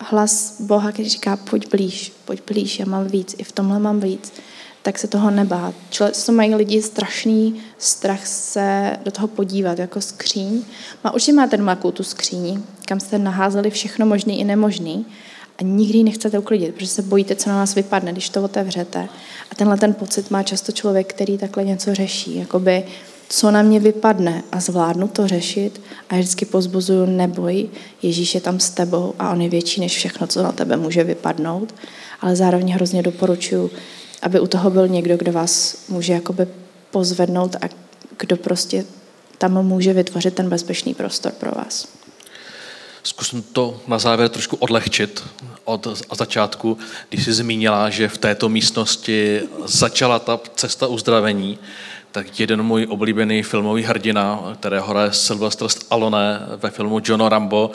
hlas 0.00 0.60
Boha, 0.60 0.92
který 0.92 1.08
říká, 1.08 1.36
pojď 1.36 1.70
blíž, 1.70 2.12
pojď 2.24 2.40
blíž, 2.46 2.78
já 2.78 2.86
mám 2.86 3.06
víc, 3.06 3.34
i 3.38 3.44
v 3.44 3.52
tomhle 3.52 3.78
mám 3.78 4.00
víc, 4.00 4.32
tak 4.86 4.98
se 4.98 5.06
toho 5.06 5.30
nebát. 5.30 5.74
Co 6.12 6.32
mají 6.32 6.54
lidi 6.54 6.82
strašný 6.82 7.60
strach 7.78 8.26
se 8.26 8.96
do 9.04 9.10
toho 9.10 9.28
podívat, 9.28 9.78
jako 9.78 10.00
skříň. 10.00 10.62
Má, 11.04 11.14
určitě 11.14 11.32
máte 11.32 11.56
doma 11.56 11.74
tu 11.74 12.02
skříň, 12.02 12.62
kam 12.84 13.00
jste 13.00 13.18
naházeli 13.18 13.70
všechno 13.70 14.06
možný 14.06 14.40
i 14.40 14.44
nemožný 14.44 15.06
a 15.58 15.62
nikdy 15.62 16.02
nechcete 16.02 16.38
uklidit, 16.38 16.74
protože 16.74 16.86
se 16.86 17.02
bojíte, 17.02 17.36
co 17.36 17.50
na 17.50 17.56
vás 17.56 17.74
vypadne, 17.74 18.12
když 18.12 18.28
to 18.28 18.42
otevřete. 18.42 19.08
A 19.50 19.54
tenhle 19.54 19.76
ten 19.76 19.94
pocit 19.94 20.30
má 20.30 20.42
často 20.42 20.72
člověk, 20.72 21.14
který 21.14 21.38
takhle 21.38 21.64
něco 21.64 21.94
řeší, 21.94 22.36
jakoby 22.36 22.84
co 23.28 23.50
na 23.50 23.62
mě 23.62 23.80
vypadne 23.80 24.42
a 24.52 24.60
zvládnu 24.60 25.08
to 25.08 25.26
řešit 25.28 25.80
a 26.08 26.14
já 26.14 26.20
vždycky 26.20 26.44
pozbuzuju 26.44 27.06
neboj, 27.06 27.68
Ježíš 28.02 28.34
je 28.34 28.40
tam 28.40 28.60
s 28.60 28.70
tebou 28.70 29.14
a 29.18 29.30
on 29.30 29.40
je 29.40 29.48
větší 29.48 29.80
než 29.80 29.96
všechno, 29.96 30.26
co 30.26 30.42
na 30.42 30.52
tebe 30.52 30.76
může 30.76 31.04
vypadnout, 31.04 31.74
ale 32.20 32.36
zároveň 32.36 32.72
hrozně 32.72 33.02
doporučuji 33.02 33.70
aby 34.22 34.40
u 34.40 34.46
toho 34.46 34.70
byl 34.70 34.88
někdo, 34.88 35.16
kdo 35.16 35.32
vás 35.32 35.76
může 35.88 36.12
jakoby 36.12 36.46
pozvednout 36.90 37.56
a 37.56 37.68
kdo 38.18 38.36
prostě 38.36 38.84
tam 39.38 39.66
může 39.66 39.92
vytvořit 39.92 40.34
ten 40.34 40.48
bezpečný 40.48 40.94
prostor 40.94 41.32
pro 41.32 41.50
vás. 41.50 41.88
Zkusím 43.02 43.42
to 43.42 43.80
na 43.88 43.98
závěr 43.98 44.28
trošku 44.28 44.56
odlehčit 44.56 45.24
od 45.64 45.86
začátku, 46.16 46.78
když 47.08 47.24
jsi 47.24 47.32
zmínila, 47.32 47.90
že 47.90 48.08
v 48.08 48.18
této 48.18 48.48
místnosti 48.48 49.42
začala 49.64 50.18
ta 50.18 50.40
cesta 50.54 50.86
uzdravení, 50.86 51.58
tak 52.12 52.40
jeden 52.40 52.62
můj 52.62 52.86
oblíbený 52.90 53.42
filmový 53.42 53.82
hrdina, 53.82 54.52
kterého 54.60 54.86
hraje 54.86 55.12
Sylvester 55.12 55.68
Stallone 55.68 56.40
ve 56.56 56.70
filmu 56.70 57.00
John 57.04 57.20
Rambo, 57.20 57.70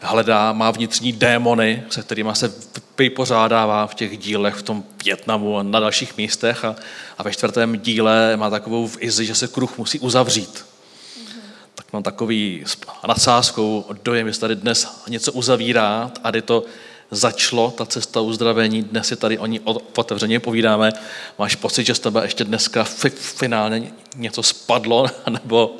hledá, 0.00 0.52
má 0.52 0.70
vnitřní 0.70 1.12
démony, 1.12 1.82
se 1.90 2.02
kterými 2.02 2.30
se 2.32 2.52
vypořádává 2.98 3.86
v 3.86 3.94
těch 3.94 4.18
dílech 4.18 4.54
v 4.54 4.62
tom 4.62 4.84
Větnamu 5.04 5.58
a 5.58 5.62
na 5.62 5.80
dalších 5.80 6.16
místech 6.16 6.64
a, 6.64 6.76
a 7.18 7.22
ve 7.22 7.32
čtvrtém 7.32 7.78
díle 7.78 8.36
má 8.36 8.50
takovou 8.50 8.86
vizi, 8.86 9.26
že 9.26 9.34
se 9.34 9.48
kruh 9.48 9.78
musí 9.78 9.98
uzavřít. 9.98 10.64
Mm-hmm. 10.64 11.40
Tak 11.74 11.92
mám 11.92 12.02
takový 12.02 12.64
nadsázkou 13.08 13.84
dojem, 14.02 14.32
že 14.32 14.40
tady 14.40 14.56
dnes 14.56 15.02
něco 15.08 15.32
uzavírá 15.32 16.10
a 16.24 16.30
kdy 16.30 16.42
to 16.42 16.64
začalo, 17.10 17.70
ta 17.70 17.86
cesta 17.86 18.20
uzdravení, 18.20 18.82
dnes 18.82 19.08
si 19.08 19.16
tady 19.16 19.38
o 19.38 19.46
ní 19.46 19.60
otevřeně 19.96 20.40
povídáme. 20.40 20.92
Máš 21.38 21.56
pocit, 21.56 21.84
že 21.84 21.94
z 21.94 21.98
tebe 21.98 22.24
ještě 22.24 22.44
dneska 22.44 22.84
finálně 23.14 23.92
něco 24.16 24.42
spadlo, 24.42 25.06
nebo 25.30 25.76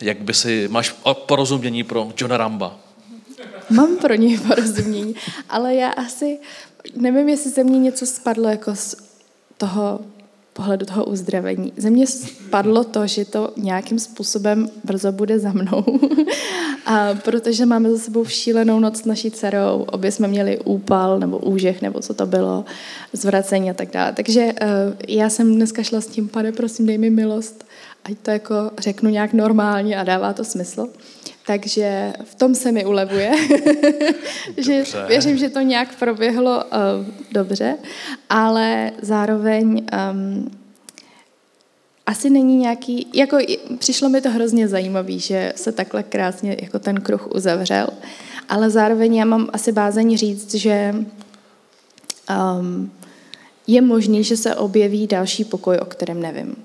jak 0.00 0.20
by 0.20 0.34
si, 0.34 0.68
máš 0.68 0.94
porozumění 1.26 1.84
pro 1.84 2.12
Johna 2.16 2.36
Ramba? 2.36 2.76
Mám 3.70 3.96
pro 3.96 4.14
něj 4.14 4.38
porozumění, 4.38 5.14
ale 5.50 5.74
já 5.74 5.90
asi 5.90 6.38
nevím, 6.96 7.28
jestli 7.28 7.50
ze 7.50 7.64
mě 7.64 7.78
něco 7.78 8.06
spadlo 8.06 8.48
jako 8.48 8.74
z 8.74 8.96
toho 9.56 10.00
pohledu 10.54 10.86
toho 10.86 11.04
uzdravení. 11.04 11.72
Ze 11.76 11.90
mě 11.90 12.06
spadlo 12.06 12.84
to, 12.84 13.06
že 13.06 13.24
to 13.24 13.52
nějakým 13.56 13.98
způsobem 13.98 14.68
brzo 14.84 15.12
bude 15.12 15.38
za 15.38 15.52
mnou. 15.52 15.84
a 16.86 17.14
protože 17.14 17.66
máme 17.66 17.90
za 17.90 17.98
sebou 17.98 18.24
šílenou 18.24 18.80
noc 18.80 19.02
s 19.02 19.04
naší 19.04 19.30
dcerou, 19.30 19.84
obě 19.92 20.12
jsme 20.12 20.28
měli 20.28 20.58
úpal 20.58 21.18
nebo 21.18 21.38
úžeh, 21.38 21.82
nebo 21.82 22.00
co 22.00 22.14
to 22.14 22.26
bylo, 22.26 22.64
zvracení 23.12 23.70
a 23.70 23.74
tak 23.74 23.90
dále. 23.90 24.12
Takže 24.12 24.44
uh, 24.44 24.94
já 25.08 25.30
jsem 25.30 25.54
dneska 25.54 25.82
šla 25.82 26.00
s 26.00 26.06
tím, 26.06 26.28
pane, 26.28 26.52
prosím, 26.52 26.86
dej 26.86 26.98
mi 26.98 27.10
milost, 27.10 27.64
ať 28.04 28.18
to 28.22 28.30
jako 28.30 28.54
řeknu 28.78 29.10
nějak 29.10 29.32
normálně 29.32 29.96
a 29.96 30.04
dává 30.04 30.32
to 30.32 30.44
smysl. 30.44 30.86
Takže 31.46 32.12
v 32.24 32.34
tom 32.34 32.54
se 32.54 32.72
mi 32.72 32.84
ulevuje, 32.84 33.32
že 34.56 34.84
věřím, 35.08 35.36
že 35.36 35.48
to 35.48 35.60
nějak 35.60 35.98
proběhlo 35.98 36.64
uh, 36.64 36.70
dobře, 37.32 37.76
ale 38.30 38.92
zároveň 39.02 39.86
um, 40.12 40.50
asi 42.06 42.30
není 42.30 42.56
nějaký, 42.56 43.06
jako 43.14 43.38
přišlo 43.78 44.08
mi 44.08 44.20
to 44.20 44.30
hrozně 44.30 44.68
zajímavé, 44.68 45.18
že 45.18 45.52
se 45.56 45.72
takhle 45.72 46.02
krásně 46.02 46.56
jako 46.62 46.78
ten 46.78 47.00
kruh 47.00 47.28
uzavřel, 47.34 47.86
ale 48.48 48.70
zároveň 48.70 49.14
já 49.14 49.24
mám 49.24 49.50
asi 49.52 49.72
bázení 49.72 50.16
říct, 50.16 50.54
že 50.54 50.94
um, 52.58 52.92
je 53.66 53.80
možný, 53.80 54.24
že 54.24 54.36
se 54.36 54.54
objeví 54.54 55.06
další 55.06 55.44
pokoj, 55.44 55.78
o 55.78 55.84
kterém 55.84 56.20
nevím 56.20 56.56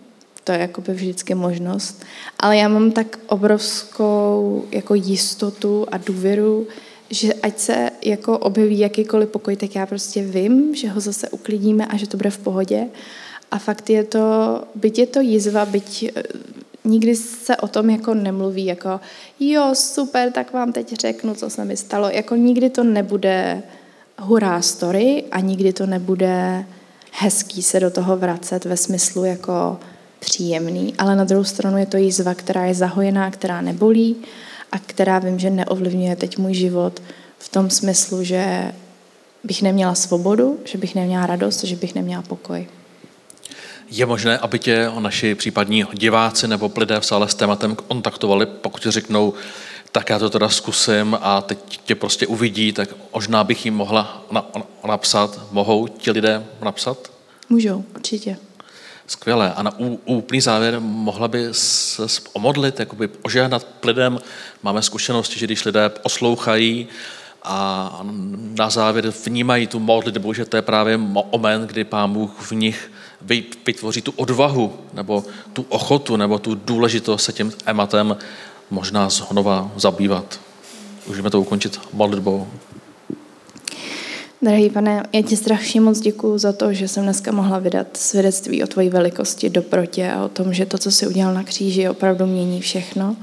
to 0.49 0.53
je 0.53 0.59
jakoby 0.59 0.93
vždycky 0.93 1.35
možnost. 1.35 2.03
Ale 2.39 2.57
já 2.57 2.67
mám 2.67 2.91
tak 2.91 3.19
obrovskou 3.27 4.65
jako 4.71 4.95
jistotu 4.95 5.85
a 5.91 5.97
důvěru, 5.97 6.67
že 7.09 7.33
ať 7.33 7.59
se 7.59 7.89
jako 8.05 8.37
objeví 8.37 8.79
jakýkoliv 8.79 9.29
pokoj, 9.29 9.55
tak 9.55 9.75
já 9.75 9.85
prostě 9.85 10.23
vím, 10.23 10.75
že 10.75 10.89
ho 10.89 10.99
zase 10.99 11.29
uklidíme 11.29 11.85
a 11.85 11.97
že 11.97 12.07
to 12.07 12.17
bude 12.17 12.29
v 12.29 12.37
pohodě. 12.37 12.87
A 13.51 13.59
fakt 13.59 13.89
je 13.89 14.03
to, 14.03 14.19
byť 14.75 14.99
je 14.99 15.07
to 15.07 15.21
jizva, 15.21 15.65
byť 15.65 16.03
eh, 16.03 16.23
nikdy 16.83 17.15
se 17.15 17.57
o 17.57 17.67
tom 17.67 17.89
jako 17.89 18.13
nemluví, 18.13 18.65
jako 18.65 18.99
jo, 19.39 19.69
super, 19.73 20.31
tak 20.31 20.53
vám 20.53 20.73
teď 20.73 20.93
řeknu, 20.93 21.35
co 21.35 21.49
se 21.49 21.65
mi 21.65 21.77
stalo. 21.77 22.09
Jako 22.09 22.35
nikdy 22.35 22.69
to 22.69 22.83
nebude 22.83 23.63
hurá 24.17 24.61
story 24.61 25.23
a 25.31 25.39
nikdy 25.39 25.73
to 25.73 25.85
nebude 25.85 26.65
hezký 27.11 27.61
se 27.61 27.79
do 27.79 27.89
toho 27.89 28.17
vracet 28.17 28.65
ve 28.65 28.77
smyslu 28.77 29.25
jako 29.25 29.79
příjemný, 30.19 30.93
ale 30.97 31.15
na 31.15 31.23
druhou 31.23 31.43
stranu 31.43 31.77
je 31.77 31.85
to 31.85 31.97
jízva, 31.97 32.33
která 32.33 32.65
je 32.65 32.73
zahojená, 32.73 33.31
která 33.31 33.61
nebolí 33.61 34.15
a 34.71 34.79
která 34.79 35.19
vím, 35.19 35.39
že 35.39 35.49
neovlivňuje 35.49 36.15
teď 36.15 36.37
můj 36.37 36.53
život 36.53 37.01
v 37.39 37.49
tom 37.49 37.69
smyslu, 37.69 38.23
že 38.23 38.71
bych 39.43 39.61
neměla 39.61 39.95
svobodu, 39.95 40.59
že 40.65 40.77
bych 40.77 40.95
neměla 40.95 41.25
radost, 41.25 41.63
že 41.63 41.75
bych 41.75 41.95
neměla 41.95 42.21
pokoj. 42.21 42.67
Je 43.91 44.05
možné, 44.05 44.37
aby 44.37 44.59
tě 44.59 44.91
naši 44.99 45.35
případní 45.35 45.85
diváci 45.93 46.47
nebo 46.47 46.71
lidé 46.77 46.99
v 46.99 47.05
sále 47.05 47.29
s 47.29 47.35
tématem 47.35 47.75
kontaktovali, 47.75 48.45
pokud 48.45 48.81
ti 48.81 48.91
řeknou, 48.91 49.33
tak 49.91 50.09
já 50.09 50.19
to 50.19 50.29
teda 50.29 50.49
zkusím 50.49 51.17
a 51.21 51.41
teď 51.41 51.79
tě 51.85 51.95
prostě 51.95 52.27
uvidí, 52.27 52.73
tak 52.73 52.89
možná 53.13 53.43
bych 53.43 53.65
jim 53.65 53.73
mohla 53.73 54.25
napsat. 54.87 55.41
Mohou 55.51 55.87
ti 55.87 56.11
lidé 56.11 56.45
napsat? 56.61 57.11
Můžou, 57.49 57.83
určitě. 57.95 58.37
Skvělé. 59.09 59.53
A 59.53 59.63
na 59.63 59.71
úplný 60.05 60.41
závěr 60.41 60.79
mohla 60.79 61.27
by 61.27 61.47
se 61.51 62.03
omodlit, 62.33 62.79
jakoby 62.79 63.09
ožehnat 63.21 63.67
lidem. 63.83 64.19
Máme 64.63 64.81
zkušenosti, 64.81 65.39
že 65.39 65.45
když 65.45 65.65
lidé 65.65 65.89
poslouchají 65.89 66.87
a 67.43 68.01
na 68.59 68.69
závěr 68.69 69.13
vnímají 69.25 69.67
tu 69.67 69.79
modlitbu, 69.79 70.33
že 70.33 70.45
to 70.45 70.55
je 70.55 70.61
právě 70.61 70.97
moment, 70.97 71.67
kdy 71.67 71.83
Pán 71.83 72.13
Bůh 72.13 72.31
v 72.39 72.51
nich 72.51 72.91
vytvoří 73.65 74.01
tu 74.01 74.11
odvahu, 74.11 74.73
nebo 74.93 75.23
tu 75.53 75.65
ochotu, 75.69 76.15
nebo 76.15 76.39
tu 76.39 76.55
důležitost 76.55 77.23
se 77.23 77.33
tím 77.33 77.53
ematem 77.65 78.17
možná 78.69 79.09
znova 79.09 79.71
zabývat. 79.75 80.39
Můžeme 81.07 81.29
to 81.29 81.41
ukončit 81.41 81.79
modlitbou. 81.93 82.47
Drahý 84.41 84.69
pane, 84.69 85.03
já 85.13 85.21
ti 85.21 85.37
strašně 85.37 85.81
moc 85.81 85.99
děkuji 85.99 86.37
za 86.37 86.53
to, 86.53 86.73
že 86.73 86.87
jsem 86.87 87.03
dneska 87.03 87.31
mohla 87.31 87.59
vydat 87.59 87.87
svědectví 87.97 88.63
o 88.63 88.67
tvoji 88.67 88.89
velikosti 88.89 89.49
do 89.49 89.61
protě 89.61 90.11
a 90.11 90.23
o 90.23 90.29
tom, 90.29 90.53
že 90.53 90.65
to, 90.65 90.77
co 90.77 90.91
jsi 90.91 91.07
udělal 91.07 91.33
na 91.33 91.43
kříži, 91.43 91.89
opravdu 91.89 92.25
mění 92.25 92.61
všechno 92.61 93.15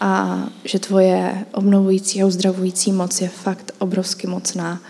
a 0.00 0.42
že 0.64 0.78
tvoje 0.78 1.44
obnovující 1.52 2.22
a 2.22 2.26
uzdravující 2.26 2.92
moc 2.92 3.20
je 3.20 3.28
fakt 3.28 3.72
obrovsky 3.78 4.26
mocná. 4.26 4.80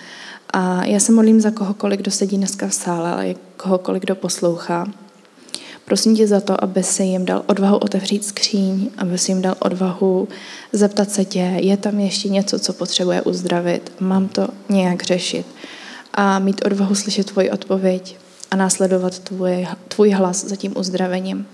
A 0.51 0.85
já 0.85 1.01
se 1.01 1.13
modlím 1.13 1.41
za 1.41 1.51
kohokoliv, 1.51 2.01
kdo 2.01 2.11
sedí 2.11 2.37
dneska 2.37 2.69
v 2.69 2.75
sále, 2.75 3.11
ale 3.11 3.35
kohokoliv, 3.57 4.03
kdo 4.03 4.15
poslouchá. 4.15 4.87
Prosím 5.93 6.17
tě 6.17 6.27
za 6.27 6.41
to, 6.41 6.65
aby 6.65 6.83
si 6.83 7.03
jim 7.03 7.25
dal 7.25 7.43
odvahu 7.47 7.77
otevřít 7.77 8.25
skříň, 8.25 8.91
aby 8.99 9.19
si 9.19 9.31
jim 9.31 9.43
dal 9.43 9.55
odvahu 9.59 10.29
zeptat 10.73 11.11
se 11.11 11.25
tě, 11.25 11.53
je 11.57 11.77
tam 11.77 12.01
ještě 12.01 12.29
něco, 12.29 12.59
co 12.59 12.73
potřebuje 12.73 13.23
uzdravit, 13.23 13.93
mám 14.01 14.29
to 14.29 14.49
nějak 14.69 15.03
řešit 15.03 15.47
a 16.15 16.39
mít 16.39 16.65
odvahu 16.67 16.95
slyšet 16.95 17.27
tvoji 17.27 17.51
odpověď 17.51 18.17
a 18.51 18.57
následovat 18.57 19.19
tvůj, 19.19 19.67
tvůj 19.89 20.11
hlas 20.11 20.45
za 20.45 20.57
tím 20.57 20.73
uzdravením. 20.77 21.47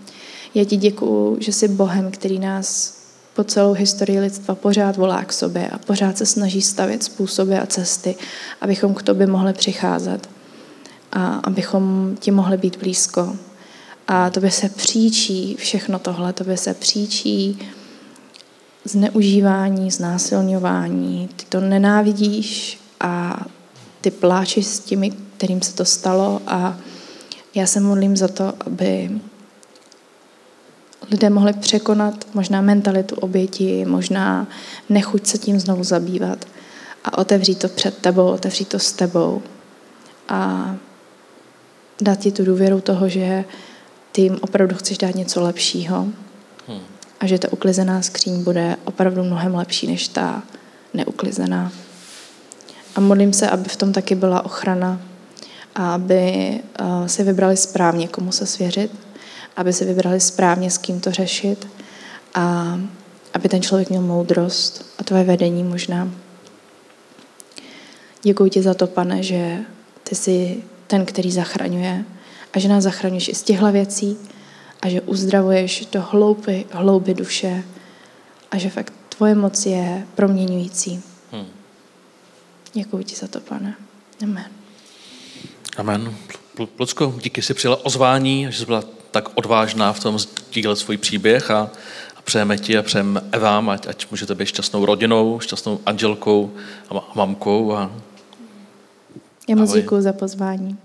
Já 0.54 0.64
ti 0.64 0.76
děkuju, 0.76 1.36
že 1.40 1.52
jsi 1.52 1.68
Bohem, 1.68 2.10
který 2.10 2.38
nás 2.38 2.98
po 3.34 3.44
celou 3.44 3.72
historii 3.72 4.20
lidstva 4.20 4.54
pořád 4.54 4.96
volá 4.96 5.24
k 5.24 5.32
sobě 5.32 5.68
a 5.68 5.78
pořád 5.78 6.18
se 6.18 6.26
snaží 6.26 6.62
stavět 6.62 7.02
způsoby 7.02 7.56
a 7.56 7.66
cesty, 7.66 8.14
abychom 8.60 8.94
k 8.94 9.02
tobě 9.02 9.26
mohli 9.26 9.52
přicházet 9.52 10.28
a 11.12 11.34
abychom 11.34 12.16
ti 12.20 12.30
mohli 12.30 12.56
být 12.56 12.78
blízko. 12.78 13.36
A 14.08 14.30
tobě 14.30 14.50
se 14.50 14.68
příčí 14.68 15.56
všechno 15.58 15.98
tohle, 15.98 16.32
tobě 16.32 16.56
se 16.56 16.74
příčí 16.74 17.58
zneužívání, 18.84 19.90
znásilňování, 19.90 21.28
ty 21.36 21.44
to 21.48 21.60
nenávidíš 21.60 22.80
a 23.00 23.44
ty 24.00 24.10
pláčeš 24.10 24.66
s 24.66 24.80
těmi, 24.80 25.10
kterým 25.36 25.62
se 25.62 25.74
to 25.74 25.84
stalo. 25.84 26.42
A 26.46 26.78
já 27.54 27.66
se 27.66 27.80
modlím 27.80 28.16
za 28.16 28.28
to, 28.28 28.52
aby 28.66 29.10
lidé 31.10 31.30
mohli 31.30 31.52
překonat 31.52 32.26
možná 32.34 32.60
mentalitu 32.60 33.14
oběti, 33.14 33.84
možná 33.84 34.46
nechuť 34.88 35.26
se 35.26 35.38
tím 35.38 35.60
znovu 35.60 35.84
zabývat. 35.84 36.44
A 37.04 37.18
otevřít 37.18 37.58
to 37.58 37.68
před 37.68 37.98
tebou, 37.98 38.28
otevřít 38.28 38.68
to 38.68 38.78
s 38.78 38.92
tebou. 38.92 39.42
A 40.28 40.74
dát 42.00 42.18
ti 42.18 42.32
tu 42.32 42.44
důvěru 42.44 42.80
toho, 42.80 43.08
že 43.08 43.44
ty 44.12 44.22
jim 44.22 44.38
opravdu 44.40 44.76
chceš 44.76 44.98
dát 44.98 45.14
něco 45.14 45.42
lepšího 45.42 46.06
hmm. 46.68 46.80
a 47.20 47.26
že 47.26 47.38
ta 47.38 47.52
uklizená 47.52 48.02
skříň 48.02 48.44
bude 48.44 48.76
opravdu 48.84 49.24
mnohem 49.24 49.54
lepší 49.54 49.86
než 49.86 50.08
ta 50.08 50.42
neuklizená. 50.94 51.72
A 52.96 53.00
modlím 53.00 53.32
se, 53.32 53.50
aby 53.50 53.68
v 53.68 53.76
tom 53.76 53.92
taky 53.92 54.14
byla 54.14 54.44
ochrana 54.44 55.00
a 55.74 55.94
aby 55.94 56.52
uh, 56.80 57.06
si 57.06 57.22
vybrali 57.22 57.56
správně, 57.56 58.08
komu 58.08 58.32
se 58.32 58.46
svěřit, 58.46 58.90
aby 59.56 59.72
si 59.72 59.84
vybrali 59.84 60.20
správně, 60.20 60.70
s 60.70 60.78
kým 60.78 61.00
to 61.00 61.12
řešit 61.12 61.68
a 62.34 62.78
aby 63.34 63.48
ten 63.48 63.62
člověk 63.62 63.90
měl 63.90 64.02
moudrost 64.02 64.84
a 64.98 65.04
tvoje 65.04 65.24
vedení 65.24 65.64
možná. 65.64 66.10
Děkuji 68.22 68.50
ti 68.50 68.62
za 68.62 68.74
to, 68.74 68.86
pane, 68.86 69.22
že 69.22 69.58
ty 70.02 70.14
jsi 70.14 70.62
ten, 70.86 71.06
který 71.06 71.32
zachraňuje 71.32 72.04
a 72.52 72.58
že 72.58 72.68
nás 72.68 72.84
zachraňuješ 72.84 73.28
i 73.28 73.34
z 73.34 73.42
těchto 73.42 73.72
věcí 73.72 74.16
a 74.82 74.88
že 74.88 75.00
uzdravuješ 75.00 75.86
do 75.92 76.02
hlouby, 76.02 76.64
hlouby 76.70 77.14
duše 77.14 77.64
a 78.50 78.58
že 78.58 78.70
fakt 78.70 78.92
tvoje 79.08 79.34
moc 79.34 79.66
je 79.66 80.06
proměňující. 80.14 81.02
Hmm. 81.32 81.46
Děkuji 82.72 83.04
ti 83.04 83.16
za 83.16 83.28
to, 83.28 83.40
pane. 83.40 83.74
Amen. 84.22 84.50
Amen. 85.76 86.14
Lucko, 86.78 87.14
díky, 87.22 87.42
jsi 87.42 87.54
přijela 87.54 87.84
ozvání, 87.84 88.46
že 88.50 88.58
jsi 88.58 88.66
byla 88.66 88.82
tak 89.10 89.28
odvážná 89.34 89.92
v 89.92 90.00
tom 90.00 90.18
sdílet 90.18 90.78
svůj 90.78 90.96
příběh 90.96 91.50
a, 91.50 91.70
a 92.16 92.22
přejeme 92.22 92.58
ti 92.58 92.78
a 92.78 92.82
přejeme 92.82 93.20
Evám, 93.32 93.70
ať, 93.70 93.86
ať 93.86 94.10
můžete 94.10 94.34
být 94.34 94.46
šťastnou 94.46 94.84
rodinou, 94.84 95.40
šťastnou 95.40 95.80
andělkou 95.86 96.52
a 96.90 97.12
mamkou. 97.14 97.72
A, 97.72 97.90
Já 99.48 99.56
moc 99.56 99.72
děkuji 99.72 100.02
za 100.02 100.12
pozvání. 100.12 100.78